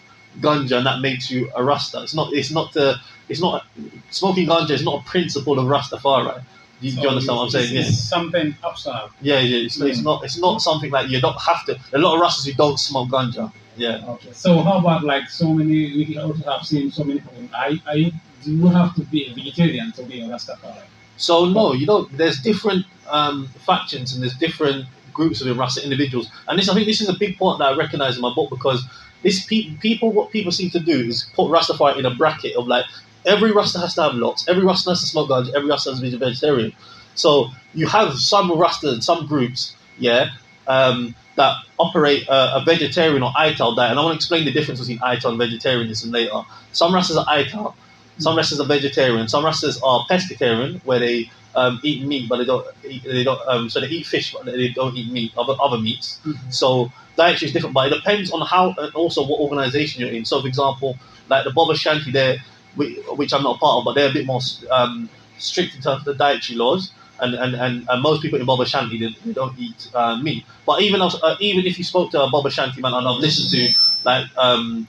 [0.41, 2.03] ganja and that makes you a Rasta.
[2.03, 2.33] It's not.
[2.33, 3.01] It's not to.
[3.29, 3.67] It's not
[4.11, 6.43] smoking ganja is not a principle of Rastafari.
[6.81, 7.75] Do you, so you understand what I'm saying?
[7.75, 7.83] Yeah.
[7.91, 9.11] Something upside.
[9.21, 9.67] Yeah, yeah.
[9.67, 10.25] It's, it's, not.
[10.25, 11.79] It's not something like you don't have to.
[11.93, 13.53] A lot of Rastas who don't smoke ganja.
[13.77, 14.03] Yeah.
[14.09, 14.33] Okay.
[14.33, 16.07] So how about like so many?
[16.07, 17.49] We also have seen so many people.
[17.55, 18.13] I I
[18.45, 20.83] do you have to be a vegetarian to be a Rastafari?
[21.17, 22.17] So no, you don't.
[22.17, 24.87] There's different um, factions and there's different
[25.19, 26.31] groups within Rasta individuals.
[26.47, 28.49] And this, I think, this is a big point that I recognise in my book
[28.49, 28.83] because
[29.23, 32.69] this pe- people, what people seem to do is put Rastafari in a bracket of
[32.69, 32.87] like
[33.27, 36.01] every Rasta has to have lots, every Rasta has to smoke ganja, every Rasta has
[36.01, 36.73] to be a vegetarian.
[37.15, 40.31] So you have some Rasta, and some groups, yeah,
[40.69, 44.81] um, that operate a vegetarian or ITAL diet, and I want to explain the difference
[44.81, 46.43] between ITAL and vegetarianism later.
[46.73, 47.75] Some Rastas are ITAL,
[48.19, 52.45] some Rastas are vegetarian, some Rastas are pescatarian, where they um, eat meat, but they
[52.53, 55.55] don't eat, they don't um, so they eat fish, but they don't eat meat, other
[55.67, 56.21] other meats.
[56.25, 56.51] Mm-hmm.
[56.51, 60.25] So dietary is different, but it depends on how and also what organization you're in.
[60.25, 60.97] So, for example,
[61.29, 62.37] like the Bobo Shanti, there,
[63.21, 64.41] which I'm not a part of, but they're a bit more
[64.71, 66.93] um, strict in terms of the dietary laws.
[67.21, 70.45] And, and, and, and most people in Bobo Shanti they, they don't eat uh, meat.
[70.65, 73.51] But even uh, even if you spoke to a Bobo Shanti man, and I've listened
[73.51, 73.63] to
[74.05, 74.87] like um,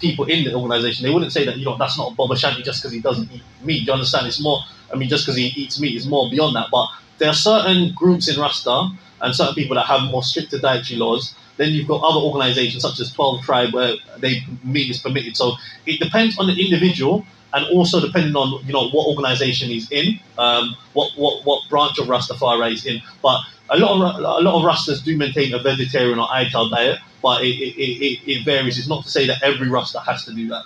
[0.00, 2.82] people in the organization, they wouldn't say that you know that's not Bobo Shanti just
[2.82, 3.80] because he doesn't eat meat.
[3.80, 4.26] Do you understand?
[4.26, 4.60] It's more
[4.92, 6.68] I mean, just because he eats meat is more beyond that.
[6.70, 10.98] But there are certain groups in Rasta and certain people that have more stricter dietary
[10.98, 11.34] laws.
[11.56, 15.36] Then you've got other organizations such as 12 Tribe where they meat is permitted.
[15.36, 15.54] So
[15.86, 20.18] it depends on the individual and also depending on you know what organization he's in,
[20.38, 23.00] um, what, what what branch of Rastafari is in.
[23.22, 26.98] But a lot of a lot of Rastas do maintain a vegetarian or ITAL diet,
[27.22, 28.78] but it, it, it, it varies.
[28.78, 30.64] It's not to say that every Rasta has to do that.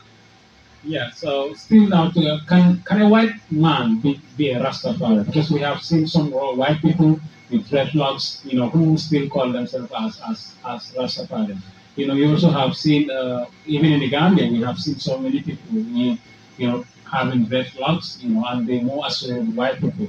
[0.85, 5.27] Yeah, so still now, to, can, can a white man be, be a Rastafari?
[5.27, 7.21] Because we have seen some white people
[7.51, 11.59] with dreadlocks, you know, who still call themselves as, as, as Rastafari.
[11.97, 15.19] You know, you also have seen, uh, even in the Gambia, we have seen so
[15.19, 16.17] many people, you,
[16.57, 20.09] you know, having dreadlocks, you know, and they more associated with white people.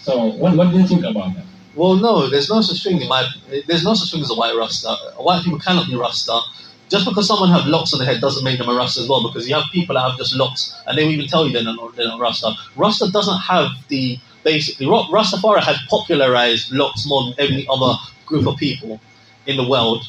[0.00, 1.44] So, what, what do you think about that?
[1.74, 3.28] Well, no, there's no such thing in my.
[3.66, 4.96] There's no such thing as a white Rasta.
[5.16, 6.40] White people cannot be Rasta
[6.88, 9.22] just because someone have locks on their head doesn't make them a Rasta as well.
[9.22, 11.62] Because you have people that have just locks, and they will even tell you they're
[11.62, 12.54] not, they're not Rasta.
[12.76, 17.94] Rasta doesn't have the basically Rastafari has popularized locks more than any other
[18.26, 19.00] group of people
[19.46, 20.04] in the world.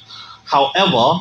[0.46, 1.20] However,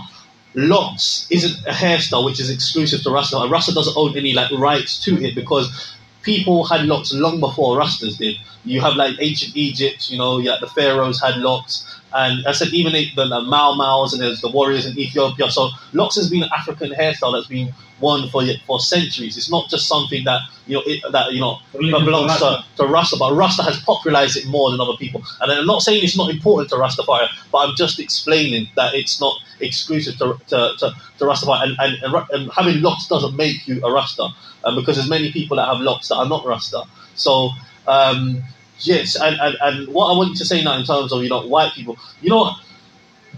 [0.55, 3.49] locks isn't a hairstyle which is exclusive to Rasta.
[3.51, 8.19] Rasta doesn't own any like rights to it because people had locks long before Rastas
[8.19, 8.37] did.
[8.65, 12.01] You have like ancient Egypt, you know, yeah, the pharaohs had locks.
[12.13, 15.51] And I said even the, the Mau Mau's and there's the warriors in Ethiopia.
[15.51, 19.37] So locks has been an African hairstyle that's been one for for centuries.
[19.37, 22.65] It's not just something that you know it, that you know to belongs to, Rasta.
[22.77, 25.23] to Rasta, but Rasta has popularized it more than other people.
[25.41, 29.21] And I'm not saying it's not important to Rastafari, but I'm just explaining that it's
[29.21, 31.63] not exclusive to to, to, to Rastafari.
[31.65, 34.29] And, and, and, and having locks doesn't make you a Rasta,
[34.65, 36.85] um, because there's many people that have locks that are not Rasta.
[37.15, 37.51] So.
[37.87, 38.43] Um,
[38.81, 41.45] Yes, and, and, and what I want to say now in terms of you know
[41.45, 42.55] white people, you know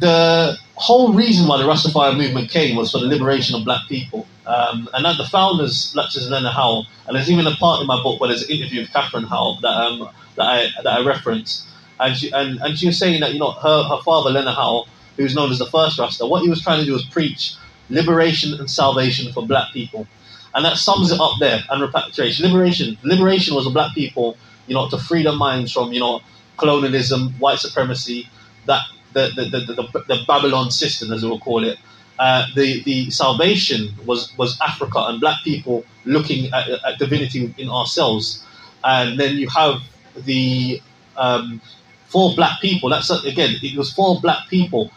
[0.01, 4.27] the whole reason why the Rastafari movement came was for the liberation of black people.
[4.47, 7.87] Um, and that the founders, such as Leonard Howell, and there's even a part in
[7.87, 11.05] my book where there's an interview with Catherine Howell that, um, that, I, that I
[11.05, 11.69] reference.
[12.01, 14.89] And she, and, and she was saying that, you know, her, her father, Leonard Howell,
[15.17, 17.55] who's known as the first Rasta, what he was trying to do was preach
[17.91, 20.07] liberation and salvation for black people.
[20.55, 22.45] And that sums it up there, and repatriation.
[22.45, 22.99] Liberation.
[23.05, 24.37] Liberation was the black people,
[24.67, 26.21] you know, to free their minds from, you know,
[26.57, 28.29] colonialism, white supremacy,
[28.67, 28.83] that
[29.13, 31.79] the, the, the, the, Babylon system, as we will call it.
[32.19, 37.71] Uh, the the salvation was was Africa and black people looking at, at divinity in
[37.71, 38.45] ourselves,
[38.85, 39.81] and then you have
[40.27, 40.83] the
[41.17, 41.61] um,
[42.09, 42.91] for black people.
[42.91, 44.91] That's again, it was for black people.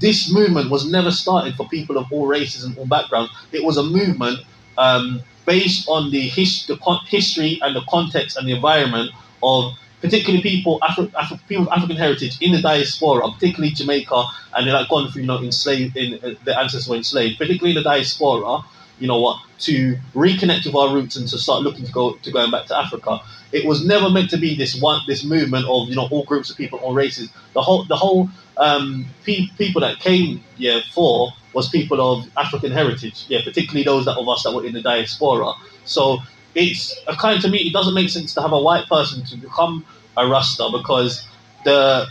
[0.00, 3.32] This movement was never started for people of all races and all backgrounds.
[3.52, 4.38] It was a movement
[4.78, 9.10] um, based on the, his, the con- history and the context and the environment
[9.42, 14.24] of particularly people, Afri- Afri- people of African heritage in the diaspora, particularly Jamaica,
[14.56, 17.76] and they're like gone through, you know, enslaved, in, uh, the ancestors were enslaved, particularly
[17.76, 18.62] in the diaspora,
[18.98, 22.30] you know what, to reconnect with our roots and to start looking to go to
[22.30, 23.20] going back to Africa.
[23.52, 26.50] It was never meant to be this one, this movement of you know all groups
[26.50, 27.30] of people, all races.
[27.54, 28.28] The whole, the whole
[28.58, 34.04] um, pe- people that came yeah for was people of African heritage, yeah, particularly those
[34.04, 35.52] that of us that were in the diaspora.
[35.84, 36.18] So
[36.54, 37.58] it's a kind to me.
[37.58, 39.84] It doesn't make sense to have a white person to become
[40.16, 41.26] a Rasta because
[41.64, 42.08] the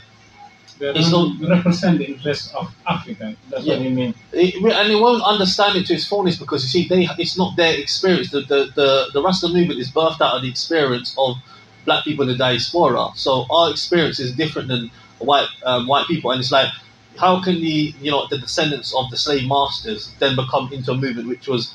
[0.80, 3.36] They It's don't represent the interests of Africa.
[3.50, 4.14] That's what you mean.
[4.32, 7.56] it, and they won't understand it to its fullness because you see, they it's not
[7.58, 8.32] their experience.
[8.32, 11.36] The the the, the Rasta movement is birthed out of the experience of
[11.86, 13.10] black people in the diaspora.
[13.16, 14.90] So our experience is different than
[15.20, 16.70] white um, white people, and it's like.
[17.18, 20.96] How can the you know the descendants of the slave masters then become into a
[20.96, 21.74] movement which was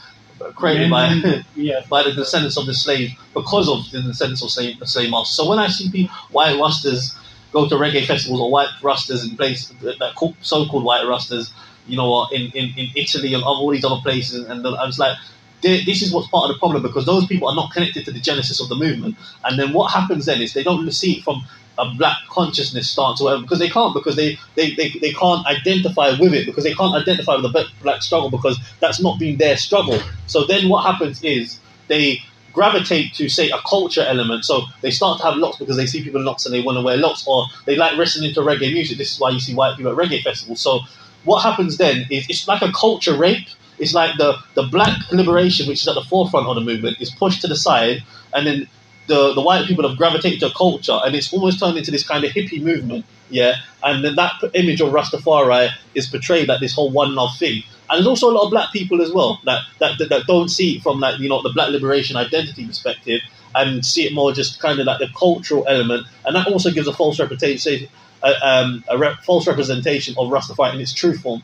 [0.54, 1.12] created by
[1.54, 1.80] yeah.
[1.88, 5.36] by the descendants of the slaves because of the descendants of slave, slave masters.
[5.36, 7.16] So when I see people, white Rastas
[7.52, 11.52] go to reggae festivals or white Rastas in places uh, that so-called white Rastas,
[11.86, 15.16] you know, in, in, in Italy and all these other places, and I was like,
[15.62, 18.20] this is what's part of the problem because those people are not connected to the
[18.20, 19.16] genesis of the movement.
[19.44, 21.42] And then what happens then is they don't see it from
[21.78, 25.44] a black consciousness stance or whatever because they can't because they, they, they, they can't
[25.46, 29.38] identify with it because they can't identify with the black- struggle because that's not been
[29.38, 29.98] their struggle.
[30.26, 31.58] So then what happens is
[31.88, 32.20] they
[32.52, 34.44] gravitate to say a culture element.
[34.44, 36.76] So they start to have locks because they see people in locks and they want
[36.76, 38.96] to wear locks, or they like listening to reggae music.
[38.96, 40.60] This is why you see white people at reggae festivals.
[40.60, 40.80] So
[41.24, 43.48] what happens then is it's like a culture rape.
[43.78, 47.10] It's like the the black liberation, which is at the forefront of the movement, is
[47.10, 48.02] pushed to the side,
[48.32, 48.68] and then
[49.06, 52.24] the, the white people have gravitated to culture, and it's almost turned into this kind
[52.24, 53.56] of hippie movement, yeah.
[53.82, 57.62] And then that image of Rastafari is portrayed like this whole one love thing.
[57.90, 60.48] And there's also a lot of black people as well that, that, that, that don't
[60.48, 63.20] see it from like you know the black liberation identity perspective
[63.54, 66.88] and see it more just kind of like the cultural element, and that also gives
[66.88, 67.88] a false representation,
[68.22, 71.42] uh, um, a rep- false representation of Rastafari in its true form.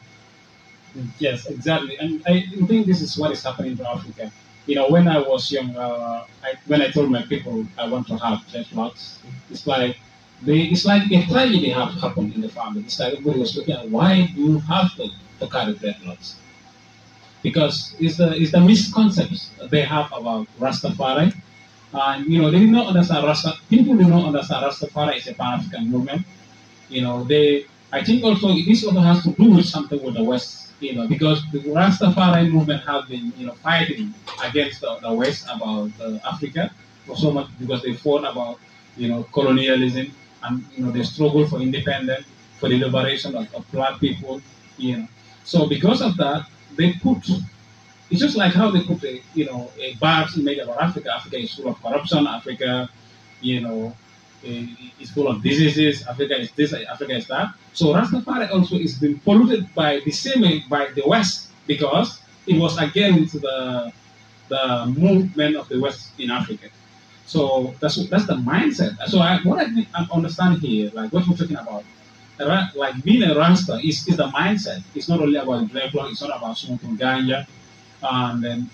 [1.19, 1.97] Yes, exactly.
[1.99, 4.33] And I think this is what is happening to Africa.
[4.67, 8.07] You know, when I was young, uh, I, when I told my people I want
[8.09, 9.19] to have dreadlocks,
[9.51, 9.97] it's like
[10.43, 12.83] they, it's like a tragedy have happened in the family.
[12.83, 15.09] It's like everybody was looking at why do you have to,
[15.41, 16.35] to carry dreadlocks?
[17.43, 21.33] Because it's the it's the misconcepts they have about Rastafari.
[21.93, 25.35] And you know, they did not understand Rasta people do not understand Rastafari is a
[25.35, 26.27] Pan African movement.
[26.89, 30.25] You know, they I think also this also has to do with something with the
[30.25, 35.13] West, you know, because the Rastafari movement have been, you know, fighting against the, the
[35.13, 36.71] West about uh, Africa
[37.07, 38.59] for so much because they fought about,
[38.97, 40.13] you know, colonialism
[40.43, 42.27] and you know the struggle for independence,
[42.59, 44.41] for the liberation of, of black people,
[44.79, 45.09] you know.
[45.45, 46.47] So because of that,
[46.77, 47.29] they put
[48.11, 51.15] it's just like how they put a you know a bad image about Africa.
[51.15, 52.27] Africa is full of corruption.
[52.27, 52.89] Africa,
[53.41, 53.95] you know,
[54.43, 56.07] is full of diseases.
[56.07, 56.73] Africa is this.
[56.73, 57.49] Africa is that.
[57.73, 62.79] So Rastafari also is been polluted by the same by the West because it was
[62.79, 63.93] against the
[64.49, 66.69] the movement of the West in Africa.
[67.27, 68.97] So that's that's the mindset.
[69.07, 71.85] So I, what I I understand here, like what we're talking about,
[72.75, 74.83] like being a Rasta is, is the mindset.
[74.95, 77.47] It's not only about dreadlock, it's not about smoking ganja.
[78.03, 78.71] And then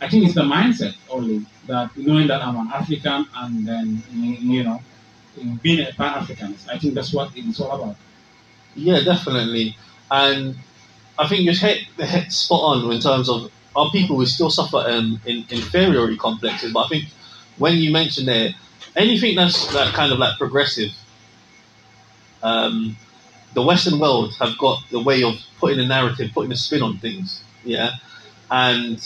[0.00, 4.62] I think it's the mindset only that knowing that I'm an African and then, you
[4.62, 4.80] know,
[5.62, 6.68] being a Pan Africanist.
[6.68, 7.96] I think that's what it's all about.
[8.74, 9.76] Yeah, definitely.
[10.10, 10.56] And
[11.18, 14.50] I think you hit the hit spot on in terms of our people who still
[14.50, 16.72] suffer um, in inferiority complexes.
[16.72, 17.04] But I think
[17.58, 18.50] when you mention there
[18.96, 20.90] anything that's that kind of like progressive,
[22.42, 22.96] um,
[23.54, 26.98] the Western world have got the way of putting a narrative, putting a spin on
[26.98, 27.42] things.
[27.64, 27.90] Yeah,
[28.50, 29.00] and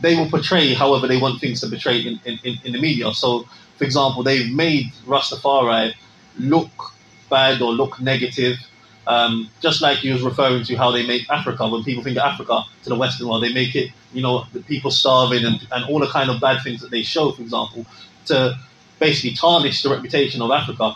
[0.00, 3.12] they will portray however they want things to portray in, in, in the media.
[3.12, 3.46] So,
[3.80, 5.94] for example, they've made Rastafari
[6.38, 6.92] look
[7.30, 8.58] bad or look negative
[9.06, 12.22] um, just like you was referring to how they make Africa, when people think of
[12.22, 15.84] Africa to the Western world, they make it, you know, the people starving and, and
[15.86, 17.84] all the kind of bad things that they show, for example,
[18.26, 18.56] to
[19.00, 20.94] basically tarnish the reputation of Africa.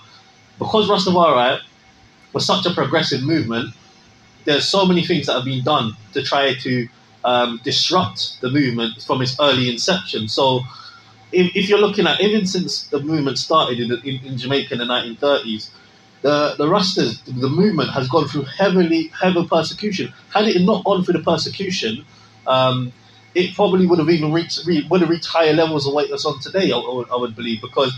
[0.60, 1.60] Because Rastafari
[2.32, 3.74] was such a progressive movement,
[4.44, 6.88] there's so many things that have been done to try to
[7.24, 10.28] um, disrupt the movement from its early inception.
[10.28, 10.60] So,
[11.34, 14.78] if, if, you're looking at even since the movement started in, in, in Jamaica in
[14.78, 15.70] the 1930s,
[16.24, 20.12] the the Rastas, the movement has gone through heavily heavy persecution.
[20.32, 22.04] Had it not gone through the persecution,
[22.46, 22.92] um,
[23.34, 26.24] it probably would have even reached re, would have reached higher levels of what it's
[26.24, 26.72] on today.
[26.72, 27.92] I, I, would, believe because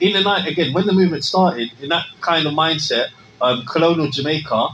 [0.00, 4.10] in the night again when the movement started in that kind of mindset, um, colonial
[4.10, 4.70] Jamaica,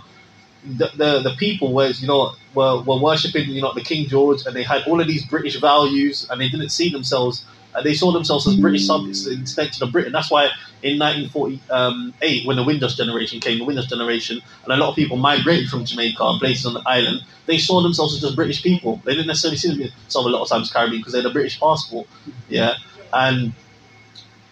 [0.64, 4.46] the, the, the people was you know were, were worshiping you know the King George
[4.46, 7.44] and they had all of these British values and they didn't see themselves
[7.82, 10.12] they saw themselves as British subjects, an extension of Britain.
[10.12, 10.50] That's why
[10.82, 15.16] in 1948, when the Windrush generation came, the Windrush generation, and a lot of people
[15.16, 19.00] migrated from Jamaica and places on the island, they saw themselves as just British people.
[19.04, 21.58] They didn't necessarily see themselves a lot of times Caribbean because they had a British
[21.60, 22.06] passport.
[22.48, 22.74] Yeah,
[23.12, 23.52] and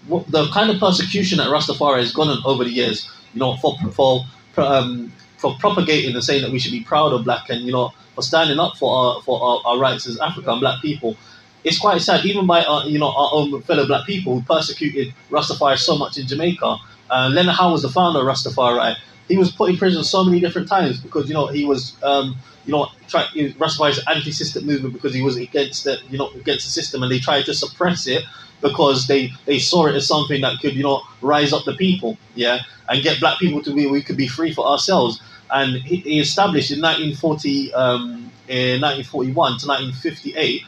[0.07, 3.57] what, the kind of persecution that Rastafari has gone on over the years, you know,
[3.57, 4.25] for for
[4.57, 7.93] um, for propagating and saying that we should be proud of black and you know
[8.15, 11.17] for standing up for our for our, our rights as African black people
[11.65, 15.15] it's quite sad, even by our, you know our own fellow black people who persecuted
[15.31, 16.77] Rastafari so much in Jamaica.
[17.11, 18.97] Uh, Leonard Howell was the founder of Rastafari.
[19.29, 22.37] He was put in prison so many different times because you know he was um,
[22.67, 26.71] you know try, Rastafari's anti-system movement because he was against the you know against the
[26.71, 28.25] system and they tried to suppress it
[28.61, 32.17] because they they saw it as something that could you know rise up the people
[32.35, 35.21] yeah and get black people to be we could be free for ourselves
[35.51, 40.63] and he, he established in 1940 um, in 1941 to 1958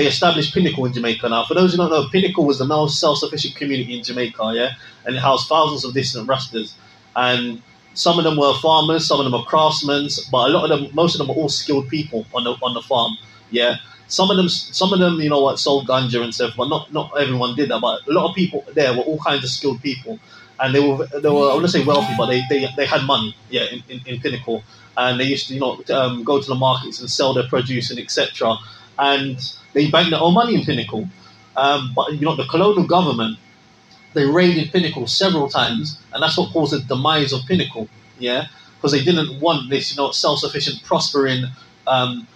[0.00, 1.28] they established Pinnacle in Jamaica.
[1.28, 4.70] Now, for those who don't know, Pinnacle was the most self-sufficient community in Jamaica, yeah,
[5.04, 6.74] and it housed thousands of dissident rustlers.
[7.16, 7.60] and
[7.92, 10.90] some of them were farmers, some of them were craftsmen, but a lot of them,
[10.94, 13.18] most of them were all skilled people on the on the farm,
[13.50, 13.76] yeah.
[14.06, 16.90] Some of them, some of them, you know what, sold ganja and stuff, but not
[16.94, 17.80] not everyone did that.
[17.80, 20.18] But a lot of people there were all kinds of skilled people,
[20.60, 23.02] and they were they were I want to say wealthy, but they, they, they had
[23.04, 24.62] money, yeah, in, in, in Pinnacle,
[24.96, 27.90] and they used to you know um, go to the markets and sell their produce
[27.90, 28.56] and etc.
[28.98, 29.38] And
[29.72, 31.08] they banked their own money in Pinnacle.
[31.56, 33.38] Um, but you know, the colonial government
[34.12, 37.88] they raided Pinnacle several times, and that's what caused the demise of Pinnacle.
[38.18, 41.44] Yeah, because they didn't want this, you know, self-sufficient, prospering
[41.86, 42.26] um,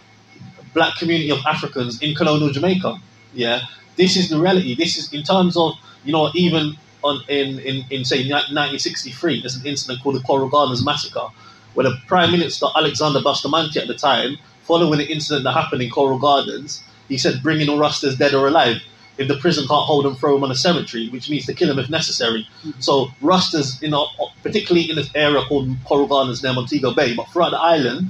[0.72, 2.98] black community of Africans in colonial Jamaica.
[3.34, 3.62] Yeah,
[3.96, 4.74] this is the reality.
[4.74, 5.74] This is in terms of
[6.04, 10.48] you know even on in in, in say 1963, there's an incident called the Coral
[10.48, 11.28] Gardens massacre,
[11.74, 15.90] where the Prime Minister Alexander Bustamante at the time, following the incident that happened in
[15.90, 18.82] Coral Gardens, he said, bringing all Rastas dead or alive.
[19.16, 21.68] If the prison can't hold them, throw them on a cemetery, which means to kill
[21.68, 22.48] them if necessary.
[22.64, 22.80] Mm-hmm.
[22.80, 24.08] So Rastas, you know,
[24.42, 28.08] particularly in this area called Gardens near Montego Bay, but throughout the island,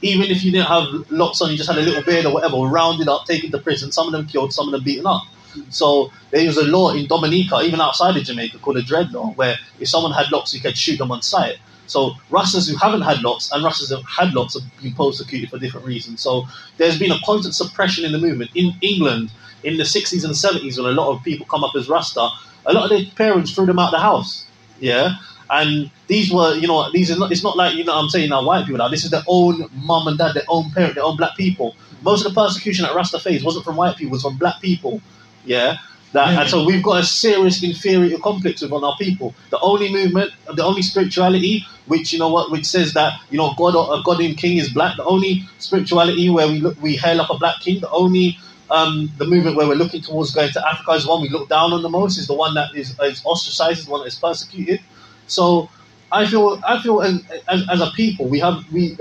[0.00, 2.56] even if you didn't have locks on, you just had a little beard or whatever,
[2.56, 3.92] rounded up, taken to prison.
[3.92, 5.24] Some of them killed, some of them beaten up.
[5.24, 5.70] Mm-hmm.
[5.70, 9.32] So there was a law in Dominica, even outside of Jamaica, called a dread law,
[9.32, 11.58] where if someone had locks, you could shoot them on sight.
[11.86, 15.50] So Rastas who haven't had locks and Rastas who have had locks have been persecuted
[15.50, 16.20] for different reasons.
[16.20, 16.44] So
[16.78, 18.50] there's been a constant suppression in the movement.
[18.54, 19.30] In England,
[19.62, 22.28] in the 60s and 70s, when a lot of people come up as Rasta,
[22.66, 24.46] a lot of their parents threw them out of the house.
[24.80, 25.16] Yeah.
[25.48, 28.30] And these were, you know, these are not, it's not like, you know, I'm saying
[28.30, 28.88] now white people now.
[28.88, 31.76] This is their own mum and dad, their own parent, their own black people.
[32.02, 34.60] Most of the persecution that Rasta faced wasn't from white people, it was from black
[34.60, 35.00] people.
[35.44, 35.76] Yeah.
[36.16, 36.40] That, yeah.
[36.40, 39.34] And so we've got a serious inferior complex within our people.
[39.50, 43.52] The only movement, the only spirituality, which you know what, which says that you know
[43.58, 44.96] God, a God in King is black.
[44.96, 47.80] The only spirituality where we look, we hail up a black king.
[47.82, 48.38] The only
[48.70, 51.50] um, the movement where we're looking towards going to Africa is the one we look
[51.50, 52.16] down on the most.
[52.16, 54.80] Is the one that is, is ostracized, is the one that is persecuted.
[55.26, 55.68] So
[56.10, 58.96] I feel I feel as, as, as a people we have we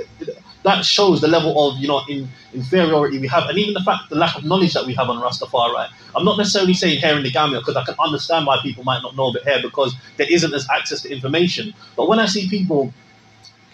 [0.66, 4.10] that shows the level of you know in inferiority we have, and even the fact
[4.10, 5.88] the lack of knowledge that we have on Rastafari.
[6.16, 9.02] I'm not necessarily saying here in the Gambia because I can understand why people might
[9.04, 11.74] not know it here because there isn't as access to information.
[11.96, 12.92] But when I see people,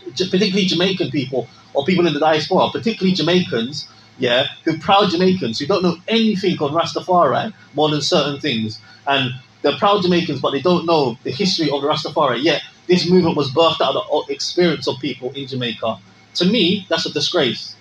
[0.03, 3.88] particularly Jamaican people or people in the diaspora, particularly Jamaicans,
[4.19, 9.31] yeah, who proud Jamaicans who don't know anything on Rastafari more than certain things, and
[9.61, 12.43] they're proud Jamaicans, but they don't know the history of the Rastafari.
[12.43, 15.97] Yet this movement was birthed out of the experience of people in Jamaica.
[16.35, 17.75] To me, that's a disgrace.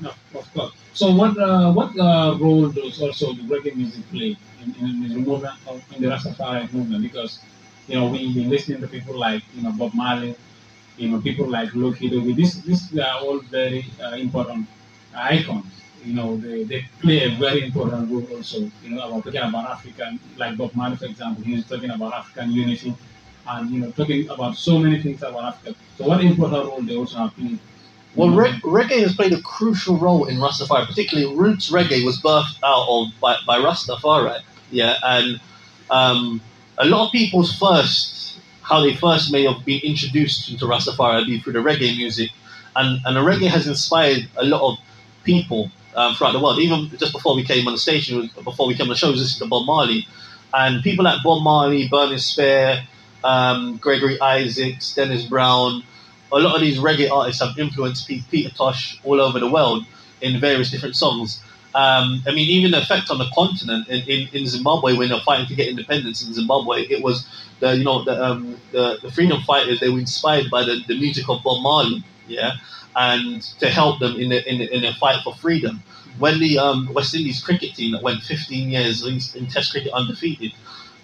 [0.00, 0.72] No, of course.
[0.94, 5.08] So what uh, what uh, role does also the reggae music play in, in, in
[5.14, 7.02] the movement of, in the Rastafari movement?
[7.02, 7.40] Because
[7.88, 10.36] you know we've been listening to people like you know Bob Marley,
[10.96, 12.34] you know people like Lucky Dube.
[12.36, 14.68] These this are all very uh, important
[15.14, 15.66] icons.
[16.04, 18.58] You know they, they play a very important role also.
[18.82, 22.50] You know about talking about African, like Bob Marley for example, he's talking about African
[22.52, 22.94] unity,
[23.46, 25.74] and you know talking about so many things about Africa.
[25.96, 27.58] So what important role they also have played
[28.14, 32.58] well, re- reggae has played a crucial role in Rastafari, particularly roots reggae was birthed
[32.64, 34.40] out of by, by Rastafari.
[34.70, 35.40] Yeah, and
[35.90, 36.40] um,
[36.78, 41.40] a lot of people's first, how they first may have been introduced into Rastafari be
[41.40, 42.30] through the reggae music,
[42.74, 44.78] and and the reggae has inspired a lot of
[45.22, 46.58] people um, throughout the world.
[46.58, 49.20] Even just before we came on the station, before we came on the show, this
[49.20, 50.06] is the Bob Marley,
[50.52, 52.82] and people like Bob Marley, Burning Spear,
[53.22, 55.84] um, Gregory Isaacs, Dennis Brown
[56.32, 59.84] a lot of these reggae artists have influenced Peter Tosh all over the world
[60.20, 61.42] in various different songs.
[61.74, 65.20] Um, I mean, even the effect on the continent in, in, in, Zimbabwe when they're
[65.20, 67.28] fighting to get independence in Zimbabwe, it was
[67.60, 69.78] the you know the um, the, the, freedom fighters.
[69.78, 72.54] They were inspired by the, the music of Bob Marley, yeah,
[72.96, 75.80] and to help them in the in, the, in their fight for freedom.
[76.18, 80.52] When the um, West Indies cricket team that went 15 years in, Test cricket undefeated,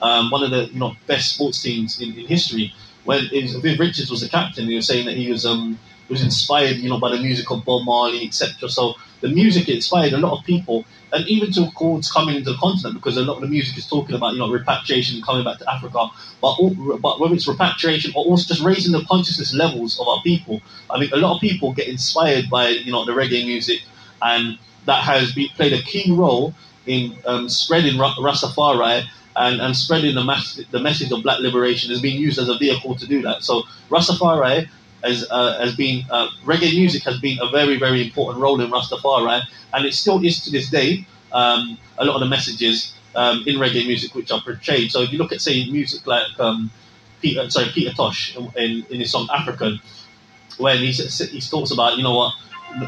[0.02, 2.74] um, one of the you know best sports teams in, in history,
[3.06, 5.78] when Viv Richards was the captain, he was saying that he was um,
[6.08, 8.68] was inspired, you know, by the music of Bob Marley, etc.
[8.68, 12.94] So the music inspired a lot of people, and even towards coming into the continent,
[12.96, 15.58] because a lot of the music is talking about, you know, repatriation, and coming back
[15.58, 16.08] to Africa.
[16.40, 20.20] But all, but whether it's repatriation or also just raising the consciousness levels of our
[20.22, 20.60] people,
[20.90, 23.82] I mean, a lot of people get inspired by, you know, the reggae music,
[24.22, 26.54] and that has be, played a key role
[26.86, 29.04] in um, spreading Rastafari
[29.36, 32.56] and, and spreading the, mass, the message of black liberation is being used as a
[32.58, 33.42] vehicle to do that.
[33.42, 34.68] So Rastafari
[35.04, 38.70] has, uh, has been, uh, reggae music has been a very, very important role in
[38.70, 39.42] Rastafari,
[39.74, 41.06] and it still is to this day.
[41.32, 44.90] Um, a lot of the messages um, in reggae music which are portrayed.
[44.90, 46.70] So if you look at, say, music like um,
[47.20, 49.80] Peter, sorry, Peter Tosh in, in his song African,
[50.58, 52.32] when he, he talks about, you know what,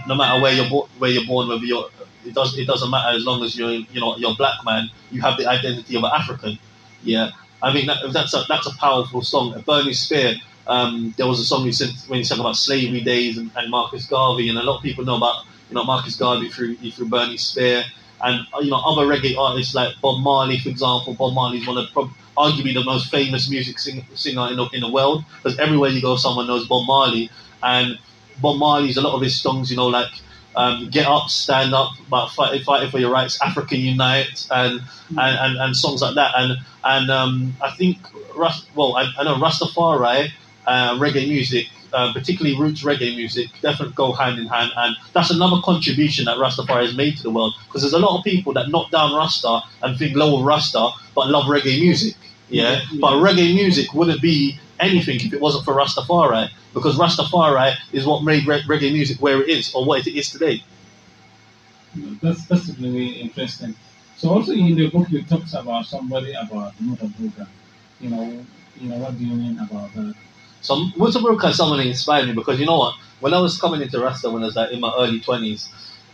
[0.06, 1.90] no matter where you're, bo- where you're born, whether you're
[2.28, 4.90] it does it doesn't matter as long as you're you know you're black man.
[5.10, 6.59] You have the identity of an African.
[7.02, 7.30] Yeah,
[7.62, 9.60] I mean that, that's a that's a powerful song.
[9.66, 10.34] Burning Spear.
[10.66, 13.70] Um, there was a song he said when he sang about slavery days and, and,
[13.70, 17.09] Marcus Garvey, and a lot of people know about you know Marcus Garvey through through
[17.09, 17.84] Burning Spear,
[18.22, 21.14] and uh, you know other reggae artists like Bob Marley, for example.
[21.14, 21.88] Bob Marley is one of
[22.36, 26.02] arguably the most famous music sing, singer in the, in the world because everywhere you
[26.02, 27.30] go, someone knows Bob Marley,
[27.62, 27.98] and
[28.42, 30.10] Bob Marley's a lot of his songs, you know, like
[30.56, 35.18] um, get up, stand up, about fight, fighting for your rights, Africa Unite, and, mm-hmm.
[35.18, 36.32] and, and, and, songs like that.
[36.36, 37.98] And and um, I think,
[38.36, 40.30] well, I, I know Rastafari,
[40.66, 44.72] uh, reggae music, uh, particularly roots reggae music, definitely go hand in hand.
[44.76, 48.18] And that's another contribution that Rastafari has made to the world because there's a lot
[48.18, 52.14] of people that knock down Rasta and think low of Rasta, but love reggae music.
[52.48, 52.98] Yeah, yeah.
[53.00, 58.22] but reggae music wouldn't be anything if it wasn't for Rastafari because Rastafari is what
[58.22, 60.62] made reggae music where it is or what it is today.
[62.22, 63.74] That's that's really interesting.
[64.16, 67.46] So also in the book you talked about somebody about Mutabaruka.
[68.00, 68.44] You know,
[68.80, 70.14] you know what do you mean about that?
[70.60, 72.94] So Mutabaruka is someone who inspired me because you know what?
[73.20, 75.68] When I was coming into Rasta when I was like in my early twenties,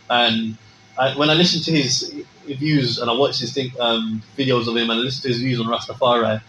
[0.09, 0.57] and
[0.97, 2.13] I, when I listened to his
[2.47, 5.39] views and I watched his think, um, videos of him and I listened to his
[5.39, 6.41] views on Rastafari,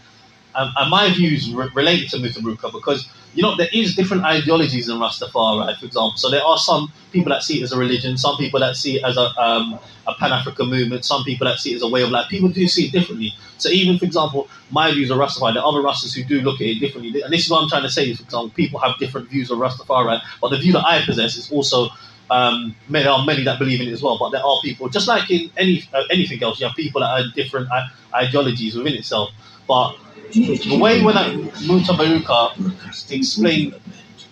[0.57, 4.97] and my views re- related to Mutabaruka because you know there is different ideologies in
[4.97, 6.17] Rastafari, for example.
[6.17, 8.97] So there are some people that see it as a religion, some people that see
[8.97, 11.89] it as a, um, a Pan African movement, some people that see it as a
[11.89, 12.29] way of life.
[12.29, 13.35] People do see it differently.
[13.59, 16.61] So even for example, my views of Rastafari, there are other Rastas who do look
[16.61, 17.21] at it differently.
[17.23, 18.11] And this is what I'm trying to say.
[18.11, 21.37] Is, For example, people have different views of Rastafari, but the view that I possess
[21.37, 21.89] is also
[22.31, 25.07] um, there are many that believe in it as well, but there are people, just
[25.07, 28.95] like in any uh, anything else, you have people that have different uh, ideologies within
[28.95, 29.31] itself.
[29.67, 29.97] But
[30.33, 31.35] the way when I,
[31.67, 33.75] Mutabaruka explained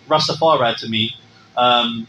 [0.08, 1.14] Rastafari to me,
[1.56, 2.06] um,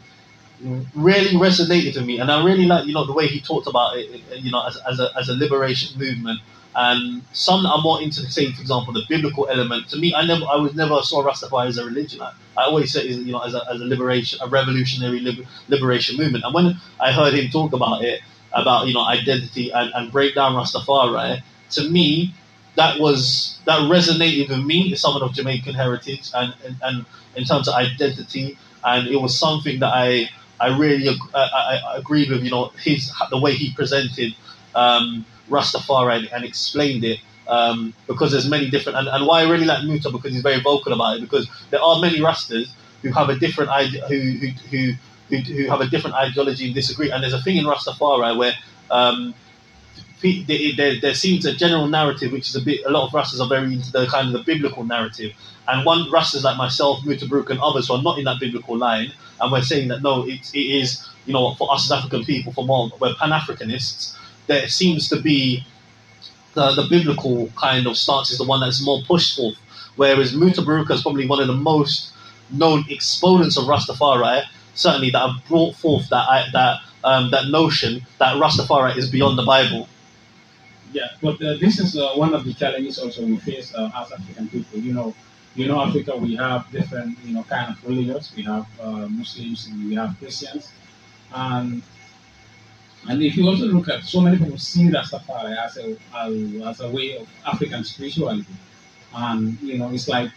[0.96, 3.98] really resonated with me, and I really like you know the way he talked about
[3.98, 6.40] it, you know, as, as a as a liberation movement.
[6.78, 9.88] And some are more into, say, for example, the biblical element.
[9.90, 12.22] To me, I never, I was never saw Rastafari as a religion.
[12.22, 16.18] I, I always say, you know, as a, as a liberation, a revolutionary liber, liberation
[16.18, 16.44] movement.
[16.44, 18.20] And when I heard him talk about it,
[18.52, 21.42] about you know identity and, and break down Rastafari,
[21.72, 22.34] to me,
[22.76, 27.44] that was that resonated with me as someone of Jamaican heritage and, and, and in
[27.46, 30.30] terms of identity, and it was something that I
[30.60, 31.40] I really I,
[31.94, 32.44] I agreed with.
[32.44, 34.36] You know, his the way he presented.
[34.76, 37.20] Um, Rastafari and, and explained it.
[37.48, 40.60] Um, because there's many different and, and why I really like Muta because he's very
[40.62, 42.70] vocal about it because there are many Rastas
[43.04, 44.94] who have a different ide- who, who, who,
[45.30, 48.54] who, who have a different ideology and disagree and there's a thing in Rastafari where
[48.90, 49.36] um,
[50.78, 53.48] there, there seems a general narrative which is a bit a lot of Rastas are
[53.48, 55.34] very into the kind of the biblical narrative
[55.68, 59.12] and one Rastas like myself Mutabaruka and others who are not in that biblical line
[59.42, 62.54] and we're saying that no it, it is you know for us as African people
[62.54, 64.16] for more we're Pan-Africanists
[64.48, 65.64] there seems to be
[66.56, 69.56] the, the biblical kind of stance is the one that's more pushed forth,
[69.98, 72.12] whereas Mutabaruka is probably one of the most
[72.50, 74.44] known exponents of Rastafari,
[74.74, 79.44] certainly that have brought forth that that um, that notion that Rastafari is beyond the
[79.44, 79.88] Bible.
[80.96, 84.14] Yeah, but uh, this is uh, one of the challenges also we face uh, as
[84.14, 84.80] African people.
[84.80, 85.14] You know,
[85.54, 88.32] you know, Africa we have different you know kind of religions.
[88.34, 90.72] We have uh, Muslims, we have Christians,
[91.34, 91.84] and
[93.10, 96.80] and if you also look at so many people see Rastafari as a as, as
[96.80, 98.56] a way of African spirituality,
[99.14, 100.32] and you know it's like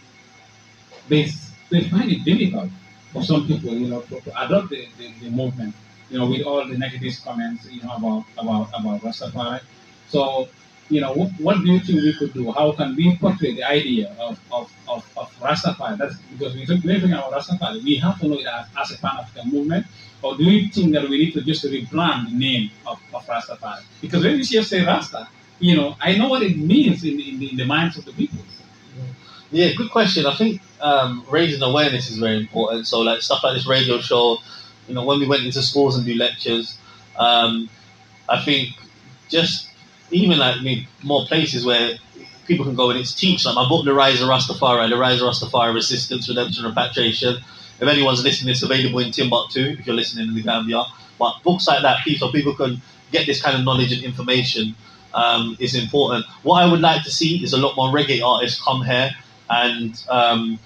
[1.07, 1.31] they
[1.71, 2.69] they find it difficult
[3.13, 5.73] for some people, you know, to, to adopt the, the, the, movement,
[6.11, 9.61] you know, with all the negative comments, you know, about about about Rastafari.
[10.09, 10.49] So,
[10.89, 12.51] you know, what, what do you think we could do?
[12.51, 15.97] How can we portray the idea of, of, of, of Rastafari?
[15.97, 19.01] That's because we talk anything about Rastafari, we have to know it as, as a
[19.01, 19.85] Pan African movement
[20.21, 23.83] or do you think that we need to just rebrand the name of, of Rastafari?
[24.01, 25.27] Because when you just say Rasta,
[25.59, 28.39] you know, I know what it means in, in, in the minds of the people.
[29.51, 30.25] Yeah, good question.
[30.25, 32.85] I think um, raising awareness is very important.
[32.85, 34.37] So, like stuff like this radio show,
[34.87, 36.77] you know, when we went into schools and do lectures,
[37.17, 37.67] um,
[38.27, 38.69] I think
[39.27, 39.68] just
[40.11, 41.97] even like me, more places where
[42.47, 43.45] people can go and it's teach.
[43.45, 47.37] Like my book, The Rise of Rastafari, The Rise of Rastafari Resistance, Redemption, Repatriation
[47.79, 50.83] if anyone's listening, it's available in Timbooktoo if you're listening in the Gambia.
[51.17, 52.81] But books like that, so people can
[53.11, 54.75] get this kind of knowledge and information
[55.13, 56.25] um, is important.
[56.43, 59.11] What I would like to see is a lot more reggae artists come here
[59.49, 60.59] and um,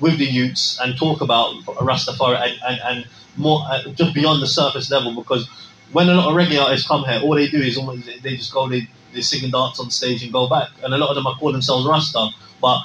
[0.00, 3.06] with the youths and talk about Rastafari and, and, and
[3.36, 5.48] more uh, just beyond the surface level because
[5.92, 7.78] when a lot of reggae artists come here, all they do is
[8.22, 10.68] they just go, they, they sing and dance on stage and go back.
[10.82, 12.30] And a lot of them are call themselves Rasta,
[12.60, 12.82] but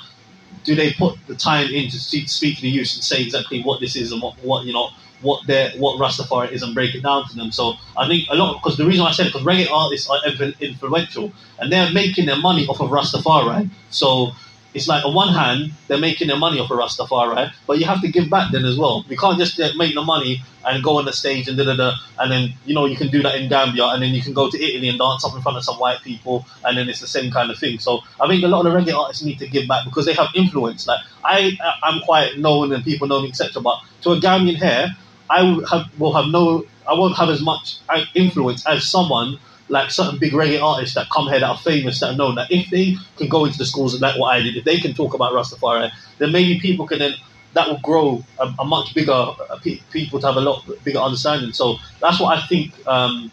[0.64, 3.80] do they put the time in to speak to the youth and say exactly what
[3.80, 4.90] this is and what, what you know
[5.22, 7.52] what their what Rastafari is and break it down to them.
[7.52, 10.20] So I think a lot because the reason I said because reggae artists are
[10.60, 13.70] influential and they're making their money off of Rastafari.
[13.90, 14.32] So
[14.74, 18.02] it's like on one hand they're making their money off of Rastafari, but you have
[18.02, 19.06] to give back then as well.
[19.10, 21.76] You can't just uh, make the money and go on the stage and da da
[21.76, 24.34] da, and then you know you can do that in Gambia, and then you can
[24.34, 27.00] go to Italy and dance up in front of some white people, and then it's
[27.00, 27.80] the same kind of thing.
[27.80, 30.14] So I think a lot of the reggae artists need to give back because they
[30.14, 30.88] have influence.
[30.88, 33.62] Like I, I'm quite known and people know me, etc.
[33.62, 34.96] But to a Gambian here,
[35.30, 39.40] I will have, will have no, I won't have as much uh, influence as someone
[39.70, 42.52] like certain big reggae artists that come here that are famous that are known that
[42.52, 44.94] if they can go into the schools and like what I did, if they can
[44.94, 47.14] talk about Rastafari, then maybe people can then
[47.54, 49.60] that will grow a, a much bigger uh,
[49.92, 51.54] people to have a lot bigger understanding.
[51.54, 53.32] So that's what I think um,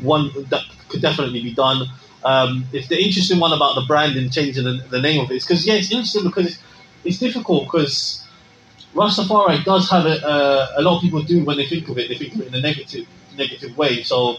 [0.00, 1.86] one that could definitely be done.
[2.24, 5.40] Um, if the interesting one about the brand and changing the, the name of it
[5.40, 6.58] because yeah, it's interesting because it's,
[7.04, 8.26] it's difficult because
[8.94, 12.08] Rastafari does have a, uh, a lot of people do when they think of it,
[12.08, 13.06] they think of it in a negative
[13.36, 14.02] negative way.
[14.02, 14.38] So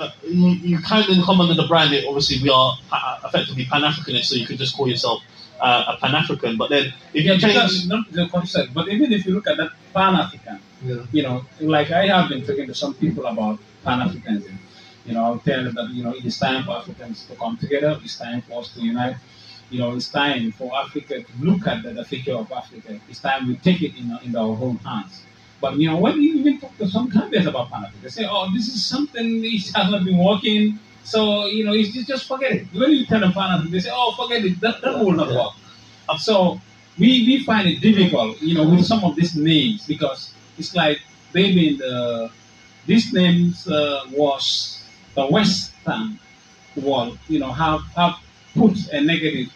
[0.00, 1.92] uh, you, you kind of come under the brand.
[1.92, 2.76] It, obviously, we are
[3.24, 5.22] effectively Pan Africanists, so you could just call yourself
[5.60, 6.56] uh, a Pan African.
[6.56, 9.70] But then, if you change, not the concept, but even if you look at that
[9.94, 11.04] Pan African, yeah.
[11.12, 14.56] you know, like I have been talking to some people about Pan Africanism.
[15.04, 17.58] You know, I'll tell them that you know it is time for Africans to come
[17.58, 17.98] together.
[18.02, 19.16] It's time for us to unite.
[19.70, 22.98] You know, it's time for Africa to look at the, the future of Africa.
[23.08, 25.24] It's time we take it in, in our own hands.
[25.60, 28.50] But you know, when you even talk to some candidates about Pan they say, "Oh,
[28.54, 32.66] this is something it has not been working." So you know, you just forget it.
[32.72, 34.60] When you tell them Pan they say, "Oh, forget it.
[34.60, 35.52] That, that will not work."
[36.18, 36.60] So
[36.98, 41.00] we, we find it difficult, you know, with some of these names because it's like
[41.32, 42.30] they've been the
[42.86, 44.82] these names uh, was
[45.14, 46.18] the Western
[46.76, 48.16] world, you know, have have
[48.54, 49.52] put a negative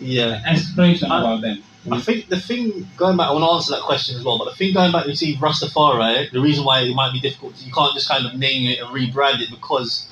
[0.00, 1.62] yeah expression about them.
[1.90, 4.38] I think the thing going back, I want to answer that question as well.
[4.38, 7.54] But the thing going back, you see Rastafari, the reason why it might be difficult,
[7.62, 10.06] you can't just kind of name it and rebrand it because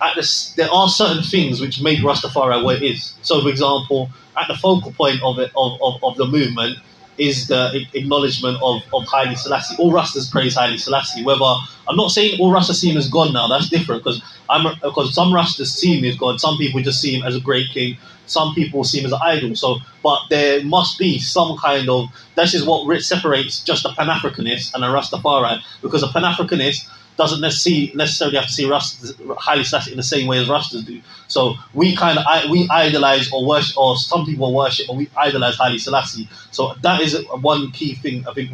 [0.00, 3.14] at this, there are certain things which make Rastafari what it is.
[3.22, 6.78] So, for example, at the focal point of it of, of, of the movement
[7.20, 9.76] is the acknowledgement of, of Haile Selassie.
[9.78, 11.22] All Rastas praise Haile Selassie.
[11.22, 11.44] Whether
[11.88, 15.14] I'm not saying all Rastas see him as God now, that's different because I'm because
[15.14, 17.98] some Rastas see him as God, some people just see him as a great king,
[18.26, 19.54] some people see him as an idol.
[19.54, 22.06] So, but there must be some kind of
[22.36, 26.88] this is what separates just a Pan Africanist and a Rastafari because a Pan Africanist
[27.20, 31.02] doesn't necessarily have to see Rust Haile Selassie in the same way as Rastas do.
[31.28, 35.56] So we kind of we idolize or worship, or some people worship, or we idolize
[35.58, 36.30] Haile Selassie.
[36.50, 38.50] So that is one key thing I think,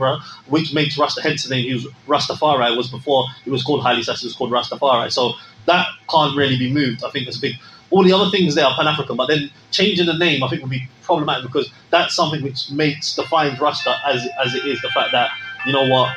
[0.49, 4.03] which makes Rasta hence the name he was Rastafari was before it was called Haile
[4.03, 5.13] Selassie, it was called Rastafari.
[5.13, 5.35] So
[5.67, 7.05] that can't really be moved.
[7.05, 7.55] I think it's a big.
[7.91, 10.61] All the other things there are Pan African, but then changing the name I think
[10.63, 14.83] would be problematic because that's something which makes defines Rasta as as it is.
[14.83, 15.31] The fact that
[15.65, 16.09] you know what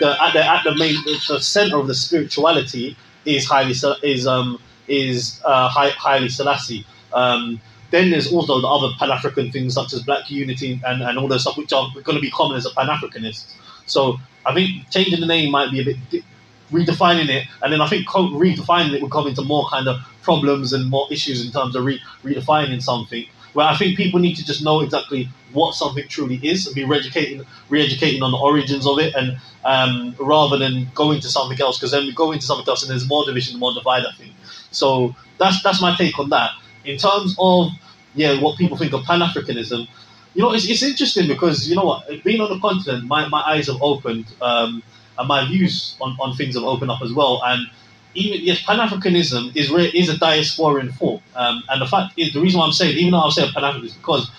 [0.00, 3.72] the at the at the main the center of the spirituality is Haile
[4.02, 4.58] is um
[4.88, 6.86] is uh, Haile Selassie.
[7.12, 7.60] Um,
[7.90, 11.28] then there's also the other Pan African things such as Black Unity and, and all
[11.28, 13.54] those stuff which are going to be common as a Pan Africanist.
[13.86, 16.24] So I think changing the name might be a bit
[16.72, 20.72] redefining it, and then I think redefining it would come into more kind of problems
[20.72, 24.44] and more issues in terms of re- redefining something where I think people need to
[24.44, 28.98] just know exactly what something truly is and be re-educating, re-educating on the origins of
[28.98, 32.68] it, and um, rather than going to something else, because then we go into something
[32.68, 34.04] else and there's more division, more divide.
[34.04, 34.32] I think
[34.70, 35.14] so.
[35.38, 36.50] That's that's my take on that.
[36.84, 37.70] In terms of
[38.14, 39.88] yeah, what people think of Pan Africanism,
[40.34, 43.40] you know, it's, it's interesting because you know what, being on the continent, my, my
[43.40, 44.82] eyes have opened, um,
[45.18, 47.68] and my views on, on things have opened up as well, and
[48.14, 52.40] even yes, Pan Africanism is is a diasporan thought, um, and the fact is the
[52.40, 54.30] reason why I'm saying even though I'm saying Pan African is because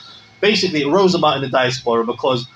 [0.42, 2.48] basically it rose about in the diaspora because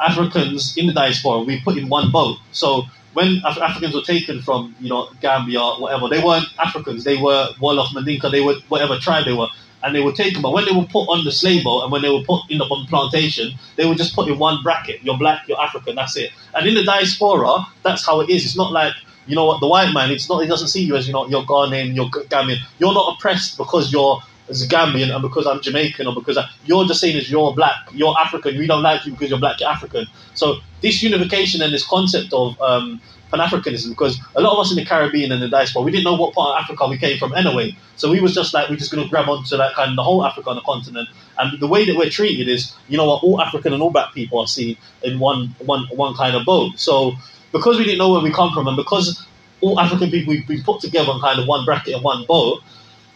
[0.00, 2.38] Africans in the diaspora we put in one boat.
[2.52, 2.84] So
[3.14, 7.04] when Af- Africans were taken from you know Gambia or whatever, they weren't Africans.
[7.04, 8.30] They were Wolof, Mandinka.
[8.30, 9.48] They were whatever tribe they were,
[9.82, 10.42] and they were taken.
[10.42, 12.58] But when they were put on the slave boat and when they were put in
[12.58, 15.02] the on plantation, they were just put in one bracket.
[15.02, 15.96] You're black, you're African.
[15.96, 16.30] That's it.
[16.54, 18.44] And in the diaspora, that's how it is.
[18.44, 18.94] It's not like
[19.28, 21.28] you know what, the white man, it's not, he doesn't see you as, you know,
[21.28, 22.56] you're Ghanaian, you're Gambian.
[22.78, 26.84] You're not oppressed because you're as Gambian and because I'm Jamaican or because I, you're
[26.86, 29.68] just saying as you're black, you're African, we don't like you because you're black, you're
[29.68, 30.06] African.
[30.34, 33.00] So this unification and this concept of um,
[33.30, 36.04] Pan Africanism, because a lot of us in the Caribbean and the diaspora, we didn't
[36.04, 37.76] know what part of Africa we came from anyway.
[37.96, 40.02] So we was just like, we're just going to grab onto that kind of the
[40.02, 41.08] whole Africa on the continent.
[41.36, 44.14] And the way that we're treated is, you know what, all African and all black
[44.14, 46.78] people are seen in one, one, one kind of boat.
[46.78, 47.12] So
[47.52, 49.26] because we didn't know where we come from, and because
[49.60, 52.62] all African people we've been put together in kind of one bracket and one boat,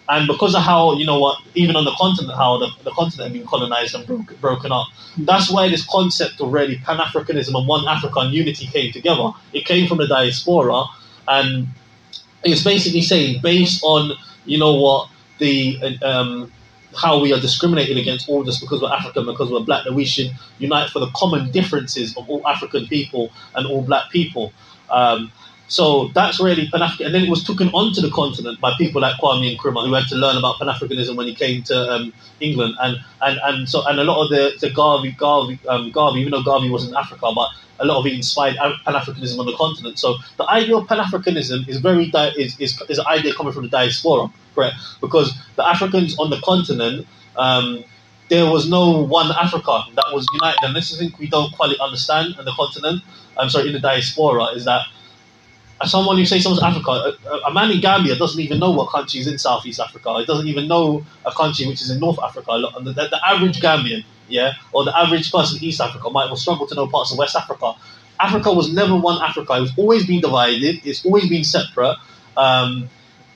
[0.09, 3.31] and because of how you know what, even on the continent, how the, the continent
[3.31, 4.87] had been colonized and broke, broken up,
[5.19, 9.31] that's why this concept of really Pan Africanism and one African unity came together.
[9.53, 10.85] It came from the diaspora,
[11.29, 11.69] and
[12.45, 14.13] it's basically saying based on
[14.45, 16.51] you know what the um,
[16.97, 20.05] how we are discriminated against all just because we're African, because we're black, that we
[20.05, 24.53] should unite for the common differences of all African people and all black people.
[24.91, 25.33] Um,
[25.69, 27.07] so that's really Pan African.
[27.07, 30.07] And then it was taken onto the continent by people like Kwame Nkrumah, who had
[30.09, 32.75] to learn about Pan Africanism when he came to um, England.
[32.81, 36.33] And, and, and so and a lot of the, the Garvey, Garvey, um, Garvey, even
[36.33, 37.49] though Garvey was in Africa, but
[37.81, 39.99] a lot of it inspired Pan Africanism on the continent.
[39.99, 43.53] So the idea of Pan Africanism is very di- is, is, is an idea coming
[43.53, 44.77] from the diaspora, correct?
[45.01, 47.07] Because the Africans on the continent.
[47.37, 47.85] Um,
[48.29, 51.79] there was no one Africa that was united, and this is something we don't quite
[51.81, 53.03] understand in the continent.
[53.37, 54.87] I'm sorry, in the diaspora, is that
[55.85, 59.21] someone who say someone's Africa, a, a, man in Gambia doesn't even know what country
[59.21, 60.19] is in Southeast Africa.
[60.19, 62.61] He doesn't even know a country which is in North Africa.
[62.81, 66.37] The, the, the average Gambian, yeah, or the average person in East Africa might will
[66.37, 67.75] struggle to know parts of West Africa.
[68.21, 69.55] Africa was never one Africa.
[69.55, 70.81] It was always been divided.
[70.85, 71.97] It's always been separate.
[72.37, 72.89] Um,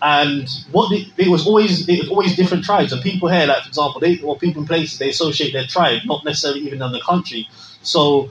[0.02, 3.62] and what the, it was always it was always different tribes and people here, like
[3.62, 6.92] for example, they or people in places they associate their tribe, not necessarily even in
[6.92, 7.48] the country.
[7.82, 8.30] So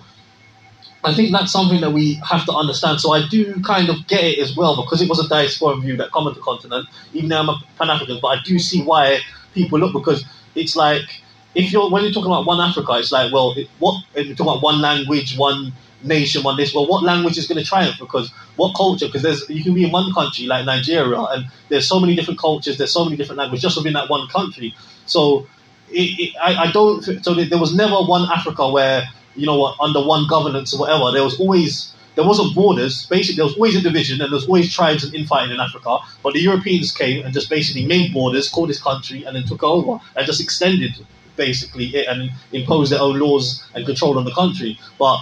[1.05, 2.99] I think that's something that we have to understand.
[2.99, 5.95] So I do kind of get it as well because it was a diaspora view
[5.97, 6.87] that come on the continent.
[7.13, 9.19] Even though I'm a Pan African, but I do see why
[9.53, 10.25] people look because
[10.55, 11.21] it's like
[11.53, 14.35] if you're when you're talking about one Africa, it's like well, it, what if you're
[14.35, 15.73] talking about one language, one
[16.03, 16.73] nation, one this.
[16.73, 17.97] Well, what language is going to triumph?
[17.99, 19.05] Because what culture?
[19.05, 22.39] Because there's you can be in one country like Nigeria, and there's so many different
[22.39, 24.75] cultures, there's so many different languages just within that one country.
[25.05, 25.47] So
[25.89, 27.01] it, it, I, I don't.
[27.23, 31.11] So there was never one Africa where you know what, under one governance or whatever,
[31.11, 33.05] there was always there wasn't borders.
[33.07, 35.97] Basically, there was always a division, and there was always tribes and infighting in Africa.
[36.23, 39.63] But the Europeans came and just basically made borders, called this country, and then took
[39.63, 40.93] over and just extended
[41.35, 44.79] basically it and imposed their own laws and control on the country.
[44.97, 45.19] But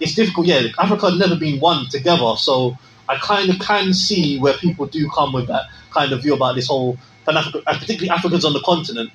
[0.00, 0.46] it's difficult.
[0.46, 2.78] Yeah, Africa had never been one together, so
[3.08, 6.54] I kind of can see where people do come with that kind of view about
[6.54, 6.96] this whole
[7.28, 9.10] Africa, particularly Africans on the continent.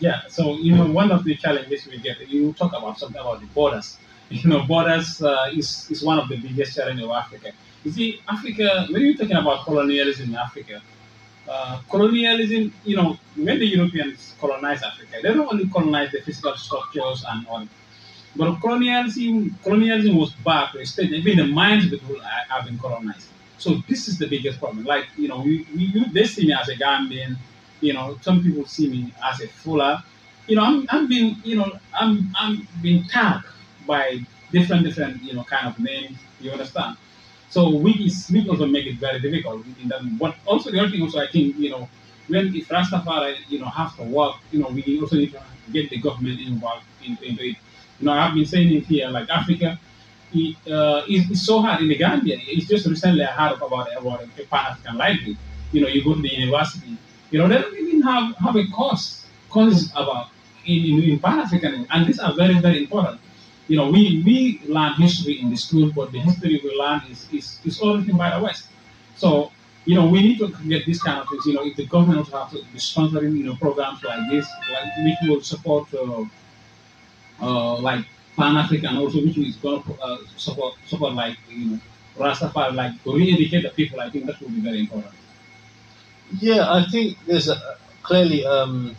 [0.00, 3.40] Yeah, so you know, one of the challenges we get, you talk about something about
[3.40, 3.96] the borders.
[4.30, 7.50] You know, borders uh, is is one of the biggest challenges of Africa.
[7.82, 10.82] You see, Africa, when you're talking about colonialism in Africa,
[11.48, 16.54] uh, colonialism, you know, when the Europeans colonized Africa, they don't only colonize the physical
[16.56, 17.66] structures and all,
[18.36, 22.20] but colonialism, colonialism was back to a stage, even the minds of the people
[22.50, 23.28] have been colonized.
[23.58, 24.84] So this is the biggest problem.
[24.84, 27.36] Like, you know, we, we, they see me as a Gambian,
[27.80, 30.02] you know, some people see me as a Fula.
[30.46, 33.46] You know, I'm, I'm being, you know, I'm, I'm being tagged
[33.86, 34.20] by
[34.52, 36.18] different, different, you know, kind of names.
[36.40, 36.96] You understand?
[37.50, 40.00] So we we also make it very difficult in that.
[40.18, 41.88] But also the other thing also I think you know
[42.28, 45.42] when if Rastafari you know have to work, you know we also need to
[45.72, 47.56] get the government involved into, into it.
[48.00, 49.78] You know I've been saying it here like Africa.
[50.32, 52.38] It, uh, it's, it's so hard in the Gambia.
[52.42, 55.38] It's just recently I heard about about a Pan African library.
[55.72, 56.96] You know, you go to the university.
[57.30, 60.28] You know, they don't even have have a course course about
[60.66, 63.20] in, in, Pan African, and these are very very important
[63.68, 67.28] you know, we, we learn history in the school, but the history we learn is,
[67.32, 68.66] is, is all written by the West.
[69.16, 69.52] So,
[69.84, 71.44] you know, we need to get this kind of things.
[71.46, 74.46] You know, if the government also have to be sponsoring, you know, programs like this,
[74.72, 76.24] like which will support, uh,
[77.42, 78.06] uh, like
[78.36, 81.80] Pan African, also which is going to uh, support, support like, you know,
[82.16, 84.00] Rastafari, like to re-educate the people.
[84.00, 85.14] I think that will be very important.
[86.40, 88.94] Yeah, I think there's a, clearly, um,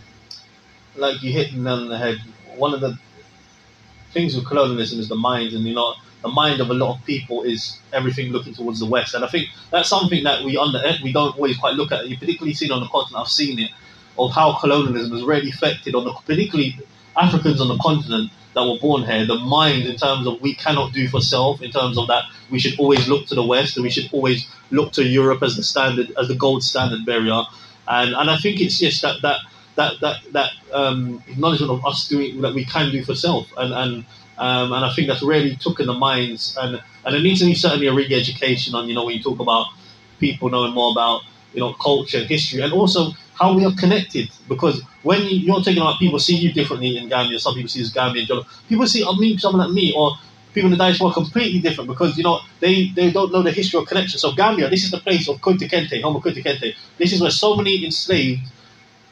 [0.95, 2.17] like you hit on the head.
[2.55, 2.97] One of the
[4.11, 7.05] things with colonialism is the mind, and you know, the mind of a lot of
[7.05, 9.13] people is everything looking towards the west.
[9.13, 12.07] And I think that's something that we under we don't always quite look at.
[12.07, 13.21] You particularly seen on the continent.
[13.21, 13.71] I've seen it
[14.17, 16.77] of how colonialism has really affected on the particularly
[17.15, 19.25] Africans on the continent that were born here.
[19.25, 21.61] The mind in terms of we cannot do for self.
[21.61, 24.49] In terms of that, we should always look to the west, and we should always
[24.71, 27.43] look to Europe as the standard, as the gold standard barrier.
[27.87, 29.39] And and I think it's just that that
[29.75, 33.73] that that that um, acknowledgement of us doing that we can do for self, and
[33.73, 34.05] and
[34.37, 37.45] um, and I think that's really took in the minds, and and it needs to
[37.45, 39.67] be certainly a re-education on you know when you talk about
[40.19, 41.21] people knowing more about
[41.53, 44.29] you know culture history, and also how we are connected.
[44.47, 47.79] Because when you, are talking about people see you differently in Gambia, some people see
[47.79, 50.11] you as Gambian, people see I mean someone like me or
[50.53, 53.79] people in the diaspora completely different because you know they, they don't know the history
[53.79, 54.19] of connection.
[54.19, 56.75] So Gambia, this is the place of Kunta Kinte, Homo Kunta Kinte.
[56.97, 58.41] This is where so many enslaved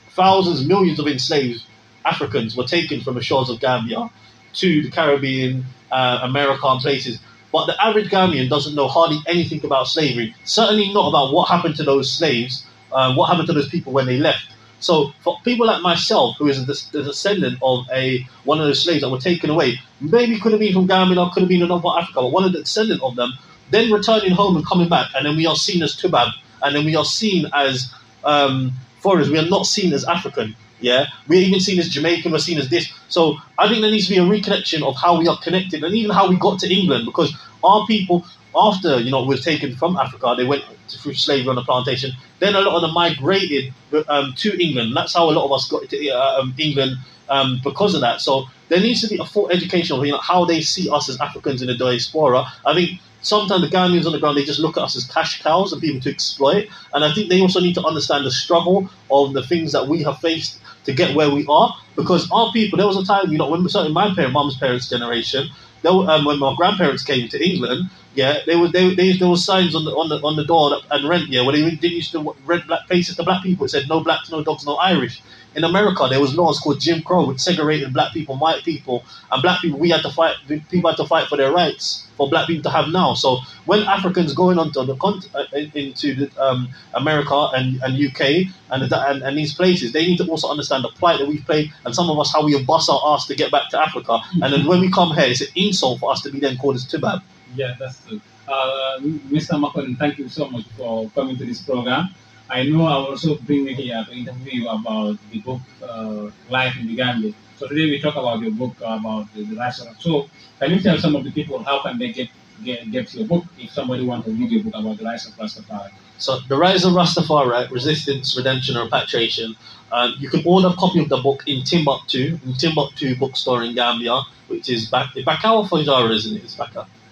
[0.10, 1.64] thousands, millions of enslaved
[2.04, 4.10] Africans were taken from the shores of Gambia
[4.54, 7.20] to the Caribbean, uh, America, and places.
[7.52, 10.36] But the average Gambian doesn't know hardly anything about slavery.
[10.44, 12.66] Certainly not about what happened to those slaves,
[12.98, 14.46] uh, what happened to those people when they left.
[14.80, 19.02] So for people like myself, who is the descendant of a one of those slaves
[19.02, 19.70] that were taken away,
[20.02, 22.44] maybe could have been from Gambia could have been another part of Africa, but one
[22.44, 23.32] of the descendant of them,
[23.72, 26.30] then returning home and coming back, and then we are seen as Tubab,
[26.64, 27.92] and then we are seen as
[28.24, 28.72] um,
[29.02, 29.30] foreigners.
[29.30, 30.56] We are not seen as African.
[30.80, 32.32] Yeah, we're even seen as Jamaican.
[32.32, 32.86] We're seen as this.
[33.10, 35.96] So I think there needs to be a reconnection of how we are connected, and
[35.96, 38.26] even how we got to England, because our people,
[38.58, 42.12] after you know, were taken from Africa, they went through slavery on the plantation.
[42.40, 43.74] Then a lot of them migrated
[44.08, 44.96] um, to England.
[44.96, 46.98] That's how a lot of us got to uh, um, England
[47.30, 48.22] um, because of that.
[48.22, 51.10] So there needs to be a full education of you know how they see us
[51.10, 52.46] as Africans in the diaspora.
[52.66, 55.42] I think sometimes the Ghanaians on the ground they just look at us as cash
[55.42, 56.68] cows and people to exploit.
[56.94, 60.04] And I think they also need to understand the struggle of the things that we
[60.04, 61.76] have faced to get where we are.
[61.96, 64.90] Because our people, there was a time, you know, when certainly my parents, mum's parents'
[64.90, 65.50] generation,
[65.82, 69.46] there, um, when my grandparents came to England, yeah, there was they, they, there was
[69.46, 71.88] signs on the on the on the door that, and rent, yeah, where they, they
[71.88, 73.66] used to rent black faces to black people.
[73.66, 75.22] It said no blacks, no dogs, no Irish
[75.58, 79.42] in America, there was laws called Jim Crow, which segregated black people, white people, and
[79.42, 79.80] black people.
[79.80, 80.36] We had to fight.
[80.70, 83.16] People had to fight for their rights for black people to have now.
[83.16, 84.96] So when Africans going onto the
[85.34, 90.18] uh, into the, um, America and, and UK and, and, and these places, they need
[90.18, 92.68] to also understand the plight that we've played, and some of us how we have
[92.68, 94.20] bust our ass to get back to Africa.
[94.44, 96.76] And then when we come here, it's an insult for us to be then called
[96.76, 97.24] as Tubab.
[97.56, 98.22] Yeah, that's true.
[98.48, 99.60] Uh, Mr.
[99.60, 102.10] Makonnen, thank you so much for coming to this program.
[102.50, 106.30] I know I will also bring you here to interview you about the book uh,
[106.50, 107.34] Life in the Gambia.
[107.58, 110.00] So today we talk about your book about the, the of.
[110.00, 110.30] So
[110.60, 112.30] can you tell some of the people how can they get
[112.64, 115.34] get, get your book if somebody wants to read your book about the rise of
[115.34, 115.92] Rastafari?
[116.20, 119.56] So the rise of Rastafari, resistance, redemption, or repatriation.
[119.92, 123.74] Um, you can order a copy of the book in Timbooktoo, in Timbooktoo bookstore in
[123.76, 126.44] Gambia, which is back Bakau or Fajara, isn't it?
[126.44, 126.58] It's.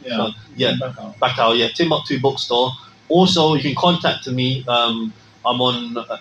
[0.06, 0.74] Yeah, yeah,
[1.22, 1.58] Bakau.
[1.58, 2.72] Yeah, Timbooktoo bookstore.
[3.10, 4.64] Also, you can contact me.
[4.68, 5.14] Um,
[5.46, 6.18] I'm on uh,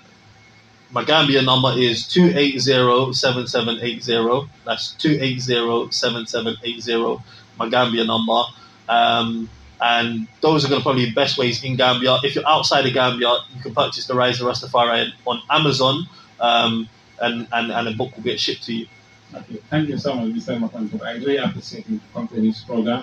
[0.95, 4.49] my Gambia number is 280-7780.
[4.65, 7.21] That's 280-7780,
[7.59, 8.43] my Gambia number.
[8.89, 9.51] Um,
[9.81, 12.19] and those are going to probably be the best ways in Gambia.
[12.23, 16.07] If you're outside of Gambia, you can purchase The Rise of Rastafari on Amazon,
[16.39, 16.89] um,
[17.21, 18.87] and, and, and a book will get shipped to you.
[19.35, 19.57] Okay.
[19.69, 20.61] Thank you so much, Mr.
[20.61, 21.03] Makonnen.
[21.03, 23.03] I really appreciate you coming to this program.